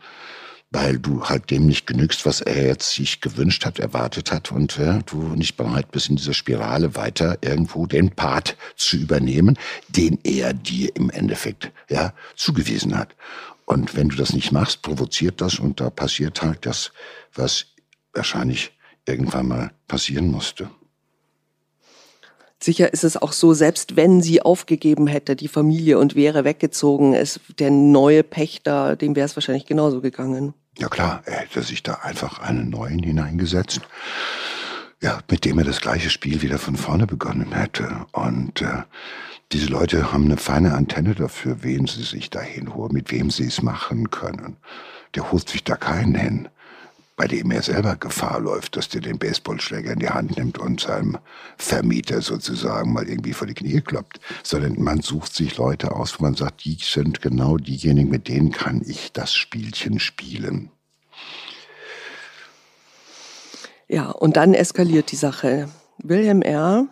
Weil 0.70 0.98
du 0.98 1.24
halt 1.24 1.50
dem 1.50 1.66
nicht 1.66 1.86
genügst, 1.86 2.24
was 2.24 2.40
er 2.40 2.66
jetzt 2.66 2.94
sich 2.94 3.20
gewünscht 3.20 3.64
hat, 3.64 3.78
erwartet 3.78 4.30
hat 4.30 4.52
und 4.52 4.78
äh, 4.78 5.00
du 5.04 5.16
nicht 5.34 5.56
bereit 5.56 5.90
bist, 5.90 6.08
in 6.08 6.16
dieser 6.16 6.34
Spirale 6.34 6.94
weiter 6.94 7.38
irgendwo 7.40 7.86
den 7.86 8.10
Part 8.10 8.56
zu 8.76 8.96
übernehmen, 8.96 9.58
den 9.88 10.18
er 10.22 10.54
dir 10.54 10.94
im 10.94 11.10
Endeffekt 11.10 11.72
ja 11.88 12.12
zugewiesen 12.36 12.96
hat. 12.96 13.16
Und 13.64 13.96
wenn 13.96 14.08
du 14.08 14.16
das 14.16 14.32
nicht 14.32 14.52
machst, 14.52 14.82
provoziert 14.82 15.40
das 15.40 15.58
und 15.58 15.80
da 15.80 15.90
passiert 15.90 16.42
halt 16.42 16.66
das, 16.66 16.92
was 17.34 17.66
wahrscheinlich 18.12 18.72
irgendwann 19.06 19.48
mal 19.48 19.70
passieren 19.88 20.30
musste. 20.30 20.70
Sicher 22.62 22.92
ist 22.92 23.04
es 23.04 23.16
auch 23.16 23.32
so, 23.32 23.54
selbst 23.54 23.96
wenn 23.96 24.20
sie 24.20 24.42
aufgegeben 24.42 25.06
hätte, 25.06 25.34
die 25.34 25.48
Familie, 25.48 25.98
und 25.98 26.14
wäre 26.14 26.44
weggezogen, 26.44 27.14
ist 27.14 27.40
der 27.58 27.70
neue 27.70 28.22
Pächter, 28.22 28.96
dem 28.96 29.16
wäre 29.16 29.24
es 29.24 29.34
wahrscheinlich 29.34 29.64
genauso 29.64 30.02
gegangen. 30.02 30.52
Ja 30.78 30.88
klar, 30.88 31.22
er 31.26 31.40
hätte 31.40 31.62
sich 31.62 31.82
da 31.82 31.94
einfach 31.94 32.38
einen 32.38 32.70
neuen 32.70 33.02
hineingesetzt, 33.02 33.80
ja, 35.02 35.20
mit 35.30 35.44
dem 35.44 35.58
er 35.58 35.64
das 35.64 35.80
gleiche 35.80 36.10
Spiel 36.10 36.42
wieder 36.42 36.58
von 36.58 36.76
vorne 36.76 37.06
begonnen 37.06 37.52
hätte. 37.52 38.06
Und 38.12 38.62
äh, 38.62 38.82
diese 39.52 39.66
Leute 39.66 40.12
haben 40.12 40.26
eine 40.26 40.36
feine 40.36 40.74
Antenne 40.74 41.14
dafür, 41.14 41.62
wen 41.62 41.86
sie 41.86 42.02
sich 42.02 42.30
da 42.30 42.40
hinholen, 42.40 42.92
mit 42.92 43.10
wem 43.10 43.30
sie 43.30 43.46
es 43.46 43.62
machen 43.62 44.10
können. 44.10 44.56
Der 45.14 45.32
holt 45.32 45.48
sich 45.48 45.64
da 45.64 45.76
keinen 45.76 46.14
hin 46.14 46.48
bei 47.20 47.26
dem 47.26 47.50
er 47.50 47.60
selber 47.60 47.96
Gefahr 47.96 48.40
läuft, 48.40 48.78
dass 48.78 48.88
der 48.88 49.02
den 49.02 49.18
Baseballschläger 49.18 49.92
in 49.92 49.98
die 49.98 50.08
Hand 50.08 50.38
nimmt 50.38 50.56
und 50.56 50.80
seinem 50.80 51.18
Vermieter 51.58 52.22
sozusagen 52.22 52.94
mal 52.94 53.06
irgendwie 53.06 53.34
vor 53.34 53.46
die 53.46 53.52
Knie 53.52 53.82
kloppt, 53.82 54.20
sondern 54.42 54.82
man 54.82 55.02
sucht 55.02 55.34
sich 55.34 55.58
Leute 55.58 55.94
aus, 55.94 56.18
wo 56.18 56.22
man 56.22 56.34
sagt, 56.34 56.64
die 56.64 56.78
sind 56.80 57.20
genau 57.20 57.58
diejenigen, 57.58 58.08
mit 58.08 58.26
denen 58.26 58.52
kann 58.52 58.80
ich 58.86 59.12
das 59.12 59.34
Spielchen 59.34 60.00
spielen. 60.00 60.70
Ja, 63.86 64.08
und 64.08 64.38
dann 64.38 64.54
eskaliert 64.54 65.12
die 65.12 65.16
Sache. 65.16 65.68
Wilhelm 65.98 66.40
R. 66.40 66.86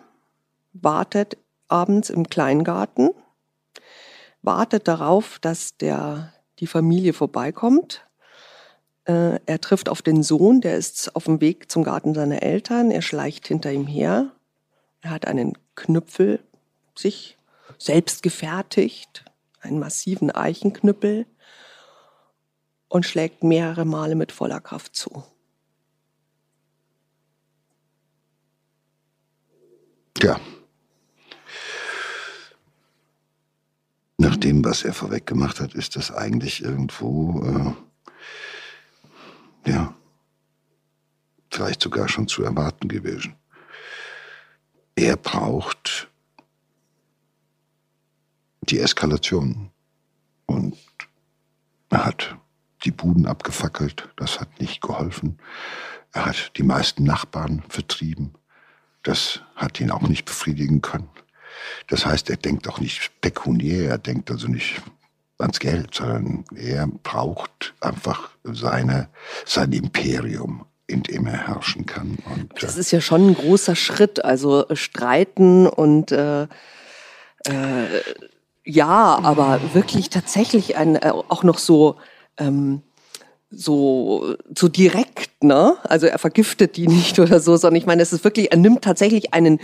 wartet 0.75 1.38
abends 1.69 2.11
im 2.11 2.29
Kleingarten, 2.29 3.12
wartet 4.43 4.88
darauf, 4.88 5.38
dass 5.38 5.79
der, 5.79 6.35
die 6.59 6.67
Familie 6.67 7.14
vorbeikommt, 7.14 8.05
äh, 9.09 9.40
er 9.47 9.61
trifft 9.61 9.88
auf 9.88 10.03
den 10.03 10.23
Sohn, 10.23 10.61
der 10.61 10.77
ist 10.77 11.16
auf 11.16 11.25
dem 11.25 11.40
Weg 11.40 11.71
zum 11.73 11.83
Garten 11.83 12.14
seiner 12.14 12.42
Eltern. 12.42 12.90
Er 12.90 13.01
schleicht 13.01 13.49
hinter 13.49 13.73
ihm 13.73 13.87
her. 13.87 14.33
Er 15.01 15.11
hat 15.11 15.27
einen 15.27 15.57
Knüppel 15.75 16.40
sich 16.94 17.38
selbst 17.79 18.23
gefertigt, 18.23 19.25
einen 19.61 19.79
massiven 19.79 20.31
Eichenknüppel 20.31 21.25
und 22.88 23.07
schlägt 23.07 23.42
mehrere 23.42 23.87
Male 23.87 24.14
mit 24.14 24.31
voller 24.31 24.61
Kraft 24.61 24.94
zu. 24.94 25.25
Ja. 30.21 30.38
Nach 34.18 34.37
dem, 34.37 34.64
was 34.64 34.83
er 34.83 34.92
vorweg 34.92 35.27
gemacht 35.27 35.61
hat, 35.61 35.75
ist 35.75 35.97
das 35.97 36.11
eigentlich 36.11 36.62
irgendwo 36.62 37.42
äh 37.47 37.88
ja, 39.66 39.94
vielleicht 41.51 41.83
sogar 41.83 42.09
schon 42.09 42.29
zu 42.29 42.42
erwarten 42.42 42.88
gewesen. 42.88 43.35
Er 44.94 45.16
braucht 45.16 46.09
die 48.62 48.81
Eskalation. 48.81 49.71
Und 50.47 50.77
er 51.90 52.05
hat 52.05 52.37
die 52.85 52.90
Buden 52.90 53.27
abgefackelt, 53.27 54.09
das 54.16 54.40
hat 54.40 54.61
nicht 54.61 54.81
geholfen. 54.81 55.38
Er 56.12 56.27
hat 56.27 56.53
die 56.57 56.62
meisten 56.62 57.05
Nachbarn 57.05 57.62
vertrieben, 57.68 58.35
das 59.03 59.42
hat 59.57 59.81
ihn 59.81 59.90
auch 59.90 60.03
nicht 60.03 60.25
befriedigen 60.25 60.81
können. 60.81 61.11
Das 61.88 62.07
heißt, 62.07 62.31
er 62.31 62.37
denkt 62.37 62.68
auch 62.68 62.81
nicht 62.81 63.21
pekuniär, 63.21 63.90
er 63.90 63.99
denkt 63.99 64.31
also 64.31 64.49
nicht 64.49 64.81
ans 65.38 65.61
Geld, 65.61 65.94
sondern 65.94 66.44
er 66.55 66.88
braucht 67.03 67.74
einfach 67.81 68.31
seine, 68.44 69.09
sein 69.46 69.72
Imperium, 69.72 70.66
in 70.87 71.03
dem 71.03 71.27
er 71.27 71.46
herrschen 71.46 71.87
kann. 71.87 72.18
Und, 72.35 72.53
das 72.61 72.77
ist 72.77 72.90
ja 72.90 73.01
schon 73.01 73.29
ein 73.29 73.35
großer 73.35 73.77
Schritt, 73.77 74.24
also 74.24 74.68
äh, 74.68 74.77
streiten 74.77 75.66
und 75.66 76.12
äh, 76.12 76.42
äh, 76.42 76.48
ja, 78.64 79.18
aber 79.22 79.61
wirklich 79.72 80.11
tatsächlich 80.11 80.77
ein, 80.77 80.96
äh, 80.96 81.11
auch 81.11 81.42
noch 81.42 81.59
so 81.59 81.96
ähm, 82.38 82.83
so, 83.51 84.37
so 84.55 84.68
direkt, 84.68 85.42
ne? 85.42 85.77
Also 85.85 86.07
er 86.07 86.18
vergiftet 86.18 86.77
die 86.77 86.87
nicht 86.87 87.18
oder 87.18 87.40
so, 87.40 87.57
sondern 87.57 87.81
ich 87.81 87.87
meine, 87.87 88.03
es 88.03 88.12
ist 88.12 88.24
wirklich, 88.24 88.53
er 88.53 88.59
nimmt 88.59 88.83
tatsächlich 88.83 89.33
einen, 89.33 89.61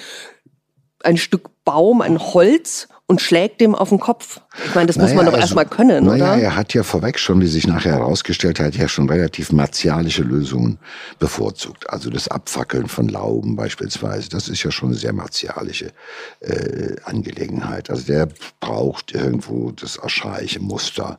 ein 1.03 1.17
Stück 1.17 1.51
Baum, 1.65 2.01
ein 2.01 2.19
Holz 2.19 2.89
und 3.07 3.21
schlägt 3.21 3.61
dem 3.61 3.75
auf 3.75 3.91
den 3.91 4.01
Kopf. 4.01 4.41
Ich 4.65 4.75
meine, 4.75 4.87
das 4.87 4.97
naja, 4.97 5.09
muss 5.09 5.17
man 5.17 5.27
doch 5.27 5.33
also, 5.33 5.43
erstmal 5.43 5.67
können, 5.67 6.05
naja, 6.05 6.33
oder? 6.33 6.43
Er 6.43 6.57
hat 6.57 6.73
ja 6.73 6.83
vorweg 6.83 7.19
schon, 7.19 7.41
wie 7.43 7.47
sich 7.47 7.67
nachher 7.67 7.93
herausgestellt 7.93 8.59
hat, 8.61 8.77
ja 8.77 8.89
schon 8.89 9.11
relativ 9.11 9.53
martialische 9.53 10.23
Lösungen 10.23 10.79
bevorzugt. 11.19 11.91
Also 11.91 12.09
das 12.09 12.29
Abfackeln 12.29 12.89
von 12.89 13.09
Lauben 13.09 13.57
beispielsweise, 13.57 14.31
das 14.31 14.49
ist 14.49 14.63
ja 14.63 14.71
schon 14.71 14.91
eine 14.91 14.99
sehr 14.99 15.13
martialische 15.13 15.93
äh, 16.41 16.97
Angelegenheit. 17.05 17.91
Also 17.91 18.07
der 18.07 18.29
braucht 18.61 19.13
irgendwo 19.13 19.71
das 19.71 19.99
archaische 19.99 20.61
Muster. 20.61 21.19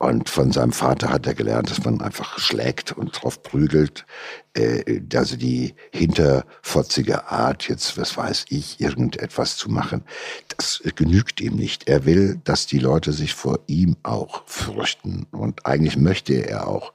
Und 0.00 0.30
von 0.30 0.50
seinem 0.50 0.72
Vater 0.72 1.10
hat 1.10 1.26
er 1.26 1.34
gelernt, 1.34 1.70
dass 1.70 1.84
man 1.84 2.00
einfach 2.00 2.38
schlägt 2.38 2.90
und 2.92 3.10
drauf 3.12 3.42
prügelt. 3.42 4.06
Äh, 4.54 5.02
also 5.14 5.36
die 5.36 5.74
hinterfotzige 5.92 7.30
Art, 7.30 7.68
jetzt, 7.68 7.98
was 7.98 8.16
weiß 8.16 8.46
ich, 8.48 8.80
irgendetwas 8.80 9.58
zu 9.58 9.70
machen, 9.70 10.02
das 10.56 10.82
genügt 10.96 11.42
ihm 11.42 11.56
nicht. 11.56 11.86
Er 11.86 12.06
will, 12.06 12.40
dass 12.44 12.66
die 12.66 12.78
Leute 12.78 13.12
sich 13.12 13.34
vor 13.34 13.58
ihm 13.66 13.98
auch 14.02 14.42
fürchten. 14.46 15.26
Und 15.32 15.66
eigentlich 15.66 15.98
möchte 15.98 16.32
er 16.32 16.66
auch, 16.66 16.94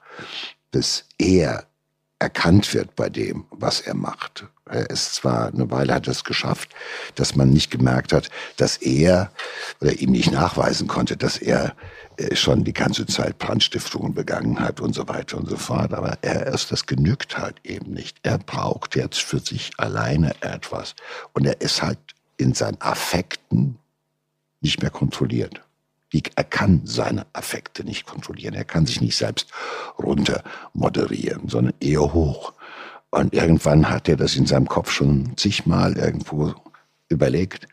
dass 0.72 1.04
er 1.16 1.64
erkannt 2.18 2.74
wird 2.74 2.96
bei 2.96 3.08
dem, 3.08 3.44
was 3.50 3.80
er 3.82 3.94
macht. 3.94 4.46
Er 4.64 4.90
ist 4.90 5.14
zwar 5.14 5.46
eine 5.46 5.70
Weile 5.70 5.94
hat 5.94 6.08
es 6.08 6.24
geschafft, 6.24 6.70
dass 7.14 7.36
man 7.36 7.50
nicht 7.50 7.70
gemerkt 7.70 8.12
hat, 8.12 8.30
dass 8.56 8.78
er 8.78 9.30
oder 9.80 9.92
ihm 9.92 10.10
nicht 10.10 10.32
nachweisen 10.32 10.88
konnte, 10.88 11.16
dass 11.16 11.36
er 11.36 11.76
schon 12.32 12.64
die 12.64 12.72
ganze 12.72 13.06
Zeit 13.06 13.38
Brandstiftungen 13.38 14.14
begangen 14.14 14.60
hat 14.60 14.80
und 14.80 14.94
so 14.94 15.08
weiter 15.08 15.36
und 15.36 15.48
so 15.48 15.56
fort. 15.56 15.92
Aber 15.92 16.18
er 16.22 16.46
ist, 16.46 16.72
das 16.72 16.86
genügt 16.86 17.38
halt 17.38 17.56
eben 17.64 17.92
nicht. 17.92 18.18
Er 18.22 18.38
braucht 18.38 18.96
jetzt 18.96 19.20
für 19.20 19.38
sich 19.38 19.70
alleine 19.76 20.34
etwas. 20.40 20.94
Und 21.32 21.46
er 21.46 21.60
ist 21.60 21.82
halt 21.82 21.98
in 22.36 22.54
seinen 22.54 22.80
Affekten 22.80 23.78
nicht 24.60 24.82
mehr 24.82 24.90
kontrolliert. 24.90 25.62
Er 26.34 26.44
kann 26.44 26.80
seine 26.84 27.26
Affekte 27.34 27.84
nicht 27.84 28.06
kontrollieren. 28.06 28.54
Er 28.54 28.64
kann 28.64 28.86
sich 28.86 29.00
nicht 29.02 29.16
selbst 29.16 29.50
runter 29.98 30.42
moderieren, 30.72 31.48
sondern 31.48 31.74
eher 31.80 32.14
hoch. 32.14 32.54
Und 33.10 33.34
irgendwann 33.34 33.90
hat 33.90 34.08
er 34.08 34.16
das 34.16 34.34
in 34.36 34.46
seinem 34.46 34.66
Kopf 34.66 34.90
schon 34.90 35.36
zigmal 35.36 35.96
irgendwo 35.96 36.54
überlegt 37.08 37.68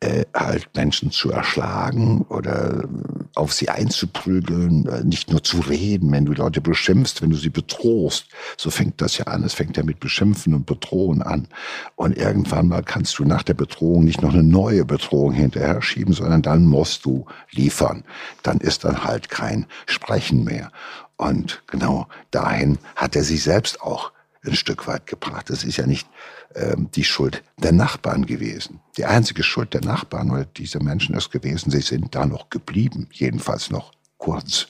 äh, 0.00 0.24
halt 0.34 0.68
Menschen 0.74 1.10
zu 1.10 1.30
erschlagen 1.30 2.22
oder 2.28 2.88
auf 3.34 3.52
sie 3.52 3.68
einzuprügeln, 3.68 4.86
äh, 4.86 5.04
nicht 5.04 5.30
nur 5.30 5.42
zu 5.42 5.60
reden, 5.60 6.12
wenn 6.12 6.24
du 6.24 6.32
Leute 6.32 6.60
beschimpfst, 6.60 7.20
wenn 7.20 7.30
du 7.30 7.36
sie 7.36 7.50
bedrohst. 7.50 8.26
So 8.56 8.70
fängt 8.70 9.00
das 9.00 9.18
ja 9.18 9.26
an. 9.26 9.42
Es 9.42 9.54
fängt 9.54 9.76
ja 9.76 9.82
mit 9.82 10.00
Beschimpfen 10.00 10.54
und 10.54 10.66
Bedrohen 10.66 11.22
an. 11.22 11.48
Und 11.96 12.16
irgendwann 12.16 12.68
mal 12.68 12.82
kannst 12.82 13.18
du 13.18 13.24
nach 13.24 13.42
der 13.42 13.54
Bedrohung 13.54 14.04
nicht 14.04 14.22
noch 14.22 14.32
eine 14.32 14.42
neue 14.42 14.84
Bedrohung 14.84 15.32
hinterher 15.32 15.82
schieben, 15.82 16.14
sondern 16.14 16.42
dann 16.42 16.66
musst 16.66 17.04
du 17.04 17.26
liefern. 17.50 18.04
Dann 18.42 18.58
ist 18.58 18.84
dann 18.84 19.04
halt 19.04 19.28
kein 19.28 19.66
Sprechen 19.86 20.44
mehr. 20.44 20.70
Und 21.16 21.62
genau 21.66 22.06
dahin 22.30 22.78
hat 22.96 23.16
er 23.16 23.24
sich 23.24 23.42
selbst 23.42 23.80
auch 23.80 24.12
ein 24.46 24.54
Stück 24.54 24.86
weit 24.86 25.06
gebracht. 25.06 25.50
Es 25.50 25.64
ist 25.64 25.76
ja 25.76 25.86
nicht 25.86 26.08
ähm, 26.54 26.90
die 26.94 27.04
Schuld 27.04 27.42
der 27.58 27.72
Nachbarn 27.72 28.26
gewesen. 28.26 28.80
Die 28.96 29.04
einzige 29.04 29.42
Schuld 29.42 29.74
der 29.74 29.82
Nachbarn 29.82 30.30
oder 30.30 30.44
dieser 30.44 30.82
Menschen 30.82 31.14
ist 31.14 31.30
gewesen, 31.30 31.70
sie 31.70 31.80
sind 31.80 32.14
da 32.14 32.26
noch 32.26 32.50
geblieben, 32.50 33.08
jedenfalls 33.12 33.70
noch 33.70 33.92
kurz 34.18 34.68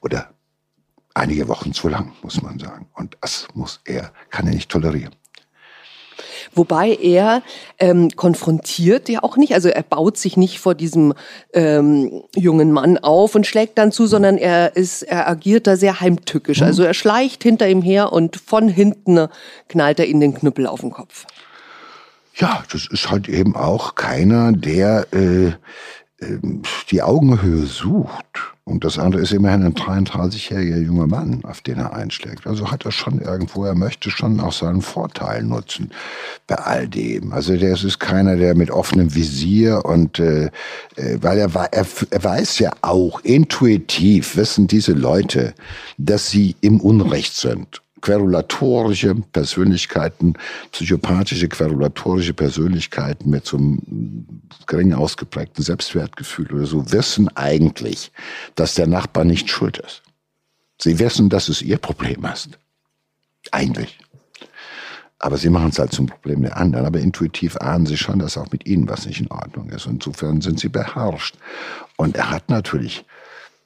oder 0.00 0.32
einige 1.14 1.48
Wochen 1.48 1.72
zu 1.72 1.88
lang, 1.88 2.12
muss 2.22 2.42
man 2.42 2.58
sagen. 2.58 2.86
Und 2.94 3.16
das 3.20 3.48
muss 3.54 3.80
er, 3.84 4.12
kann 4.30 4.46
er 4.46 4.54
nicht 4.54 4.70
tolerieren. 4.70 5.14
Wobei 6.54 6.94
er 6.94 7.42
ähm, 7.78 8.10
konfrontiert 8.16 9.08
ja 9.08 9.22
auch 9.22 9.36
nicht, 9.36 9.54
also 9.54 9.68
er 9.68 9.82
baut 9.82 10.16
sich 10.16 10.36
nicht 10.36 10.60
vor 10.60 10.74
diesem 10.74 11.14
ähm, 11.52 12.22
jungen 12.34 12.72
Mann 12.72 12.98
auf 12.98 13.34
und 13.34 13.46
schlägt 13.46 13.78
dann 13.78 13.92
zu, 13.92 14.06
sondern 14.06 14.38
er 14.38 14.76
ist, 14.76 15.02
er 15.02 15.28
agiert 15.28 15.66
da 15.66 15.76
sehr 15.76 16.00
heimtückisch. 16.00 16.60
Mhm. 16.60 16.66
Also 16.66 16.82
er 16.82 16.94
schleicht 16.94 17.42
hinter 17.42 17.68
ihm 17.68 17.82
her 17.82 18.12
und 18.12 18.36
von 18.36 18.68
hinten 18.68 19.28
knallt 19.68 20.00
er 20.00 20.06
ihm 20.06 20.20
den 20.20 20.34
Knüppel 20.34 20.66
auf 20.66 20.80
den 20.80 20.90
Kopf. 20.90 21.26
Ja, 22.36 22.62
das 22.72 22.86
ist 22.90 23.10
halt 23.10 23.28
eben 23.28 23.54
auch 23.54 23.94
keiner, 23.94 24.52
der 24.52 25.06
äh, 25.12 25.52
ähm, 26.22 26.62
die 26.90 27.02
Augenhöhe 27.02 27.66
sucht. 27.66 28.29
Und 28.64 28.84
das 28.84 28.98
andere 28.98 29.22
ist 29.22 29.32
immerhin 29.32 29.64
ein 29.64 29.74
33-jähriger 29.74 30.78
junger 30.78 31.06
Mann, 31.06 31.40
auf 31.44 31.60
den 31.60 31.78
er 31.78 31.92
einschlägt. 31.94 32.46
Also 32.46 32.70
hat 32.70 32.84
er 32.84 32.92
schon 32.92 33.20
irgendwo, 33.20 33.64
er 33.64 33.74
möchte 33.74 34.10
schon 34.10 34.38
auch 34.38 34.52
seinen 34.52 34.82
Vorteil 34.82 35.42
nutzen 35.42 35.90
bei 36.46 36.56
all 36.56 36.86
dem. 36.88 37.32
Also 37.32 37.56
der 37.56 37.72
ist 37.72 37.98
keiner, 37.98 38.36
der 38.36 38.54
mit 38.54 38.70
offenem 38.70 39.14
Visier 39.14 39.84
und 39.84 40.18
äh, 40.18 40.50
äh 40.96 41.18
weil 41.20 41.38
er, 41.38 41.54
er, 41.54 41.86
er 42.10 42.24
weiß 42.24 42.58
ja 42.60 42.72
auch, 42.82 43.20
intuitiv 43.20 44.36
wissen 44.36 44.66
diese 44.66 44.92
Leute, 44.92 45.54
dass 45.98 46.30
sie 46.30 46.54
im 46.60 46.80
Unrecht 46.80 47.34
sind 47.34 47.82
querulatorische 48.00 49.14
Persönlichkeiten, 49.14 50.34
psychopathische 50.72 51.48
querulatorische 51.48 52.34
Persönlichkeiten 52.34 53.30
mit 53.30 53.46
so 53.46 53.56
einem 53.56 54.42
gering 54.66 54.92
ausgeprägten 54.92 55.62
Selbstwertgefühl 55.62 56.52
oder 56.52 56.66
so 56.66 56.92
wissen 56.92 57.28
eigentlich, 57.36 58.12
dass 58.54 58.74
der 58.74 58.86
Nachbar 58.86 59.24
nicht 59.24 59.50
schuld 59.50 59.78
ist. 59.78 60.02
Sie 60.80 60.98
wissen, 60.98 61.28
dass 61.28 61.48
es 61.48 61.62
ihr 61.62 61.78
Problem 61.78 62.24
ist. 62.24 62.58
Eigentlich. 63.52 63.98
Aber 65.18 65.36
sie 65.36 65.50
machen 65.50 65.68
es 65.68 65.78
halt 65.78 65.92
zum 65.92 66.06
Problem 66.06 66.42
der 66.42 66.56
anderen. 66.56 66.86
Aber 66.86 66.98
intuitiv 66.98 67.56
ahnen 67.58 67.84
sie 67.84 67.98
schon, 67.98 68.18
dass 68.18 68.38
auch 68.38 68.50
mit 68.50 68.66
ihnen 68.66 68.88
was 68.88 69.04
nicht 69.04 69.20
in 69.20 69.30
Ordnung 69.30 69.68
ist. 69.68 69.86
Insofern 69.86 70.40
sind 70.40 70.58
sie 70.58 70.70
beherrscht. 70.70 71.36
Und 71.96 72.16
er 72.16 72.30
hat 72.30 72.48
natürlich 72.48 73.04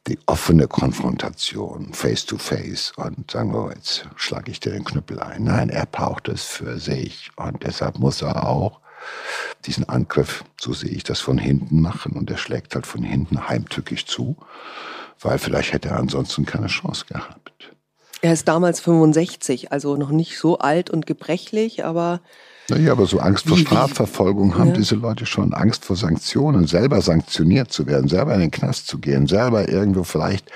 die 0.06 0.18
offene 0.26 0.68
Konfrontation, 0.68 1.92
face 1.94 2.26
to 2.26 2.36
face 2.36 2.92
und 2.96 3.30
sagen 3.30 3.54
wir, 3.54 3.72
jetzt 3.74 4.06
schlage 4.16 4.50
ich 4.50 4.60
dir 4.60 4.72
den 4.72 4.84
Knüppel 4.84 5.20
ein. 5.20 5.44
Nein, 5.44 5.70
er 5.70 5.86
braucht 5.86 6.28
es 6.28 6.44
für 6.44 6.78
sich 6.78 7.30
und 7.36 7.62
deshalb 7.62 7.98
muss 7.98 8.20
er 8.20 8.46
auch 8.46 8.80
diesen 9.64 9.88
Angriff, 9.88 10.44
so 10.60 10.72
sehe 10.72 10.90
ich 10.90 11.04
das, 11.04 11.20
von 11.20 11.38
hinten 11.38 11.80
machen 11.80 12.12
und 12.12 12.30
er 12.30 12.36
schlägt 12.36 12.74
halt 12.74 12.86
von 12.86 13.02
hinten 13.02 13.48
heimtückisch 13.48 14.06
zu, 14.06 14.36
weil 15.20 15.38
vielleicht 15.38 15.72
hätte 15.72 15.90
er 15.90 15.98
ansonsten 15.98 16.44
keine 16.44 16.66
Chance 16.66 17.06
gehabt. 17.06 17.70
Er 18.20 18.32
ist 18.32 18.48
damals 18.48 18.80
65, 18.80 19.72
also 19.72 19.96
noch 19.96 20.10
nicht 20.10 20.38
so 20.38 20.58
alt 20.58 20.90
und 20.90 21.06
gebrechlich, 21.06 21.84
aber 21.84 22.20
naja, 22.70 22.92
aber 22.92 23.04
so 23.04 23.18
Angst 23.18 23.46
vor 23.46 23.58
Strafverfolgung 23.58 24.56
haben 24.56 24.68
ja. 24.68 24.74
diese 24.74 24.94
Leute 24.94 25.26
schon. 25.26 25.52
Angst 25.52 25.84
vor 25.84 25.96
Sanktionen, 25.96 26.66
selber 26.66 27.02
sanktioniert 27.02 27.70
zu 27.70 27.86
werden, 27.86 28.08
selber 28.08 28.32
in 28.34 28.40
den 28.40 28.50
Knast 28.50 28.86
zu 28.86 28.98
gehen, 28.98 29.26
selber 29.26 29.68
irgendwo 29.68 30.02
vielleicht 30.02 30.50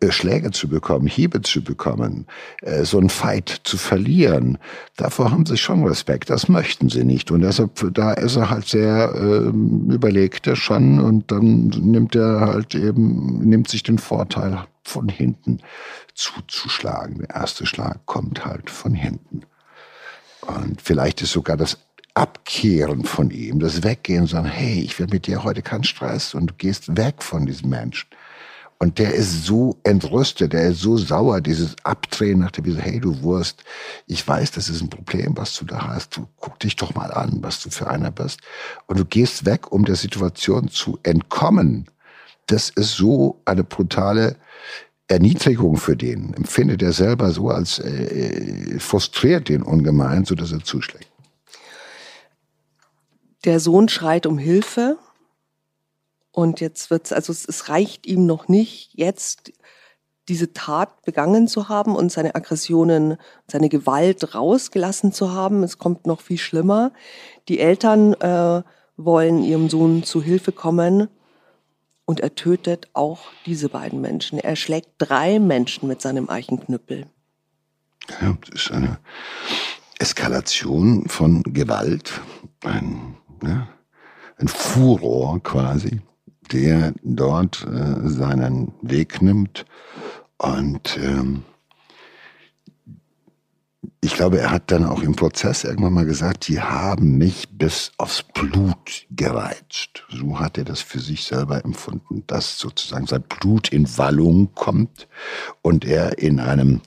äh, 0.00 0.10
Schläge 0.10 0.50
zu 0.50 0.68
bekommen, 0.68 1.06
Hiebe 1.06 1.40
zu 1.42 1.62
bekommen, 1.62 2.26
äh, 2.62 2.84
so 2.84 2.98
einen 2.98 3.08
Fight 3.08 3.60
zu 3.62 3.76
verlieren. 3.76 4.58
Davor 4.96 5.30
haben 5.30 5.46
sie 5.46 5.56
schon 5.56 5.86
Respekt. 5.86 6.28
Das 6.28 6.48
möchten 6.48 6.88
sie 6.88 7.04
nicht. 7.04 7.30
Und 7.30 7.42
deshalb, 7.42 7.94
da 7.94 8.14
ist 8.14 8.34
er 8.34 8.50
halt 8.50 8.66
sehr 8.66 9.14
äh, 9.14 9.48
überlegt, 9.94 10.48
er 10.48 10.56
schon. 10.56 10.98
Und 10.98 11.30
dann 11.30 11.68
nimmt 11.68 12.16
er 12.16 12.40
halt 12.40 12.74
eben, 12.74 13.38
nimmt 13.48 13.68
sich 13.68 13.84
den 13.84 13.98
Vorteil 13.98 14.66
von 14.82 15.08
hinten 15.08 15.58
zuzuschlagen. 16.14 17.18
Der 17.18 17.30
erste 17.30 17.64
Schlag 17.64 18.04
kommt 18.06 18.44
halt 18.44 18.70
von 18.70 18.94
hinten. 18.94 19.42
Und 20.48 20.80
vielleicht 20.80 21.20
ist 21.20 21.32
sogar 21.32 21.56
das 21.56 21.78
Abkehren 22.14 23.04
von 23.04 23.30
ihm, 23.30 23.60
das 23.60 23.82
Weggehen, 23.82 24.26
sagen, 24.26 24.48
hey, 24.48 24.80
ich 24.80 24.98
will 24.98 25.06
mit 25.08 25.26
dir 25.26 25.44
heute 25.44 25.62
keinen 25.62 25.84
Stress 25.84 26.34
und 26.34 26.48
du 26.48 26.54
gehst 26.54 26.96
weg 26.96 27.22
von 27.22 27.46
diesem 27.46 27.68
Menschen. 27.68 28.08
Und 28.78 28.98
der 28.98 29.12
ist 29.12 29.44
so 29.44 29.76
entrüstet, 29.82 30.52
der 30.52 30.70
ist 30.70 30.80
so 30.80 30.96
sauer, 30.96 31.40
dieses 31.40 31.76
Abdrehen 31.82 32.38
nach 32.38 32.52
dem, 32.52 32.76
hey 32.78 32.98
du 32.98 33.22
Wurst, 33.22 33.64
ich 34.06 34.26
weiß, 34.26 34.52
das 34.52 34.68
ist 34.68 34.80
ein 34.80 34.88
Problem, 34.88 35.36
was 35.36 35.54
du 35.56 35.64
da 35.64 35.86
hast. 35.88 36.16
Du 36.16 36.26
guck 36.38 36.58
dich 36.60 36.76
doch 36.76 36.94
mal 36.94 37.12
an, 37.12 37.38
was 37.42 37.60
du 37.62 37.70
für 37.70 37.88
einer 37.88 38.10
bist. 38.10 38.40
Und 38.86 38.98
du 38.98 39.04
gehst 39.04 39.44
weg, 39.44 39.70
um 39.72 39.84
der 39.84 39.96
Situation 39.96 40.68
zu 40.68 40.98
entkommen. 41.02 41.86
Das 42.46 42.70
ist 42.70 42.94
so 42.94 43.42
eine 43.44 43.64
brutale 43.64 44.36
Erniedrigung 45.08 45.78
für 45.78 45.96
den 45.96 46.34
empfindet 46.34 46.82
er 46.82 46.92
selber 46.92 47.30
so 47.30 47.48
als 47.48 47.78
äh, 47.78 47.88
äh, 47.88 48.78
frustriert 48.78 49.48
den 49.48 49.62
ungemein, 49.62 50.26
so 50.26 50.34
dass 50.34 50.52
er 50.52 50.62
zuschlägt. 50.62 51.08
Der 53.44 53.58
Sohn 53.58 53.88
schreit 53.88 54.26
um 54.26 54.36
Hilfe 54.36 54.98
und 56.30 56.60
jetzt 56.60 56.90
wird's, 56.90 57.12
also 57.12 57.32
es, 57.32 57.46
es 57.46 57.70
reicht 57.70 58.06
ihm 58.06 58.26
noch 58.26 58.48
nicht, 58.48 58.90
jetzt 58.92 59.52
diese 60.28 60.52
Tat 60.52 61.02
begangen 61.06 61.48
zu 61.48 61.70
haben 61.70 61.96
und 61.96 62.12
seine 62.12 62.34
Aggressionen, 62.34 63.16
seine 63.50 63.70
Gewalt 63.70 64.34
rausgelassen 64.34 65.12
zu 65.12 65.32
haben. 65.32 65.62
Es 65.62 65.78
kommt 65.78 66.06
noch 66.06 66.20
viel 66.20 66.36
schlimmer. 66.36 66.92
Die 67.48 67.60
Eltern 67.60 68.12
äh, 68.12 68.62
wollen 68.98 69.42
ihrem 69.42 69.70
Sohn 69.70 70.02
zu 70.02 70.22
Hilfe 70.22 70.52
kommen 70.52 71.08
und 72.08 72.20
er 72.20 72.34
tötet 72.34 72.88
auch 72.94 73.20
diese 73.44 73.68
beiden 73.68 74.00
Menschen. 74.00 74.38
Er 74.38 74.56
schlägt 74.56 74.88
drei 74.96 75.38
Menschen 75.38 75.88
mit 75.88 76.00
seinem 76.00 76.30
Eichenknüppel. 76.30 77.04
Ja, 78.22 78.34
das 78.40 78.62
ist 78.62 78.70
eine 78.72 78.98
Eskalation 79.98 81.06
von 81.06 81.42
Gewalt, 81.42 82.22
ein, 82.64 83.14
ja, 83.42 83.68
ein 84.38 84.48
Furor 84.48 85.42
quasi, 85.42 86.00
der 86.50 86.94
dort 87.02 87.66
äh, 87.66 88.08
seinen 88.08 88.72
Weg 88.80 89.20
nimmt 89.20 89.66
und 90.38 90.98
ähm, 91.02 91.44
ich 94.00 94.14
glaube, 94.14 94.38
er 94.38 94.50
hat 94.50 94.70
dann 94.70 94.84
auch 94.84 95.02
im 95.02 95.16
Prozess 95.16 95.64
irgendwann 95.64 95.92
mal 95.92 96.04
gesagt, 96.04 96.46
die 96.46 96.60
haben 96.60 97.18
mich 97.18 97.48
bis 97.50 97.90
aufs 97.98 98.22
Blut 98.22 99.06
gereizt. 99.10 100.04
So 100.08 100.38
hat 100.38 100.56
er 100.56 100.64
das 100.64 100.80
für 100.80 101.00
sich 101.00 101.24
selber 101.24 101.64
empfunden, 101.64 102.22
dass 102.28 102.58
sozusagen 102.58 103.06
sein 103.06 103.22
Blut 103.22 103.68
in 103.68 103.98
Wallung 103.98 104.54
kommt 104.54 105.08
und 105.62 105.84
er 105.84 106.18
in 106.18 106.38
einem 106.38 106.80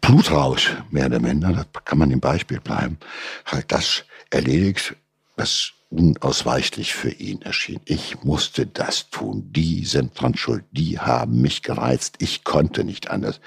Blutrausch, 0.00 0.76
mehr 0.90 1.06
oder 1.06 1.20
minder, 1.20 1.52
da 1.52 1.80
kann 1.84 1.98
man 1.98 2.10
im 2.10 2.20
Beispiel 2.20 2.60
bleiben, 2.60 2.98
halt 3.44 3.70
das 3.70 4.04
erledigt, 4.30 4.96
was 5.36 5.72
unausweichlich 5.90 6.94
für 6.94 7.10
ihn 7.10 7.42
erschien. 7.42 7.80
Ich 7.84 8.22
musste 8.22 8.66
das 8.66 9.10
tun. 9.10 9.52
Die 9.52 9.84
sind 9.84 10.18
dran 10.18 10.36
schuld. 10.36 10.64
Die 10.70 10.98
haben 10.98 11.40
mich 11.40 11.62
gereizt. 11.62 12.16
Ich 12.20 12.44
konnte 12.44 12.84
nicht 12.84 13.10
anders. 13.10 13.40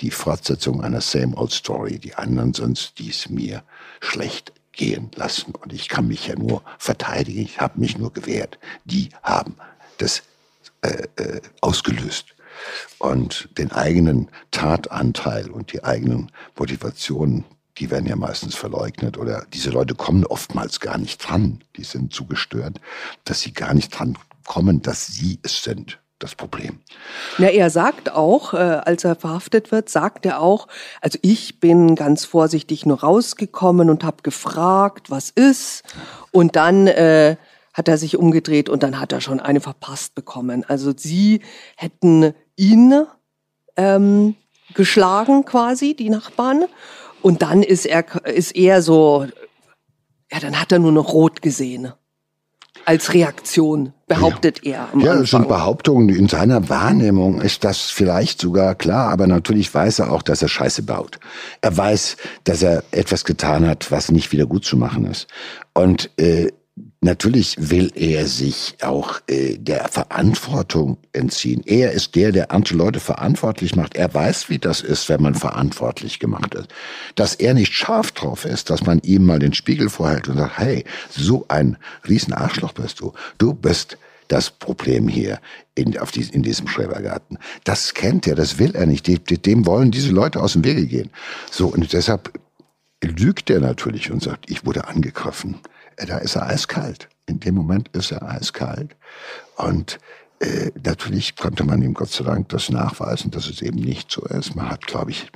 Die 0.00 0.12
Fortsetzung 0.12 0.82
einer 0.82 1.00
Same 1.00 1.36
Old 1.36 1.50
Story. 1.50 1.98
Die 1.98 2.14
anderen 2.14 2.54
sonst 2.54 2.98
dies 2.98 3.28
mir 3.28 3.64
schlecht 4.00 4.52
gehen 4.72 5.10
lassen. 5.16 5.52
Und 5.54 5.72
ich 5.72 5.88
kann 5.88 6.06
mich 6.06 6.28
ja 6.28 6.36
nur 6.36 6.62
verteidigen. 6.78 7.42
Ich 7.42 7.60
habe 7.60 7.80
mich 7.80 7.98
nur 7.98 8.12
gewehrt. 8.12 8.58
Die 8.84 9.10
haben 9.22 9.56
das 9.98 10.22
äh, 10.82 11.08
äh, 11.16 11.40
ausgelöst 11.60 12.36
und 12.98 13.48
den 13.58 13.72
eigenen 13.72 14.28
Tatanteil 14.50 15.50
und 15.50 15.72
die 15.72 15.84
eigenen 15.84 16.30
Motivationen 16.56 17.44
die 17.80 17.90
werden 17.90 18.06
ja 18.06 18.16
meistens 18.16 18.54
verleugnet 18.54 19.16
oder 19.16 19.46
diese 19.52 19.70
Leute 19.70 19.94
kommen 19.94 20.26
oftmals 20.26 20.80
gar 20.80 20.98
nicht 20.98 21.18
dran. 21.18 21.64
Die 21.76 21.84
sind 21.84 22.12
zu 22.12 22.26
gestört, 22.26 22.80
dass 23.24 23.40
sie 23.40 23.52
gar 23.52 23.72
nicht 23.74 23.90
dran 23.90 24.16
kommen, 24.46 24.82
dass 24.82 25.06
sie 25.06 25.38
es 25.42 25.62
sind. 25.62 25.98
Das 26.18 26.34
Problem. 26.34 26.80
Ja, 27.38 27.48
er 27.48 27.70
sagt 27.70 28.12
auch, 28.12 28.52
äh, 28.52 28.58
als 28.58 29.04
er 29.04 29.16
verhaftet 29.16 29.72
wird, 29.72 29.88
sagt 29.88 30.26
er 30.26 30.42
auch, 30.42 30.68
also 31.00 31.18
ich 31.22 31.60
bin 31.60 31.94
ganz 31.94 32.26
vorsichtig 32.26 32.84
nur 32.84 33.00
rausgekommen 33.00 33.88
und 33.88 34.04
habe 34.04 34.22
gefragt, 34.22 35.10
was 35.10 35.30
ist. 35.30 35.82
Und 36.30 36.56
dann 36.56 36.88
äh, 36.88 37.36
hat 37.72 37.88
er 37.88 37.96
sich 37.96 38.18
umgedreht 38.18 38.68
und 38.68 38.82
dann 38.82 39.00
hat 39.00 39.12
er 39.12 39.22
schon 39.22 39.40
eine 39.40 39.62
verpasst 39.62 40.14
bekommen. 40.14 40.62
Also 40.68 40.92
sie 40.94 41.40
hätten 41.74 42.34
ihn 42.54 43.06
ähm, 43.78 44.36
geschlagen 44.74 45.46
quasi, 45.46 45.96
die 45.96 46.10
Nachbarn. 46.10 46.64
Und 47.22 47.42
dann 47.42 47.62
ist 47.62 47.86
er, 47.86 48.04
ist 48.26 48.56
er 48.56 48.82
so, 48.82 49.26
ja, 50.32 50.40
dann 50.40 50.60
hat 50.60 50.72
er 50.72 50.78
nur 50.78 50.92
noch 50.92 51.12
rot 51.12 51.42
gesehen. 51.42 51.92
Als 52.86 53.12
Reaktion, 53.12 53.92
behauptet 54.06 54.64
ja. 54.64 54.88
er. 54.94 55.00
ja, 55.00 55.14
das 55.14 55.30
sind 55.30 55.48
Behauptungen. 55.48 56.08
In 56.08 56.28
seiner 56.28 56.68
Wahrnehmung 56.70 57.42
ist 57.42 57.62
das 57.62 57.90
vielleicht 57.90 58.40
sogar 58.40 58.74
klar, 58.74 59.10
aber 59.10 59.26
natürlich 59.26 59.72
weiß 59.72 59.98
er 59.98 60.12
auch, 60.12 60.22
dass 60.22 60.40
er 60.40 60.48
Scheiße 60.48 60.82
baut. 60.82 61.20
Er 61.60 61.76
weiß, 61.76 62.16
dass 62.44 62.62
er 62.62 62.82
etwas 62.90 63.24
getan 63.24 63.66
hat, 63.68 63.90
was 63.90 64.10
nicht 64.10 64.32
wieder 64.32 64.46
gut 64.46 64.64
zu 64.64 64.78
machen 64.78 65.04
ist. 65.04 65.26
Und 65.74 66.10
äh, 66.18 66.52
Natürlich 67.02 67.56
will 67.58 67.90
er 67.94 68.26
sich 68.26 68.76
auch 68.82 69.20
äh, 69.26 69.56
der 69.56 69.88
Verantwortung 69.88 70.98
entziehen. 71.14 71.62
Er 71.64 71.92
ist 71.92 72.14
der, 72.14 72.30
der 72.30 72.52
andere 72.52 72.74
Leute 72.74 73.00
verantwortlich 73.00 73.74
macht. 73.74 73.96
Er 73.96 74.12
weiß, 74.12 74.50
wie 74.50 74.58
das 74.58 74.82
ist, 74.82 75.08
wenn 75.08 75.22
man 75.22 75.34
verantwortlich 75.34 76.18
gemacht 76.18 76.54
ist. 76.54 76.68
Dass 77.14 77.34
er 77.34 77.54
nicht 77.54 77.72
scharf 77.72 78.12
drauf 78.12 78.44
ist, 78.44 78.68
dass 78.68 78.84
man 78.84 78.98
ihm 78.98 79.24
mal 79.24 79.38
den 79.38 79.54
Spiegel 79.54 79.88
vorhält 79.88 80.28
und 80.28 80.36
sagt, 80.36 80.58
hey, 80.58 80.84
so 81.08 81.46
ein 81.48 81.78
Riesenarschloch 82.06 82.74
bist 82.74 83.00
du. 83.00 83.14
Du 83.38 83.54
bist 83.54 83.96
das 84.28 84.50
Problem 84.50 85.08
hier 85.08 85.40
in, 85.74 85.98
auf 85.98 86.10
die, 86.10 86.28
in 86.30 86.42
diesem 86.42 86.68
Schrebergarten. 86.68 87.38
Das 87.64 87.94
kennt 87.94 88.26
er, 88.26 88.34
das 88.34 88.58
will 88.58 88.76
er 88.76 88.84
nicht. 88.84 89.06
Dem 89.46 89.64
wollen 89.64 89.90
diese 89.90 90.12
Leute 90.12 90.38
aus 90.42 90.52
dem 90.52 90.64
Wege 90.64 90.86
gehen. 90.86 91.08
So, 91.50 91.68
und 91.68 91.94
deshalb 91.94 92.38
lügt 93.02 93.48
er 93.48 93.60
natürlich 93.60 94.10
und 94.10 94.22
sagt, 94.22 94.50
ich 94.50 94.66
wurde 94.66 94.86
angegriffen 94.86 95.60
da 96.06 96.18
ist 96.18 96.36
er 96.36 96.46
eiskalt. 96.46 97.08
In 97.26 97.40
dem 97.40 97.54
Moment 97.54 97.88
ist 97.88 98.12
er 98.12 98.22
eiskalt. 98.28 98.96
Und 99.56 99.98
äh, 100.40 100.70
natürlich 100.82 101.36
konnte 101.36 101.64
man 101.64 101.82
ihm 101.82 101.94
Gott 101.94 102.10
sei 102.10 102.24
Dank 102.24 102.48
das 102.48 102.70
nachweisen, 102.70 103.30
dass 103.30 103.48
es 103.48 103.62
eben 103.62 103.78
nicht 103.78 104.10
so 104.10 104.24
ist. 104.24 104.56
Man 104.56 104.70
hat, 104.70 104.86
glaube 104.86 105.10
ich, 105.10 105.30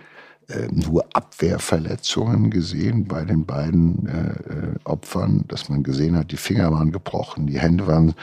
äh, 0.48 0.68
nur 0.70 1.06
Abwehrverletzungen 1.14 2.50
gesehen 2.50 3.06
bei 3.06 3.24
den 3.24 3.46
beiden 3.46 4.06
äh, 4.06 4.32
äh, 4.52 4.74
Opfern, 4.84 5.44
dass 5.48 5.70
man 5.70 5.82
gesehen 5.82 6.18
hat, 6.18 6.32
die 6.32 6.36
Finger 6.36 6.70
waren 6.70 6.92
gebrochen, 6.92 7.46
die 7.46 7.58
Hände 7.58 7.86
waren 7.86 8.14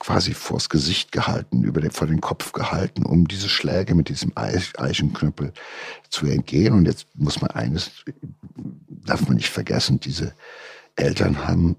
quasi 0.00 0.34
vors 0.34 0.68
Gesicht 0.68 1.12
gehalten, 1.12 1.62
über 1.62 1.80
den, 1.80 1.92
vor 1.92 2.08
den 2.08 2.20
Kopf 2.20 2.52
gehalten, 2.52 3.04
um 3.04 3.28
diese 3.28 3.48
Schläge 3.48 3.94
mit 3.94 4.08
diesem 4.08 4.32
Eichenknüppel 4.34 5.52
zu 6.08 6.26
entgehen. 6.26 6.74
Und 6.74 6.86
jetzt 6.86 7.06
muss 7.14 7.40
man 7.40 7.50
eines, 7.52 8.04
darf 8.88 9.28
man 9.28 9.36
nicht 9.36 9.50
vergessen, 9.50 10.00
diese 10.00 10.32
Eltern 10.96 11.46
haben 11.46 11.76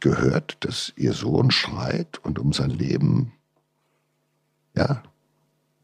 gehört, 0.00 0.58
dass 0.60 0.92
ihr 0.96 1.12
Sohn 1.12 1.50
schreit 1.50 2.18
und 2.24 2.38
um 2.38 2.52
sein 2.52 2.70
Leben 2.70 3.32
ja, 4.74 5.02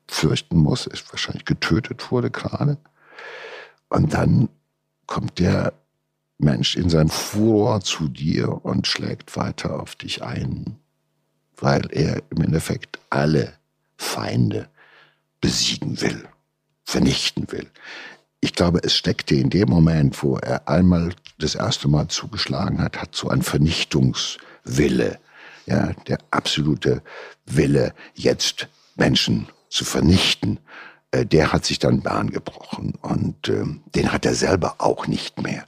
fürchten 0.09 0.59
muss, 0.59 0.87
ist 0.87 1.11
wahrscheinlich 1.13 1.45
getötet 1.45 2.11
wurde 2.11 2.31
gerade. 2.31 2.79
Und 3.89 4.15
dann 4.15 4.49
kommt 5.07 5.39
der 5.39 5.73
Mensch 6.39 6.77
in 6.77 6.91
sein 6.91 7.09
Furor 7.09 7.81
zu 7.81 8.09
dir 8.09 8.65
und 8.65 8.87
schlägt 8.87 9.37
weiter 9.37 9.81
auf 9.81 9.95
dich 9.95 10.23
ein, 10.23 10.79
weil 11.57 11.87
er 11.91 12.23
im 12.31 12.43
Endeffekt 12.43 12.99
alle 13.11 13.55
Feinde 13.97 14.69
besiegen 15.41 16.01
will, 16.01 16.29
vernichten 16.85 17.51
will. 17.53 17.71
Ich 18.41 18.55
glaube, 18.55 18.81
es 18.83 18.95
steckte 18.95 19.35
in 19.35 19.51
dem 19.51 19.69
Moment, 19.69 20.23
wo 20.23 20.37
er 20.37 20.67
einmal 20.69 21.13
das 21.39 21.55
erste 21.55 21.89
Mal 21.89 22.09
zugeschlagen 22.09 22.81
hat, 22.81 23.01
hat 23.01 23.15
so 23.15 23.29
ein 23.29 23.43
Vernichtungswille, 23.43 25.19
ja, 25.67 25.93
der 26.09 26.19
absolute 26.31 27.03
Wille, 27.47 27.95
jetzt 28.15 28.69
Menschen 28.97 29.47
zu 29.69 29.85
vernichten 29.85 30.59
äh, 31.13 31.27
der 31.27 31.53
hat 31.53 31.65
sich 31.65 31.79
dann 31.79 32.03
Bahn 32.03 32.31
gebrochen 32.31 32.95
und 33.03 33.49
äh, 33.49 33.65
den 33.95 34.13
hat 34.13 34.25
er 34.27 34.35
selber 34.35 34.77
auch 34.79 35.07
nicht 35.07 35.41
mehr. 35.43 35.65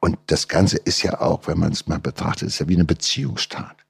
Und 0.00 0.18
das 0.26 0.48
Ganze 0.48 0.76
ist 0.76 1.02
ja 1.02 1.20
auch, 1.20 1.46
wenn 1.46 1.58
man 1.58 1.72
es 1.72 1.86
mal 1.86 1.98
betrachtet, 1.98 2.48
ist 2.48 2.60
ja 2.60 2.68
wie 2.68 2.76
eine 2.76 2.84
Beziehungstat. 2.84 3.83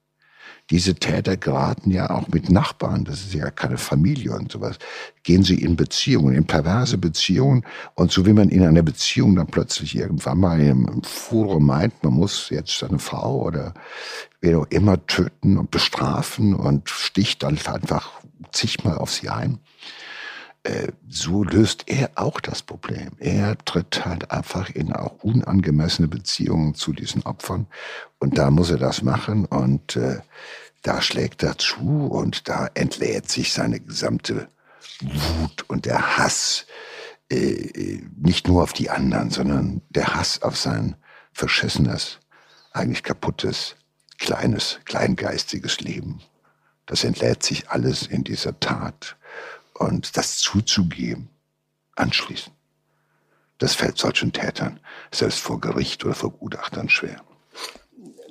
Diese 0.71 0.95
Täter 0.95 1.37
geraten 1.37 1.91
ja 1.91 2.09
auch 2.09 2.27
mit 2.29 2.49
Nachbarn, 2.49 3.05
das 3.05 3.21
ist 3.21 3.35
ja 3.35 3.51
keine 3.51 3.77
Familie 3.77 4.31
und 4.35 4.51
sowas, 4.51 4.79
gehen 5.21 5.43
sie 5.43 5.61
in 5.61 5.75
Beziehungen, 5.75 6.33
in 6.33 6.45
perverse 6.45 6.97
Beziehungen. 6.97 7.63
Und 7.93 8.11
so 8.11 8.25
wie 8.25 8.33
man 8.33 8.49
in 8.49 8.65
einer 8.65 8.81
Beziehung 8.81 9.35
dann 9.35 9.45
plötzlich 9.45 9.95
irgendwann 9.95 10.39
mal 10.39 10.59
im 10.59 11.03
Fure 11.03 11.61
meint, 11.61 12.03
man 12.03 12.13
muss 12.13 12.49
jetzt 12.49 12.79
seine 12.79 12.97
Frau 12.97 13.43
oder 13.43 13.75
wer 14.41 14.59
auch 14.59 14.67
immer 14.71 15.05
töten 15.05 15.57
und 15.57 15.69
bestrafen 15.69 16.55
und 16.55 16.89
sticht 16.89 17.43
dann 17.43 17.59
einfach 17.65 18.21
zigmal 18.51 18.97
auf 18.97 19.11
sie 19.11 19.29
ein 19.29 19.59
so 21.07 21.43
löst 21.43 21.83
er 21.87 22.11
auch 22.15 22.39
das 22.39 22.63
Problem. 22.63 23.11
Er 23.19 23.57
tritt 23.65 24.05
halt 24.05 24.31
einfach 24.31 24.69
in 24.69 24.93
auch 24.93 25.23
unangemessene 25.23 26.07
Beziehungen 26.07 26.75
zu 26.75 26.93
diesen 26.93 27.23
Opfern 27.23 27.67
und 28.19 28.37
da 28.37 28.49
muss 28.49 28.71
er 28.71 28.77
das 28.77 29.01
machen 29.01 29.45
und 29.45 29.95
äh, 29.95 30.19
da 30.81 31.01
schlägt 31.01 31.43
er 31.43 31.57
zu 31.57 32.07
und 32.07 32.47
da 32.47 32.69
entlädt 32.73 33.29
sich 33.29 33.53
seine 33.53 33.79
gesamte 33.79 34.47
Wut 35.01 35.65
und 35.67 35.85
der 35.85 36.17
Hass 36.17 36.65
äh, 37.29 38.01
nicht 38.15 38.47
nur 38.47 38.63
auf 38.63 38.73
die 38.73 38.89
anderen, 38.89 39.29
sondern 39.31 39.81
der 39.89 40.15
Hass 40.15 40.41
auf 40.41 40.57
sein 40.57 40.95
verschissenes, 41.33 42.19
eigentlich 42.71 43.03
kaputtes, 43.03 43.75
kleines, 44.19 44.79
kleingeistiges 44.85 45.79
Leben. 45.81 46.21
Das 46.85 47.03
entlädt 47.03 47.43
sich 47.43 47.69
alles 47.69 48.05
in 48.07 48.23
dieser 48.23 48.59
Tat 48.59 49.17
und 49.77 50.17
das 50.17 50.37
zuzugeben, 50.37 51.29
anschließend, 51.95 52.55
das 53.57 53.75
fällt 53.75 53.97
solchen 53.97 54.33
Tätern 54.33 54.79
selbst 55.11 55.39
vor 55.39 55.61
Gericht 55.61 56.03
oder 56.03 56.15
vor 56.15 56.31
Gutachtern 56.31 56.89
schwer. 56.89 57.21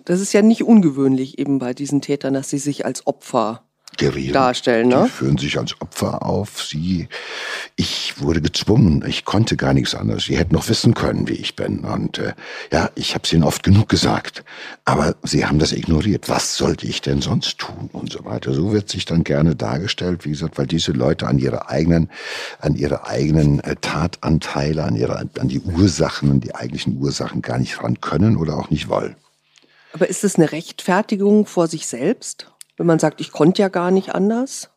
Das 0.04 0.20
ist 0.20 0.34
ja 0.34 0.42
nicht 0.42 0.64
ungewöhnlich 0.64 1.38
eben 1.38 1.58
bei 1.58 1.72
diesen 1.72 2.02
Tätern, 2.02 2.34
dass 2.34 2.50
sie 2.50 2.58
sich 2.58 2.84
als 2.84 3.06
Opfer 3.06 3.64
Gerieren. 3.96 4.32
darstellen. 4.32 4.88
Ne? 4.88 5.04
Die 5.04 5.10
führen 5.10 5.38
sich 5.38 5.58
als 5.58 5.80
Opfer 5.80 6.24
auf. 6.24 6.62
Sie, 6.62 7.08
ich 7.76 8.14
wurde 8.20 8.40
gezwungen. 8.40 9.04
Ich 9.06 9.24
konnte 9.24 9.56
gar 9.56 9.74
nichts 9.74 9.94
anderes. 9.94 10.24
Sie 10.24 10.36
hätten 10.36 10.54
noch 10.54 10.68
wissen 10.68 10.94
können, 10.94 11.28
wie 11.28 11.34
ich 11.34 11.56
bin. 11.56 11.80
Und 11.80 12.18
äh, 12.18 12.34
ja, 12.72 12.90
ich 12.94 13.14
habe 13.14 13.24
es 13.24 13.32
ihnen 13.32 13.44
oft 13.44 13.62
genug 13.62 13.88
gesagt. 13.88 14.44
Aber 14.84 15.16
sie 15.22 15.46
haben 15.46 15.58
das 15.58 15.72
ignoriert. 15.72 16.28
Was 16.28 16.56
sollte 16.56 16.86
ich 16.86 17.00
denn 17.00 17.20
sonst 17.20 17.58
tun 17.58 17.90
und 17.92 18.12
so 18.12 18.24
weiter. 18.24 18.52
So 18.52 18.72
wird 18.72 18.88
sich 18.88 19.04
dann 19.04 19.24
gerne 19.24 19.56
dargestellt, 19.56 20.24
wie 20.24 20.30
gesagt, 20.30 20.58
weil 20.58 20.66
diese 20.66 20.92
Leute 20.92 21.26
an 21.26 21.38
ihre 21.38 21.68
eigenen, 21.68 22.10
an 22.60 22.74
ihre 22.74 23.06
eigenen 23.06 23.60
äh, 23.60 23.76
Tatanteile, 23.76 24.84
an 24.84 24.96
ihre, 24.96 25.18
an 25.18 25.48
die 25.48 25.60
Ursachen, 25.60 26.30
an 26.30 26.40
die 26.40 26.54
eigentlichen 26.54 26.98
Ursachen 26.98 27.42
gar 27.42 27.58
nicht 27.58 27.82
ran 27.82 28.00
können 28.00 28.36
oder 28.36 28.56
auch 28.56 28.70
nicht 28.70 28.88
wollen. 28.88 29.16
Aber 29.92 30.08
ist 30.08 30.24
es 30.24 30.36
eine 30.36 30.50
Rechtfertigung 30.50 31.46
vor 31.46 31.68
sich 31.68 31.86
selbst? 31.86 32.50
Wenn 32.76 32.86
man 32.86 32.98
sagt, 32.98 33.20
ich 33.20 33.32
konnte 33.32 33.62
ja 33.62 33.68
gar 33.68 33.90
nicht 33.90 34.14
anders? 34.14 34.70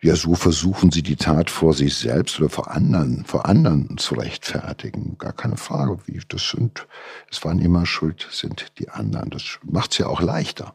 Ja, 0.00 0.16
so 0.16 0.34
versuchen 0.34 0.90
sie 0.90 1.02
die 1.02 1.16
Tat 1.16 1.50
vor 1.50 1.72
sich 1.72 1.96
selbst 1.96 2.38
oder 2.38 2.50
vor 2.50 2.70
anderen, 2.70 3.24
vor 3.24 3.46
anderen 3.46 3.96
zu 3.96 4.14
rechtfertigen. 4.14 5.16
Gar 5.18 5.32
keine 5.32 5.56
Frage. 5.56 5.98
Wie, 6.06 6.20
das 6.28 6.50
sind, 6.50 6.86
es 7.30 7.44
waren 7.44 7.58
immer 7.58 7.86
schuld, 7.86 8.28
sind 8.30 8.72
die 8.78 8.90
anderen. 8.90 9.30
Das 9.30 9.58
macht 9.62 9.92
es 9.92 9.98
ja 9.98 10.06
auch 10.06 10.20
leichter. 10.20 10.74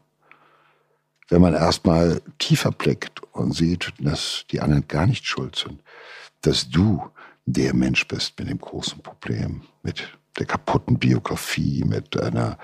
Wenn 1.28 1.42
man 1.42 1.54
erstmal 1.54 2.20
tiefer 2.38 2.72
blickt 2.72 3.22
und 3.32 3.52
sieht, 3.52 3.92
dass 4.00 4.46
die 4.50 4.60
anderen 4.60 4.88
gar 4.88 5.06
nicht 5.06 5.24
schuld 5.26 5.54
sind. 5.54 5.80
Dass 6.40 6.68
du 6.68 7.08
der 7.46 7.72
Mensch 7.72 8.08
bist 8.08 8.38
mit 8.38 8.48
dem 8.48 8.58
großen 8.58 9.00
Problem, 9.00 9.62
mit 9.82 10.08
der 10.40 10.46
kaputten 10.46 10.98
Biografie, 10.98 11.84
mit 11.84 12.20
einer, 12.20 12.58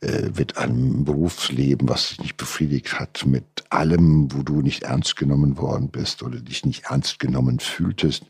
äh, 0.00 0.28
mit 0.36 0.58
einem 0.58 1.04
Berufsleben, 1.04 1.88
was 1.88 2.10
dich 2.10 2.20
nicht 2.20 2.36
befriedigt 2.36 2.98
hat, 2.98 3.24
mit 3.24 3.44
allem, 3.70 4.32
wo 4.32 4.42
du 4.42 4.60
nicht 4.60 4.82
ernst 4.82 5.16
genommen 5.16 5.56
worden 5.56 5.88
bist 5.88 6.22
oder 6.22 6.40
dich 6.40 6.66
nicht 6.66 6.84
ernst 6.90 7.18
genommen 7.18 7.60
fühltest. 7.60 8.24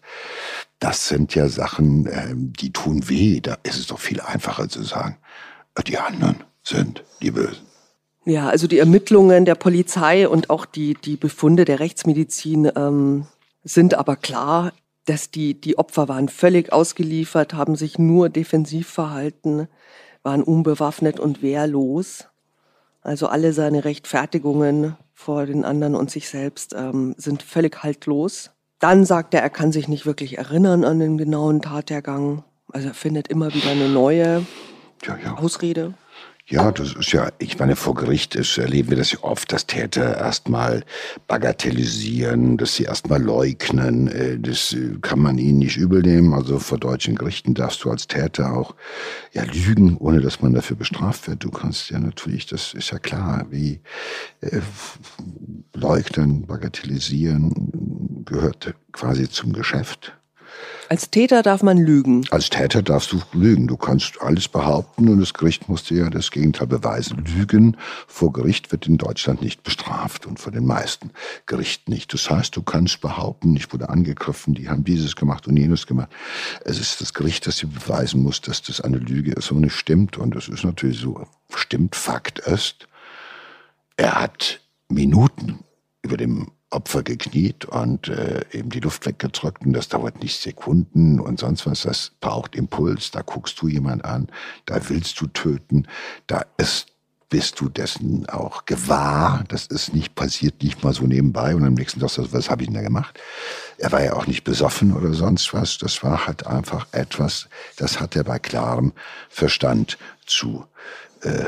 Das 0.78 1.08
sind 1.08 1.34
ja 1.34 1.48
Sachen, 1.48 2.06
äh, 2.06 2.34
die 2.34 2.72
tun 2.72 3.08
weh. 3.08 3.40
Da 3.40 3.56
ist 3.62 3.78
es 3.78 3.86
doch 3.86 3.98
viel 3.98 4.20
einfacher 4.20 4.68
zu 4.68 4.82
sagen, 4.82 5.16
die 5.86 5.98
anderen 5.98 6.36
sind 6.62 7.02
die 7.22 7.30
Bösen. 7.30 7.66
Ja, 8.24 8.48
also 8.48 8.68
die 8.68 8.78
Ermittlungen 8.78 9.44
der 9.44 9.56
Polizei 9.56 10.28
und 10.28 10.50
auch 10.50 10.64
die, 10.64 10.94
die 10.94 11.16
Befunde 11.16 11.64
der 11.64 11.80
Rechtsmedizin 11.80 12.70
ähm, 12.76 13.26
sind 13.64 13.94
aber 13.94 14.16
klar, 14.16 14.72
dass 15.04 15.30
die, 15.30 15.60
die 15.60 15.78
Opfer 15.78 16.08
waren 16.08 16.28
völlig 16.28 16.72
ausgeliefert, 16.72 17.54
haben 17.54 17.76
sich 17.76 17.98
nur 17.98 18.28
defensiv 18.28 18.88
verhalten, 18.88 19.68
waren 20.22 20.42
unbewaffnet 20.42 21.18
und 21.18 21.42
wehrlos. 21.42 22.28
Also 23.02 23.26
alle 23.26 23.52
seine 23.52 23.84
Rechtfertigungen 23.84 24.96
vor 25.12 25.46
den 25.46 25.64
anderen 25.64 25.96
und 25.96 26.10
sich 26.10 26.28
selbst 26.28 26.74
ähm, 26.76 27.14
sind 27.18 27.42
völlig 27.42 27.82
haltlos. 27.82 28.50
Dann 28.78 29.04
sagt 29.04 29.34
er, 29.34 29.42
er 29.42 29.50
kann 29.50 29.72
sich 29.72 29.88
nicht 29.88 30.06
wirklich 30.06 30.38
erinnern 30.38 30.84
an 30.84 31.00
den 31.00 31.18
genauen 31.18 31.62
Tatergang. 31.62 32.44
Also 32.68 32.88
er 32.88 32.94
findet 32.94 33.28
immer 33.28 33.52
wieder 33.54 33.70
eine 33.70 33.88
neue 33.88 34.46
ja, 35.04 35.16
ja. 35.16 35.36
Ausrede. 35.36 35.94
Ja, 36.46 36.72
das 36.72 36.94
ist 36.94 37.12
ja, 37.12 37.30
ich 37.38 37.58
meine, 37.60 37.76
vor 37.76 37.94
Gericht 37.94 38.34
ist, 38.34 38.58
erleben 38.58 38.90
wir 38.90 38.96
das 38.96 39.12
ja 39.12 39.20
oft, 39.22 39.52
dass 39.52 39.66
Täter 39.66 40.16
erstmal 40.16 40.84
bagatellisieren, 41.28 42.56
dass 42.56 42.74
sie 42.74 42.82
erstmal 42.82 43.22
leugnen. 43.22 44.08
Äh, 44.08 44.40
das 44.40 44.72
äh, 44.72 44.98
kann 45.00 45.20
man 45.20 45.38
ihnen 45.38 45.60
nicht 45.60 45.76
übel 45.76 46.02
nehmen. 46.02 46.34
Also 46.34 46.58
vor 46.58 46.78
deutschen 46.78 47.14
Gerichten 47.14 47.54
darfst 47.54 47.84
du 47.84 47.90
als 47.90 48.08
Täter 48.08 48.54
auch 48.54 48.74
ja 49.32 49.44
lügen, 49.44 49.96
ohne 49.98 50.20
dass 50.20 50.42
man 50.42 50.52
dafür 50.52 50.76
bestraft 50.76 51.28
wird. 51.28 51.44
Du 51.44 51.50
kannst 51.50 51.90
ja 51.90 52.00
natürlich, 52.00 52.46
das 52.46 52.74
ist 52.74 52.90
ja 52.90 52.98
klar, 52.98 53.46
wie 53.50 53.80
äh, 54.40 54.60
leugnen, 55.74 56.46
bagatellisieren 56.46 58.24
gehört 58.24 58.74
quasi 58.90 59.28
zum 59.28 59.52
Geschäft. 59.52 60.12
Als 60.92 61.08
Täter 61.08 61.42
darf 61.42 61.62
man 61.62 61.78
lügen. 61.78 62.26
Als 62.32 62.50
Täter 62.50 62.82
darfst 62.82 63.12
du 63.12 63.22
lügen. 63.32 63.66
Du 63.66 63.78
kannst 63.78 64.20
alles 64.20 64.46
behaupten 64.46 65.08
und 65.08 65.20
das 65.20 65.32
Gericht 65.32 65.66
muss 65.66 65.84
dir 65.84 66.02
ja 66.02 66.10
das 66.10 66.30
Gegenteil 66.30 66.66
beweisen. 66.66 67.24
Lügen 67.24 67.78
vor 68.06 68.30
Gericht 68.30 68.72
wird 68.72 68.86
in 68.86 68.98
Deutschland 68.98 69.40
nicht 69.40 69.62
bestraft 69.62 70.26
und 70.26 70.38
vor 70.38 70.52
den 70.52 70.66
meisten 70.66 71.12
Gerichten 71.46 71.92
nicht. 71.92 72.12
Das 72.12 72.28
heißt, 72.28 72.54
du 72.54 72.62
kannst 72.62 73.00
behaupten, 73.00 73.56
ich 73.56 73.72
wurde 73.72 73.88
angegriffen, 73.88 74.52
die 74.52 74.68
haben 74.68 74.84
dieses 74.84 75.16
gemacht 75.16 75.48
und 75.48 75.56
jenes 75.56 75.86
gemacht. 75.86 76.10
Es 76.62 76.78
ist 76.78 77.00
das 77.00 77.14
Gericht, 77.14 77.46
das 77.46 77.56
dir 77.56 77.68
beweisen 77.68 78.22
muss, 78.22 78.42
dass 78.42 78.60
das 78.60 78.82
eine 78.82 78.98
Lüge 78.98 79.32
ist 79.32 79.50
und 79.50 79.62
nicht 79.62 79.76
stimmt. 79.76 80.18
Und 80.18 80.36
das 80.36 80.48
ist 80.48 80.62
natürlich 80.62 81.00
so. 81.00 81.26
Stimmt, 81.54 81.96
Fakt 81.96 82.38
ist, 82.40 82.86
er 83.96 84.20
hat 84.20 84.60
Minuten 84.90 85.60
über 86.02 86.18
dem 86.18 86.48
Opfer 86.72 87.02
gekniet 87.02 87.64
und 87.64 88.08
äh, 88.08 88.44
eben 88.52 88.70
die 88.70 88.80
Luft 88.80 89.06
weggedrückt 89.06 89.64
und 89.64 89.72
das 89.72 89.88
dauert 89.88 90.22
nicht 90.22 90.40
Sekunden 90.40 91.20
und 91.20 91.38
sonst 91.38 91.66
was. 91.66 91.82
Das 91.82 92.12
braucht 92.20 92.56
Impuls. 92.56 93.10
Da 93.10 93.22
guckst 93.22 93.60
du 93.60 93.68
jemand 93.68 94.04
an, 94.04 94.28
da 94.66 94.80
willst 94.88 95.20
du 95.20 95.26
töten, 95.26 95.86
da 96.26 96.44
ist 96.56 96.92
bist 97.32 97.60
du 97.60 97.70
dessen 97.70 98.28
auch 98.28 98.66
gewahr. 98.66 99.42
Das 99.48 99.64
ist 99.64 99.94
nicht 99.94 100.14
passiert, 100.14 100.62
nicht 100.62 100.84
mal 100.84 100.92
so 100.92 101.04
nebenbei 101.04 101.56
und 101.56 101.64
am 101.64 101.72
nächsten 101.72 101.98
Tag 101.98 102.10
sagst 102.10 102.30
du, 102.30 102.36
was 102.36 102.50
habe 102.50 102.62
ich 102.62 102.68
denn 102.68 102.74
da 102.74 102.82
gemacht? 102.82 103.18
Er 103.78 103.90
war 103.90 104.04
ja 104.04 104.12
auch 104.12 104.26
nicht 104.26 104.44
besoffen 104.44 104.94
oder 104.94 105.14
sonst 105.14 105.54
was. 105.54 105.78
Das 105.78 106.02
war 106.02 106.26
halt 106.26 106.46
einfach 106.46 106.86
etwas, 106.92 107.48
das 107.76 108.00
hat 108.00 108.16
er 108.16 108.24
bei 108.24 108.38
klarem 108.38 108.92
Verstand 109.30 109.96
zu, 110.26 110.66
äh, 111.22 111.46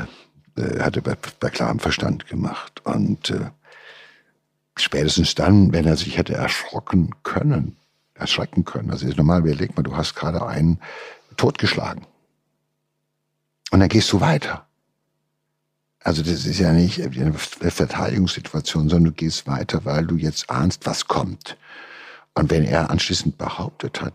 äh, 0.57 0.81
hat 0.81 0.97
er 0.97 1.03
bei, 1.03 1.19
bei 1.39 1.51
klarem 1.51 1.81
Verstand 1.81 2.29
gemacht. 2.29 2.81
Und 2.87 3.29
äh, 3.29 3.51
spätestens 4.77 5.35
dann, 5.35 5.73
wenn 5.73 5.87
er 5.87 5.97
sich 5.97 6.19
hätte 6.19 6.35
erschrocken 6.35 7.11
können, 7.23 7.77
erschrecken 8.15 8.65
können. 8.65 8.91
Also 8.91 9.07
ist 9.07 9.17
normal, 9.17 9.41
überleg 9.41 9.77
mal, 9.77 9.83
du 9.83 9.97
hast 9.97 10.15
gerade 10.15 10.47
einen 10.47 10.81
totgeschlagen. 11.37 12.07
Und 13.71 13.81
dann 13.81 13.89
gehst 13.89 14.13
du 14.13 14.21
weiter. 14.21 14.67
Also 16.01 16.23
das 16.23 16.45
ist 16.45 16.59
ja 16.59 16.73
nicht 16.73 17.01
eine 17.03 17.33
Verteidigungssituation, 17.33 18.89
sondern 18.89 19.13
du 19.13 19.13
gehst 19.13 19.47
weiter, 19.47 19.85
weil 19.85 20.07
du 20.07 20.17
jetzt 20.17 20.51
ahnst, 20.51 20.85
was 20.87 21.09
kommt. 21.09 21.57
Und 22.35 22.51
wenn 22.51 22.65
er 22.65 22.91
anschließend 22.91 23.39
behauptet 23.39 24.03
hat, 24.03 24.13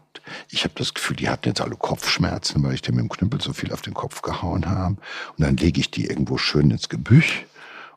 ich 0.50 0.66
habe 0.66 0.76
das 0.76 0.94
Gefühl, 0.94 1.16
die 1.16 1.30
hatten 1.30 1.48
jetzt 1.48 1.62
alle 1.62 1.76
Kopfschmerzen, 1.76 2.64
weil 2.64 2.76
ich 2.76 2.82
dem 2.82 2.96
mit 2.96 3.06
dem 3.06 3.10
Knüppel 3.10 3.42
so 3.42 3.54
viel 3.54 3.74
auf 3.74 3.82
den 3.82 3.96
Kopf 3.96 4.22
gehauen 4.22 4.70
habe, 4.70 4.98
und 5.38 5.40
dann 5.40 5.58
lege 5.58 5.80
ich 5.80 5.90
die 5.90 6.06
irgendwo 6.06 6.38
schön 6.38 6.70
ins 6.70 6.90
Gebüsch 6.90 7.46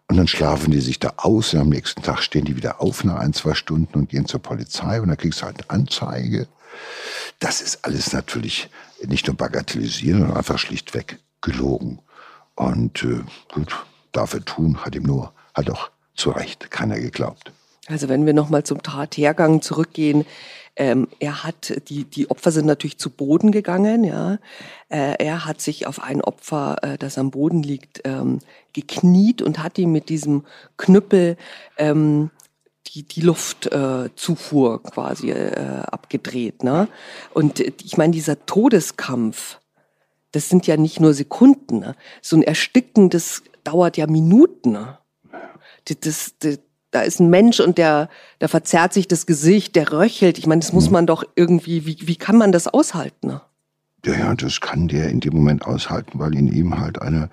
und 0.08 0.16
dann 0.16 0.28
schlafen 0.28 0.70
die 0.70 0.80
sich 0.80 0.98
da 0.98 1.14
aus 1.16 1.54
und 1.54 1.60
am 1.60 1.68
nächsten 1.68 2.02
Tag 2.02 2.22
stehen 2.22 2.44
die 2.44 2.56
wieder 2.56 2.80
auf 2.80 3.04
nach 3.04 3.16
ein, 3.16 3.32
zwei 3.32 3.54
Stunden 3.54 3.98
und 3.98 4.08
gehen 4.08 4.26
zur 4.26 4.40
Polizei 4.40 5.00
und 5.00 5.08
dann 5.08 5.16
kriegst 5.16 5.40
du 5.40 5.46
halt 5.46 5.60
eine 5.60 5.70
Anzeige. 5.70 6.48
Das 7.38 7.60
ist 7.60 7.84
alles 7.84 8.12
natürlich 8.12 8.68
nicht 9.04 9.26
nur 9.26 9.36
bagatellisieren, 9.36 10.20
sondern 10.20 10.36
einfach 10.36 10.58
schlichtweg 10.58 11.18
gelogen. 11.40 12.00
Und 12.54 13.02
äh, 13.02 13.20
gut, 13.52 13.74
dafür 14.12 14.44
tun, 14.44 14.84
hat 14.84 14.94
ihm 14.94 15.04
nur, 15.04 15.32
hat 15.54 15.70
auch 15.70 15.90
zu 16.14 16.30
Recht 16.30 16.70
keiner 16.70 17.00
geglaubt. 17.00 17.52
Also 17.88 18.08
wenn 18.08 18.26
wir 18.26 18.34
nochmal 18.34 18.64
zum 18.64 18.82
Tathergang 18.82 19.60
zurückgehen, 19.60 20.24
ähm, 20.76 21.08
er 21.18 21.44
hat, 21.44 21.74
die, 21.88 22.04
die 22.04 22.30
Opfer 22.30 22.50
sind 22.50 22.66
natürlich 22.66 22.98
zu 22.98 23.10
Boden 23.10 23.52
gegangen, 23.52 24.04
ja. 24.04 24.38
Äh, 24.88 25.16
er 25.18 25.44
hat 25.44 25.60
sich 25.60 25.86
auf 25.86 26.02
ein 26.02 26.22
Opfer, 26.22 26.76
äh, 26.82 26.98
das 26.98 27.18
am 27.18 27.30
Boden 27.30 27.62
liegt, 27.62 28.00
ähm, 28.04 28.38
gekniet 28.72 29.42
und 29.42 29.62
hat 29.62 29.78
ihm 29.78 29.92
mit 29.92 30.08
diesem 30.08 30.44
Knüppel 30.78 31.36
ähm, 31.76 32.30
die, 32.88 33.02
die 33.02 33.20
Luftzufuhr 33.20 34.80
äh, 34.84 34.90
quasi 34.90 35.30
äh, 35.30 35.82
abgedreht. 35.82 36.64
Ne? 36.64 36.88
Und 37.34 37.60
ich 37.60 37.96
meine, 37.96 38.12
dieser 38.12 38.44
Todeskampf, 38.46 39.60
das 40.32 40.48
sind 40.48 40.66
ja 40.66 40.76
nicht 40.76 41.00
nur 41.00 41.14
Sekunden. 41.14 41.80
Ne? 41.80 41.94
So 42.22 42.36
ein 42.36 42.42
Ersticken, 42.42 43.10
das 43.10 43.42
dauert 43.64 43.96
ja 43.96 44.06
Minuten. 44.06 44.72
Ne? 44.72 44.98
Das, 46.00 46.34
das, 46.38 46.58
da 46.92 47.00
ist 47.00 47.18
ein 47.18 47.30
Mensch 47.30 47.58
und 47.58 47.78
der, 47.78 48.08
der 48.40 48.48
verzerrt 48.48 48.92
sich 48.92 49.08
das 49.08 49.26
Gesicht, 49.26 49.74
der 49.74 49.90
röchelt. 49.90 50.38
Ich 50.38 50.46
meine, 50.46 50.60
das 50.60 50.72
muss 50.72 50.86
mhm. 50.86 50.92
man 50.92 51.06
doch 51.06 51.24
irgendwie, 51.34 51.86
wie, 51.86 51.96
wie 52.02 52.16
kann 52.16 52.36
man 52.36 52.52
das 52.52 52.68
aushalten? 52.68 53.26
Ne? 53.26 53.40
Ja, 54.04 54.14
ja, 54.14 54.34
das 54.34 54.60
kann 54.60 54.88
der 54.88 55.08
in 55.08 55.20
dem 55.20 55.32
Moment 55.32 55.64
aushalten, 55.64 56.18
weil 56.18 56.34
in 56.34 56.48
ihm 56.48 56.78
halt 56.78 57.00
eine 57.00 57.30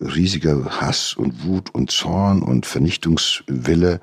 riesige 0.00 0.80
Hass 0.80 1.14
und 1.14 1.44
Wut 1.44 1.74
und 1.74 1.90
Zorn 1.90 2.42
und 2.42 2.66
Vernichtungswille 2.66 4.00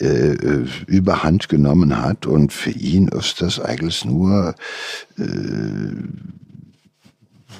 äh, 0.00 0.04
äh, 0.04 0.66
überhand 0.86 1.48
genommen 1.48 2.02
hat. 2.02 2.26
Und 2.26 2.52
für 2.52 2.70
ihn 2.70 3.08
ist 3.08 3.40
das 3.40 3.60
eigentlich 3.60 4.04
nur 4.04 4.56
äh, 5.16 5.24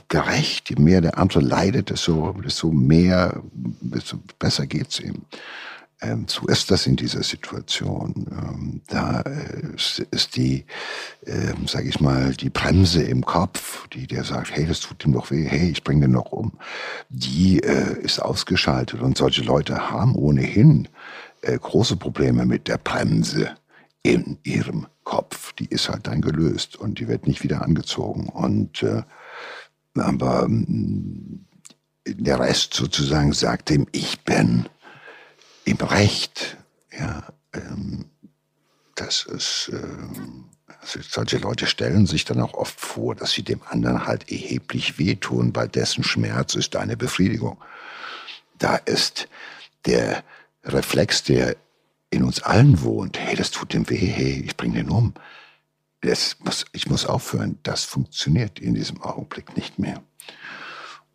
gerecht. 0.09 0.71
Je 0.71 0.77
mehr 0.77 1.01
der 1.01 1.17
andere 1.17 1.41
leidet, 1.41 1.91
desto, 1.91 2.33
desto 2.45 2.73
mehr, 2.73 3.41
desto 3.53 4.19
besser 4.39 4.67
geht's 4.67 5.01
ihm. 5.01 5.23
Ähm, 6.01 6.27
so 6.29 6.47
ist 6.47 6.71
das 6.71 6.87
in 6.87 6.97
dieser 6.97 7.23
Situation. 7.23 8.27
Ähm, 8.31 8.83
da 8.87 9.21
ist, 9.75 10.01
ist 10.11 10.37
die, 10.37 10.65
ähm, 11.27 11.67
sage 11.67 11.89
ich 11.89 12.01
mal, 12.01 12.35
die 12.35 12.51
Bremse 12.51 13.03
im 13.03 13.25
Kopf, 13.25 13.89
die 13.89 14.07
der 14.07 14.25
sagt, 14.25 14.55
hey, 14.55 14.67
das 14.67 14.81
tut 14.81 15.05
ihm 15.05 15.13
doch 15.13 15.31
weh, 15.31 15.45
hey, 15.45 15.71
ich 15.71 15.83
bringe 15.83 16.03
den 16.03 16.13
noch 16.13 16.31
um, 16.31 16.53
die 17.09 17.61
äh, 17.63 18.01
ist 18.01 18.21
ausgeschaltet. 18.21 19.01
Und 19.01 19.19
solche 19.19 19.43
Leute 19.43 19.91
haben 19.91 20.15
ohnehin 20.15 20.89
äh, 21.43 21.59
große 21.59 21.97
Probleme 21.97 22.47
mit 22.47 22.69
der 22.69 22.79
Bremse 22.79 23.57
in 24.03 24.39
ihrem 24.45 24.87
Kopf. 25.03 25.53
Die 25.55 25.67
ist 25.67 25.89
halt 25.89 26.07
dann 26.07 26.21
gelöst 26.21 26.77
und 26.77 27.01
die 27.01 27.09
wird 27.09 27.27
nicht 27.27 27.43
wieder 27.43 27.63
angezogen. 27.63 28.29
Und 28.29 28.85
äh, 28.85 29.03
aber 29.95 30.45
ähm, 30.45 31.45
der 32.07 32.39
Rest 32.39 32.75
sozusagen 32.75 33.33
sagt 33.33 33.71
ihm, 33.71 33.87
ich 33.93 34.21
bin 34.21 34.67
im 35.69 35.77
Recht. 35.77 36.57
Ja, 36.99 37.25
ähm, 37.53 38.07
das 38.95 39.25
ist, 39.25 39.71
ähm, 39.73 40.47
also 40.81 41.01
solche 41.03 41.39
Leute 41.39 41.67
stellen 41.67 42.07
sich 42.07 42.25
dann 42.25 42.41
auch 42.41 42.55
oft 42.55 42.81
vor, 42.81 43.15
dass 43.15 43.33
sie 43.33 43.43
dem 43.43 43.63
anderen 43.69 44.07
halt 44.07 44.31
erheblich 44.31 44.99
wehtun, 44.99 45.55
weil 45.55 45.69
dessen 45.69 46.05
Schmerz 46.05 46.55
ist 46.55 46.75
deine 46.75 46.97
Befriedigung. 46.97 47.59
Da 48.59 48.77
ist 48.77 49.29
der 49.85 50.25
Reflex, 50.65 51.23
der 51.23 51.57
in 52.11 52.25
uns 52.25 52.43
allen 52.43 52.83
wohnt, 52.83 53.19
hey, 53.19 53.37
das 53.37 53.51
tut 53.51 53.75
dem 53.75 53.89
weh, 53.91 53.97
hey, 53.97 54.43
ich 54.45 54.57
bring 54.57 54.73
den 54.73 54.89
um. 54.89 55.15
Das 56.01 56.37
muss, 56.41 56.65
ich 56.73 56.89
muss 56.89 57.05
aufhören. 57.05 57.59
Das 57.63 57.85
funktioniert 57.85 58.59
in 58.59 58.75
diesem 58.75 59.03
Augenblick 59.03 59.57
nicht 59.57 59.79
mehr. 59.79 60.03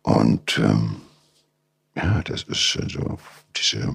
Und 0.02 0.58
ähm, 0.58 1.00
ja, 1.96 2.22
das 2.22 2.42
ist 2.44 2.78
also 2.80 3.18
diese 3.56 3.94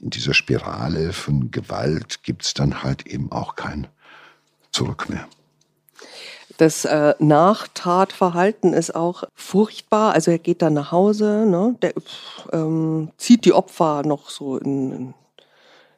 in 0.00 0.10
dieser 0.10 0.34
Spirale 0.34 1.12
von 1.12 1.50
Gewalt 1.50 2.22
gibt 2.22 2.44
es 2.44 2.54
dann 2.54 2.82
halt 2.82 3.06
eben 3.06 3.32
auch 3.32 3.56
kein 3.56 3.86
Zurück 4.72 5.08
mehr. 5.08 5.28
Das 6.58 6.84
äh, 6.84 7.14
Nachtatverhalten 7.18 8.74
ist 8.74 8.94
auch 8.94 9.24
furchtbar. 9.34 10.12
Also 10.12 10.30
er 10.30 10.38
geht 10.38 10.60
dann 10.62 10.74
nach 10.74 10.92
Hause, 10.92 11.46
ne? 11.46 11.74
der 11.80 11.94
ähm, 12.52 13.10
zieht 13.16 13.46
die 13.46 13.54
Opfer 13.54 14.02
noch 14.04 14.28
so 14.28 14.58
in, 14.58 14.92
in, 14.92 15.14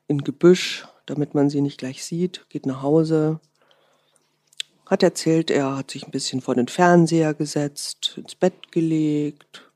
in 0.07 0.19
Gebüsch, 0.23 0.87
damit 1.07 1.35
man 1.35 1.51
sie 1.51 1.61
nicht 1.61 1.79
gleich 1.79 2.05
sieht, 2.05 2.47
geht 2.49 2.67
nach 2.67 2.81
Hause, 2.81 3.41
hat 4.87 5.03
erzählt, 5.03 5.51
er 5.51 5.77
hat 5.77 5.91
sich 5.91 6.07
ein 6.07 6.13
bisschen 6.13 6.41
vor 6.41 6.55
den 6.55 6.69
Fernseher 6.69 7.35
gesetzt, 7.35 8.15
ins 8.17 8.37
Bett 8.37 8.71
gelegt, 8.71 9.72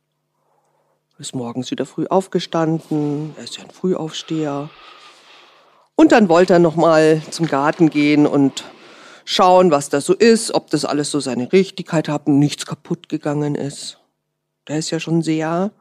ist 1.19 1.35
morgens 1.35 1.71
wieder 1.71 1.87
früh 1.87 2.07
aufgestanden. 2.07 3.35
Er 3.37 3.45
ist 3.45 3.57
ja 3.57 3.65
ein 3.65 3.71
Frühaufsteher. 3.71 4.69
Und 5.95 6.13
dann 6.13 6.29
wollte 6.29 6.55
er 6.55 6.59
noch 6.59 6.77
mal 6.77 7.23
zum 7.31 7.47
Garten 7.47 7.89
gehen 7.89 8.27
und 8.27 8.65
schauen, 9.25 9.71
was 9.71 9.89
das 9.89 10.05
so 10.05 10.15
ist, 10.15 10.53
ob 10.55 10.71
das 10.71 10.85
alles 10.85 11.11
so 11.11 11.21
seine 11.21 11.53
Richtigkeit 11.53 12.09
hat 12.09 12.27
und 12.27 12.39
nichts 12.39 12.67
kaputt 12.67 13.09
gegangen 13.09 13.55
ist. 13.55 13.99
Der 14.69 14.79
ist 14.79 14.91
ja 14.91 15.01
schon 15.01 15.23
sehr 15.23 15.73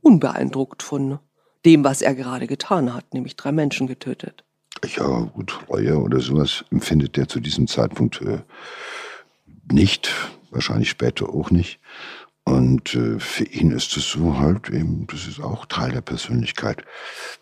unbeeindruckt 0.00 0.82
von 0.82 1.18
dem, 1.64 1.84
was 1.84 2.00
er 2.00 2.14
gerade 2.14 2.46
getan 2.46 2.94
hat, 2.94 3.12
nämlich 3.12 3.36
drei 3.36 3.52
Menschen 3.52 3.86
getötet. 3.86 4.44
Ja, 4.96 5.20
gut, 5.34 5.58
Reue 5.68 5.98
oder 5.98 6.20
sowas 6.20 6.64
empfindet 6.70 7.18
er 7.18 7.28
zu 7.28 7.40
diesem 7.40 7.66
Zeitpunkt 7.66 8.20
äh, 8.22 8.40
nicht, 9.70 10.12
wahrscheinlich 10.50 10.90
später 10.90 11.28
auch 11.28 11.50
nicht. 11.50 11.80
Und 12.46 12.94
äh, 12.94 13.18
für 13.18 13.44
ihn 13.44 13.72
ist 13.72 13.96
es 13.96 14.08
so 14.08 14.38
halt 14.38 14.70
eben, 14.70 15.06
das 15.08 15.26
ist 15.26 15.40
auch 15.40 15.66
Teil 15.66 15.90
der 15.90 16.00
Persönlichkeit. 16.00 16.84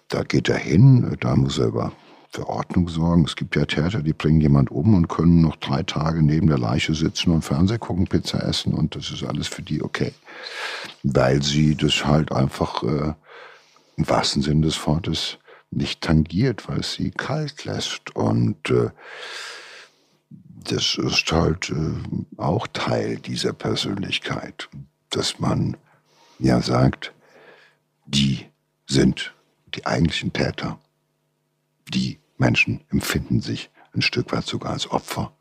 Da 0.09 0.22
geht 0.22 0.48
er 0.48 0.57
hin, 0.57 1.16
da 1.20 1.36
muss 1.36 1.59
er 1.59 1.66
über 1.66 1.92
für 2.30 2.48
Ordnung 2.48 2.88
sorgen. 2.88 3.24
Es 3.26 3.36
gibt 3.36 3.55
ja 3.55 3.64
Täter, 3.64 4.02
die 4.02 4.12
bringen 4.12 4.40
jemand 4.40 4.70
um 4.70 4.94
und 4.94 5.09
können 5.09 5.40
noch 5.40 5.57
drei 5.57 5.84
Tage 5.84 6.22
neben 6.22 6.48
der 6.48 6.59
Leiche 6.59 6.94
sitzen 6.94 7.30
und 7.30 7.42
Fernseh 7.42 7.78
gucken, 7.78 8.07
Pizza 8.07 8.42
essen 8.42 8.74
und 8.74 8.96
das 8.96 9.11
ist 9.11 9.22
alles 9.22 9.46
für 9.46 9.62
die 9.62 9.82
okay. 9.82 10.12
Weil 11.05 11.42
sie 11.42 11.76
das 11.76 12.05
halt 12.05 12.32
einfach 12.32 12.82
äh, 12.82 13.12
im 13.96 14.09
wahrsten 14.09 14.42
Sinne 14.42 14.62
des 14.62 14.84
Wortes 14.86 15.38
nicht 15.70 16.00
tangiert, 16.00 16.68
weil 16.68 16.80
es 16.80 16.94
sie 16.94 17.11
kalt 17.11 17.64
lässt. 17.66 18.16
Und 18.16 18.70
äh, 18.70 18.90
das 20.30 20.96
ist 20.96 21.30
halt 21.30 21.70
äh, 21.70 22.40
auch 22.40 22.66
Teil 22.72 23.18
dieser 23.18 23.52
Persönlichkeit 23.52 24.68
dass 25.17 25.39
man 25.39 25.77
ja 26.39 26.61
sagt, 26.61 27.12
die 28.07 28.47
sind 28.87 29.35
die 29.75 29.87
eigentlichen 29.87 30.33
Täter. 30.33 30.79
Die 31.89 32.19
Menschen 32.37 32.81
empfinden 32.91 33.41
sich 33.41 33.71
ein 33.95 34.03
Stück 34.03 34.33
weit 34.33 34.47
sogar 34.47 34.73
als 34.73 34.91
Opfer. 34.91 35.33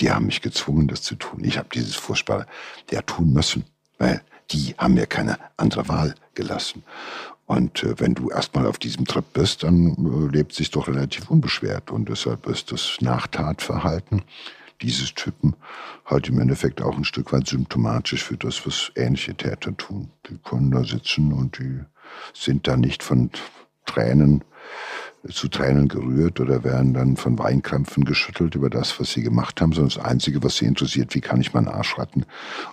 Die 0.00 0.10
haben 0.10 0.26
mich 0.26 0.42
gezwungen, 0.42 0.88
das 0.88 1.02
zu 1.02 1.14
tun. 1.14 1.44
Ich 1.44 1.58
habe 1.58 1.68
dieses 1.72 1.94
Furchtbare 1.94 2.46
ja 2.90 3.02
tun 3.02 3.32
müssen, 3.32 3.64
weil 3.98 4.22
die 4.50 4.74
haben 4.76 4.94
mir 4.94 5.06
keine 5.06 5.38
andere 5.56 5.88
Wahl 5.88 6.14
gelassen. 6.34 6.82
Und 7.46 7.82
äh, 7.82 7.98
wenn 8.00 8.14
du 8.14 8.30
erstmal 8.30 8.66
auf 8.66 8.78
diesem 8.78 9.04
Trip 9.06 9.24
bist, 9.32 9.62
dann 9.62 10.28
äh, 10.30 10.34
lebt 10.34 10.54
sich 10.54 10.70
doch 10.70 10.88
relativ 10.88 11.30
unbeschwert. 11.30 11.90
Und 11.90 12.08
deshalb 12.08 12.46
ist 12.46 12.72
das 12.72 12.96
Nachtatverhalten 13.00 14.22
dieses 14.82 15.14
Typen 15.14 15.56
halt 16.04 16.28
im 16.28 16.40
Endeffekt 16.40 16.82
auch 16.82 16.96
ein 16.96 17.04
Stück 17.04 17.32
weit 17.32 17.46
symptomatisch 17.46 18.24
für 18.24 18.36
das, 18.36 18.66
was 18.66 18.92
ähnliche 18.96 19.34
Täter 19.34 19.76
tun. 19.76 20.10
Die 20.28 20.38
können 20.38 20.70
da 20.70 20.84
sitzen 20.84 21.32
und 21.32 21.58
die 21.58 21.80
sind 22.32 22.66
da 22.66 22.76
nicht 22.76 23.02
von 23.02 23.30
Tränen 23.86 24.44
zu 25.30 25.48
Tränen 25.48 25.88
gerührt 25.88 26.38
oder 26.38 26.64
werden 26.64 26.92
dann 26.92 27.16
von 27.16 27.38
Weinkrämpfen 27.38 28.04
geschüttelt 28.04 28.54
über 28.54 28.68
das, 28.68 29.00
was 29.00 29.12
sie 29.12 29.22
gemacht 29.22 29.60
haben, 29.60 29.72
sondern 29.72 29.94
das 29.94 30.04
Einzige, 30.04 30.42
was 30.42 30.56
sie 30.56 30.66
interessiert, 30.66 31.14
wie 31.14 31.20
kann 31.20 31.40
ich 31.40 31.54
meinen 31.54 31.68
Arsch 31.68 31.98
retten 31.98 32.26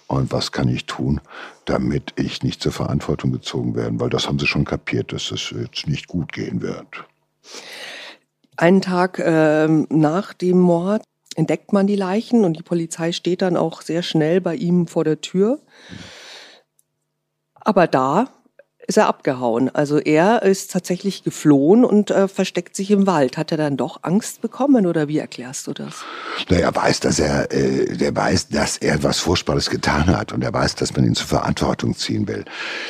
und 0.08 0.32
was 0.32 0.52
kann 0.52 0.68
ich 0.68 0.86
tun, 0.86 1.22
damit 1.66 2.14
ich 2.18 2.44
nicht 2.44 2.62
zur 2.62 2.74
Verantwortung 2.74 3.32
gezogen 3.32 3.76
werde, 3.76 4.00
weil 4.00 4.10
das 4.10 4.28
haben 4.28 4.40
sie 4.40 4.48
schon 4.48 4.66
kapiert, 4.66 5.14
dass 5.14 5.32
es 5.32 5.52
jetzt 5.52 5.88
nicht 5.88 6.08
gut 6.08 6.34
gehen 6.34 6.62
wird. 6.62 7.06
Einen 8.58 8.82
Tag 8.82 9.18
äh, 9.20 9.68
nach 9.68 10.34
dem 10.34 10.60
Mord 10.60 11.04
entdeckt 11.36 11.74
man 11.74 11.88
die 11.88 11.96
Leichen 11.96 12.44
und 12.44 12.58
die 12.58 12.64
Polizei 12.64 13.12
steht 13.12 13.42
dann 13.42 13.58
auch 13.58 13.82
sehr 13.82 14.04
schnell 14.04 14.42
bei 14.42 14.56
ihm 14.56 14.88
vor 14.88 15.04
der 15.04 15.22
Tür. 15.22 15.60
Aber 17.56 17.88
da 17.88 18.30
ist 18.88 18.98
er 18.98 19.08
abgehauen. 19.08 19.74
Also 19.74 20.00
er 20.00 20.42
ist 20.42 20.72
tatsächlich 20.72 21.24
geflohen 21.24 21.86
und 21.86 22.12
äh, 22.12 22.28
versteckt 22.28 22.76
sich 22.76 22.92
im 22.92 23.08
Wald. 23.08 23.38
Hat 23.38 23.52
er 23.52 23.58
dann 23.58 23.78
doch 23.78 24.00
Angst 24.02 24.42
bekommen 24.42 24.86
oder 24.86 25.08
wie 25.08 25.20
erklärst 25.20 25.68
du 25.68 25.74
das? 25.74 26.04
Na, 26.50 26.58
er 26.58 26.76
weiß, 26.76 27.00
dass 27.00 27.20
er, 27.20 27.52
äh, 27.54 27.96
der 27.96 28.16
weiß, 28.16 28.50
dass 28.50 28.78
er 28.78 29.02
was 29.04 29.20
Furchtbares 29.20 29.70
getan 29.70 30.08
hat 30.08 30.34
und 30.34 30.44
er 30.44 30.52
weiß, 30.52 30.76
dass 30.76 30.94
man 30.96 31.06
ihn 31.06 31.16
zur 31.16 31.28
Verantwortung 31.28 31.96
ziehen 31.96 32.28
will. 32.28 32.44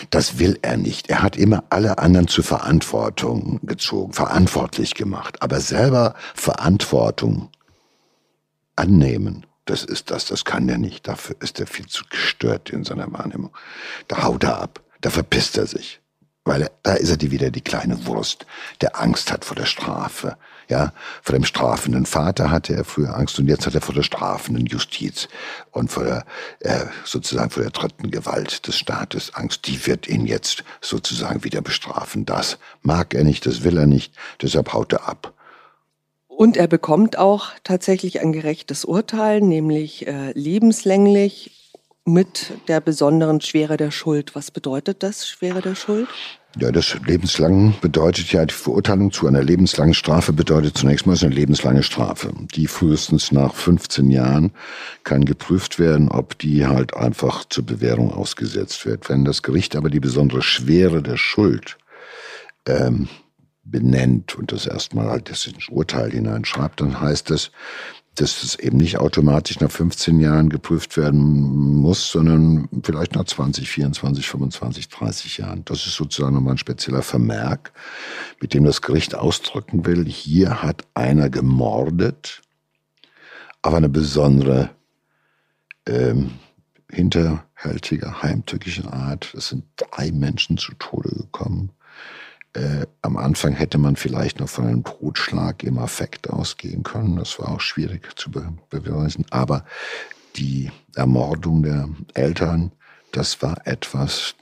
Das 0.10 0.40
will 0.40 0.58
er 0.62 0.78
nicht. 0.78 1.10
Er 1.10 1.22
hat 1.22 1.36
immer 1.36 1.66
alle 1.70 2.00
anderen 2.00 2.28
zur 2.28 2.46
Verantwortung 2.46 3.60
gezogen, 3.64 4.14
verantwortlich 4.14 4.96
gemacht, 4.96 5.42
aber 5.42 5.60
selber 5.60 6.16
Verantwortung 6.34 7.50
annehmen. 8.82 9.46
Das 9.66 9.84
ist 9.84 10.10
das, 10.10 10.26
das 10.26 10.44
kann 10.44 10.68
er 10.68 10.80
nicht. 10.80 11.08
Dafür 11.08 11.36
ist 11.40 11.60
er 11.60 11.68
viel 11.68 11.86
zu 11.86 12.04
gestört 12.10 12.72
in 12.72 12.84
seiner 12.84 13.12
Wahrnehmung. 13.14 13.56
Da 14.08 14.24
haut 14.24 14.44
er 14.44 14.60
ab. 14.60 14.82
Da 15.02 15.10
verpisst 15.12 15.58
er 15.58 15.68
sich. 15.68 16.00
Weil 16.44 16.64
er, 16.64 16.72
da 16.82 16.94
ist 16.96 17.12
er 17.12 17.18
die 17.18 17.30
wieder 17.30 17.52
die 17.52 17.62
kleine 17.62 18.08
Wurst, 18.08 18.48
der 18.82 19.00
Angst 19.00 19.32
hat 19.32 19.46
vor 19.46 19.56
der 19.56 19.68
Strafe. 19.68 20.38
Ja, 20.70 20.92
vor 21.22 21.34
dem 21.34 21.44
strafenden 21.44 22.08
Vater 22.08 22.50
hatte 22.50 22.74
er 22.74 22.84
früher 22.84 23.16
Angst 23.16 23.38
und 23.38 23.48
jetzt 23.48 23.68
hat 23.68 23.76
er 23.76 23.82
vor 23.82 23.94
der 23.94 24.02
strafenden 24.02 24.66
Justiz 24.66 25.28
und 25.70 25.92
vor 25.92 26.04
der, 26.04 26.26
äh, 26.62 26.86
sozusagen 27.04 27.52
vor 27.52 27.62
der 27.62 27.72
dritten 27.72 28.10
Gewalt 28.10 28.66
des 28.66 28.76
Staates 28.76 29.36
Angst. 29.36 29.68
Die 29.68 29.86
wird 29.86 30.08
ihn 30.08 30.26
jetzt 30.26 30.64
sozusagen 30.80 31.44
wieder 31.44 31.62
bestrafen. 31.62 32.26
Das 32.26 32.58
mag 32.82 33.14
er 33.14 33.24
nicht, 33.24 33.46
das 33.46 33.64
will 33.64 33.78
er 33.78 33.88
nicht, 33.88 34.16
deshalb 34.42 34.74
haut 34.74 34.94
er 34.94 35.08
ab. 35.08 35.36
Und 36.38 36.58
er 36.58 36.68
bekommt 36.68 37.18
auch 37.18 37.52
tatsächlich 37.64 38.22
ein 38.22 38.32
gerechtes 38.34 38.86
Urteil, 38.86 39.42
nämlich 39.42 40.08
äh, 40.08 40.32
lebenslänglich 40.32 41.52
mit 42.06 42.54
der 42.68 42.82
besonderen 42.82 43.42
Schwere 43.42 43.78
der 43.78 43.92
Schuld. 43.92 44.34
Was 44.34 44.50
bedeutet 44.50 45.04
das, 45.04 45.28
Schwere 45.28 45.62
der 45.62 45.76
Schuld? 45.76 46.08
Ja, 46.60 46.72
das 46.72 46.98
lebenslang 47.06 47.76
bedeutet 47.80 48.34
ja, 48.34 48.46
die 48.46 48.54
Verurteilung 48.54 49.12
zu 49.12 49.28
einer 49.28 49.42
lebenslangen 49.42 49.94
Strafe 49.94 50.34
bedeutet 50.34 50.78
zunächst 50.78 51.06
mal 51.06 51.18
eine 51.22 51.34
lebenslange 51.34 51.84
Strafe. 51.84 52.34
Die 52.56 52.68
frühestens 52.68 53.32
nach 53.32 53.54
15 53.54 54.10
Jahren 54.10 54.52
kann 55.04 55.24
geprüft 55.24 55.80
werden, 55.80 56.10
ob 56.10 56.38
die 56.40 56.66
halt 56.66 56.94
einfach 56.94 57.46
zur 57.46 57.66
Bewährung 57.66 58.12
ausgesetzt 58.14 58.86
wird. 58.86 59.10
Wenn 59.10 59.24
das 59.24 59.44
Gericht 59.44 59.76
aber 59.78 59.90
die 59.90 60.02
besondere 60.02 60.42
Schwere 60.42 61.02
der 61.02 61.18
Schuld 61.18 61.78
ähm, 62.68 63.08
benennt 63.64 64.36
und 64.36 64.52
das 64.52 64.66
erstmal 64.66 65.10
halt 65.10 65.30
das 65.30 65.46
ins 65.46 65.68
Urteil 65.70 66.12
hineinschreibt, 66.12 66.82
dann 66.82 67.00
heißt 67.00 67.30
das, 67.30 67.52
dass 68.16 68.44
es 68.44 68.56
eben 68.56 68.78
nicht 68.78 68.98
automatisch 68.98 69.60
nach 69.62 69.72
15 69.72 70.20
Jahren 70.20 70.50
geprüft 70.50 70.98
werden 70.98 71.22
muss, 71.78 72.12
sondern 72.12 72.68
vielleicht 72.84 73.16
nach 73.16 73.24
20, 73.24 73.70
24, 73.70 74.28
25, 74.28 74.90
30 74.90 75.38
Jahren. 75.38 75.64
Das 75.66 75.86
ist 75.88 75.96
sozusagen 75.96 76.36
nochmal 76.36 76.56
ein 76.56 76.58
spezieller 76.58 77.04
Vermerk, 77.04 77.72
mit 78.42 78.54
dem 78.54 78.66
das 78.66 78.82
Gericht 78.82 79.16
ausdrücken 79.16 79.86
will, 79.86 80.06
hier 80.06 80.62
hat 80.62 80.84
einer 80.94 81.30
gemordet, 81.30 82.42
aber 83.62 83.78
eine 83.78 83.90
besondere 83.90 84.72
ähm, 85.88 86.32
hinterhältige, 86.92 88.22
heimtückische 88.22 88.92
Art. 88.92 89.34
Es 89.36 89.50
sind 89.50 89.64
drei 89.78 90.12
Menschen 90.12 90.58
zu 90.58 90.74
Tode 90.74 91.10
gekommen. 91.10 91.72
Äh, 92.54 92.86
am 93.02 93.18
Anfang 93.18 93.54
hätte 93.54 93.78
man 93.78 93.96
vielleicht 93.96 94.40
noch 94.40 94.50
von 94.50 94.68
einem 94.68 94.84
Totschlag 94.84 95.64
im 95.64 95.78
Affekt 95.78 96.30
ausgehen 96.30 96.84
können. 96.84 97.16
Das 97.16 97.40
war 97.40 97.50
auch 97.50 97.62
schwierig 97.62 98.18
zu 98.18 98.30
be 98.30 98.54
beweisen. 98.70 99.26
Aber 99.30 99.64
die 100.36 100.72
Ermordung 100.96 101.64
der 101.64 101.90
Eltern, 102.14 102.72
das 103.14 103.42
war 103.42 103.66
etwas, 103.66 104.36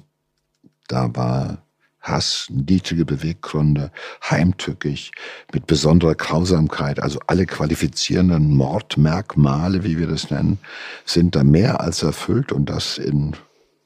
da 0.88 1.16
war 1.16 1.60
Hass, 2.02 2.48
niedrige 2.50 3.06
Beweggründe, 3.06 3.92
heimtückisch, 4.28 5.12
mit 5.54 5.68
besonderer 5.68 6.16
Grausamkeit. 6.16 7.02
Also 7.02 7.20
alle 7.28 7.46
qualifizierenden 7.46 8.56
Mordmerkmale, 8.56 9.84
wie 9.84 10.00
wir 10.00 10.08
das 10.08 10.32
nennen, 10.32 10.60
sind 11.06 11.36
da 11.36 11.44
mehr 11.44 11.82
als 11.82 12.02
erfüllt 12.02 12.52
und 12.52 12.70
das 12.70 12.98
in 12.98 13.36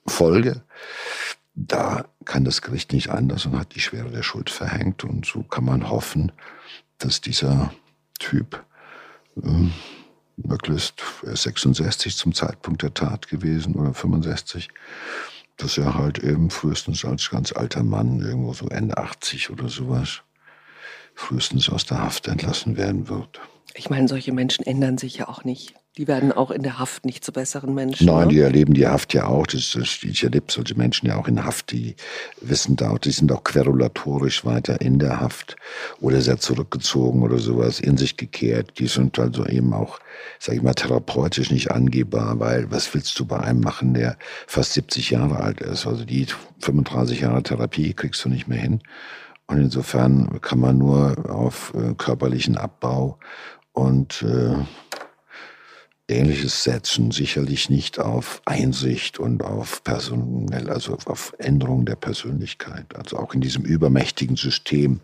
Folge 0.06 0.62
da 1.56 2.06
kann 2.26 2.45
das 2.45 2.62
Gericht 2.62 2.93
nicht 2.93 3.10
anders 3.10 3.45
und 3.45 3.58
hat 3.58 3.76
die 3.76 3.80
Schwere 3.80 4.10
der 4.10 4.24
Schuld 4.24 4.49
verhängt. 4.49 5.04
Und 5.04 5.26
so 5.26 5.43
kann 5.43 5.66
man 5.66 5.89
hoffen, 5.89 6.32
dass 6.97 7.22
dieser 7.22 7.74
Typ 8.20 8.64
äh, 9.41 9.70
möglichst 10.38 11.04
66 11.22 12.18
zum 12.18 12.34
Zeitpunkt 12.34 12.82
der 12.82 12.93
Tat 12.93 13.28
gewesen 13.28 13.76
oder 13.76 13.93
65, 13.93 14.70
dass 15.58 15.78
er 15.78 15.95
halt 15.95 16.20
eben 16.20 16.49
frühestens 16.49 17.06
als 17.06 17.30
ganz 17.30 17.51
alter 17.51 17.84
Mann, 17.84 18.20
irgendwo 18.20 18.54
so 18.54 18.68
Ende 18.70 18.97
80 18.97 19.51
oder 19.51 19.70
sowas, 19.70 20.22
frühestens 21.16 21.70
aus 21.70 21.86
der 21.86 21.99
Haft 21.99 22.28
entlassen 22.28 22.78
werden 22.78 23.09
wird. 23.09 23.39
Ich 23.76 23.89
meine, 23.89 24.07
solche 24.07 24.32
Menschen 24.32 24.66
ändern 24.66 24.97
sich 24.97 25.18
ja 25.18 25.28
auch 25.28 25.43
nicht. 25.43 25.74
Die 25.97 26.07
werden 26.07 26.32
auch 26.32 26.49
in 26.49 26.64
der 26.64 26.80
Haft 26.80 27.05
nicht 27.05 27.24
zu 27.24 27.32
besseren 27.32 27.76
Menschen. 27.76 28.07
Nein, 28.07 28.28
ne? 28.28 28.34
die 28.34 28.39
erleben 28.39 28.74
die 28.74 28.88
Haft 28.88 29.14
ja 29.14 29.28
auch. 29.28 29.45
Das, 29.45 29.74
das, 29.74 29.99
ich 30.01 30.24
erlebe 30.24 30.51
solche 30.51 30.74
Menschen 30.74 31.07
ja 31.07 31.18
auch 31.18 31.28
in 31.28 31.45
Haft. 31.45 31.72
Die 31.72 31.95
wissen 32.41 32.76
da, 32.76 32.95
die 32.95 33.11
sind 33.11 33.32
auch 33.32 33.43
querulatorisch 33.43 34.43
weiter 34.43 34.82
in 34.82 34.97
der 34.97 35.20
Haft 35.20 35.55
oder 36.01 36.20
sehr 36.22 36.39
zurückgezogen 36.39 37.22
oder 37.22 37.38
sowas, 37.38 37.80
in 37.80 37.97
sich 37.97 38.18
gekehrt. 38.18 38.80
Die 38.80 38.88
sind 38.88 39.20
also 39.20 39.45
eben 39.45 39.72
auch, 39.74 39.99
sage 40.39 40.57
ich 40.57 40.64
mal, 40.64 40.74
therapeutisch 40.74 41.51
nicht 41.51 41.70
angehbar, 41.70 42.39
weil 42.39 42.72
was 42.72 42.91
willst 42.95 43.20
du 43.20 43.26
bei 43.26 43.39
einem 43.39 43.59
machen, 43.59 43.93
der 43.93 44.18
fast 44.47 44.74
70 44.74 45.11
Jahre 45.11 45.41
alt 45.41 45.61
ist? 45.61 45.86
Also 45.86 46.05
die 46.05 46.26
35 46.61 47.22
Jahre 47.22 47.43
Therapie 47.43 47.93
kriegst 47.93 48.26
du 48.26 48.30
nicht 48.30 48.47
mehr 48.47 48.59
hin. 48.59 48.82
Und 49.48 49.60
insofern 49.60 50.41
kann 50.41 50.60
man 50.60 50.78
nur 50.78 51.30
auf 51.30 51.74
äh, 51.76 51.94
körperlichen 51.96 52.58
Abbau 52.58 53.20
und 53.74 54.22
äh, 54.24 54.56
Ähnliches 56.08 56.64
setzen, 56.64 57.12
sicherlich 57.12 57.70
nicht 57.70 58.00
auf 58.00 58.41
Einsicht 58.46 59.20
und 59.20 59.44
auf 59.44 59.84
personell, 59.84 60.70
also 60.70 60.98
auf 61.06 61.34
Änderung 61.39 61.86
der 61.86 61.96
Persönlichkeit. 61.96 62.96
Also 62.96 63.18
auch 63.18 63.34
in 63.34 63.41
diesem 63.41 63.64
übermächtigen 63.64 64.36
System 64.36 65.00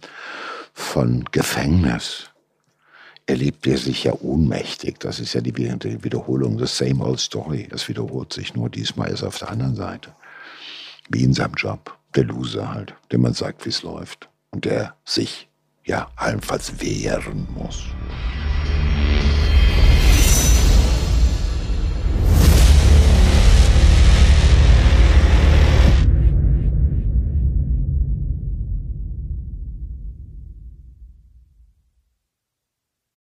von 0.74 1.26
Gefängnis 1.32 2.30
erlebt 3.26 3.68
er 3.68 3.78
sich 3.78 4.04
ja 4.06 4.14
ohnmächtig. 4.14 5.00
Das 5.00 5.20
ist 5.20 5.34
ja 5.34 5.42
die 5.42 5.56
Wiederholung 5.56 6.58
des 6.58 6.78
Same 6.78 7.04
Old 7.04 7.20
Story. 7.20 7.68
Das 7.70 7.88
wiederholt 7.88 8.34
sich 8.34 8.56
nur. 8.56 8.70
Diesmal 8.70 9.10
ist 9.10 9.22
er 9.22 9.28
auf 9.28 9.38
der 9.38 9.52
anderen 9.52 9.76
Seite. 9.76 10.14
Wie 11.10 11.24
in 11.24 11.34
seinem 11.34 11.54
Job. 11.54 11.99
Der 12.16 12.24
Loser 12.24 12.74
halt, 12.74 12.95
dem 13.12 13.22
man 13.22 13.34
sagt, 13.34 13.66
wie 13.66 13.70
es 13.70 13.84
läuft. 13.84 14.30
Und 14.51 14.66
der 14.66 14.95
sich 15.05 15.49
ja 15.86 16.10
allenfalls 16.16 16.82
wehren 16.82 17.47
muss. 17.53 17.86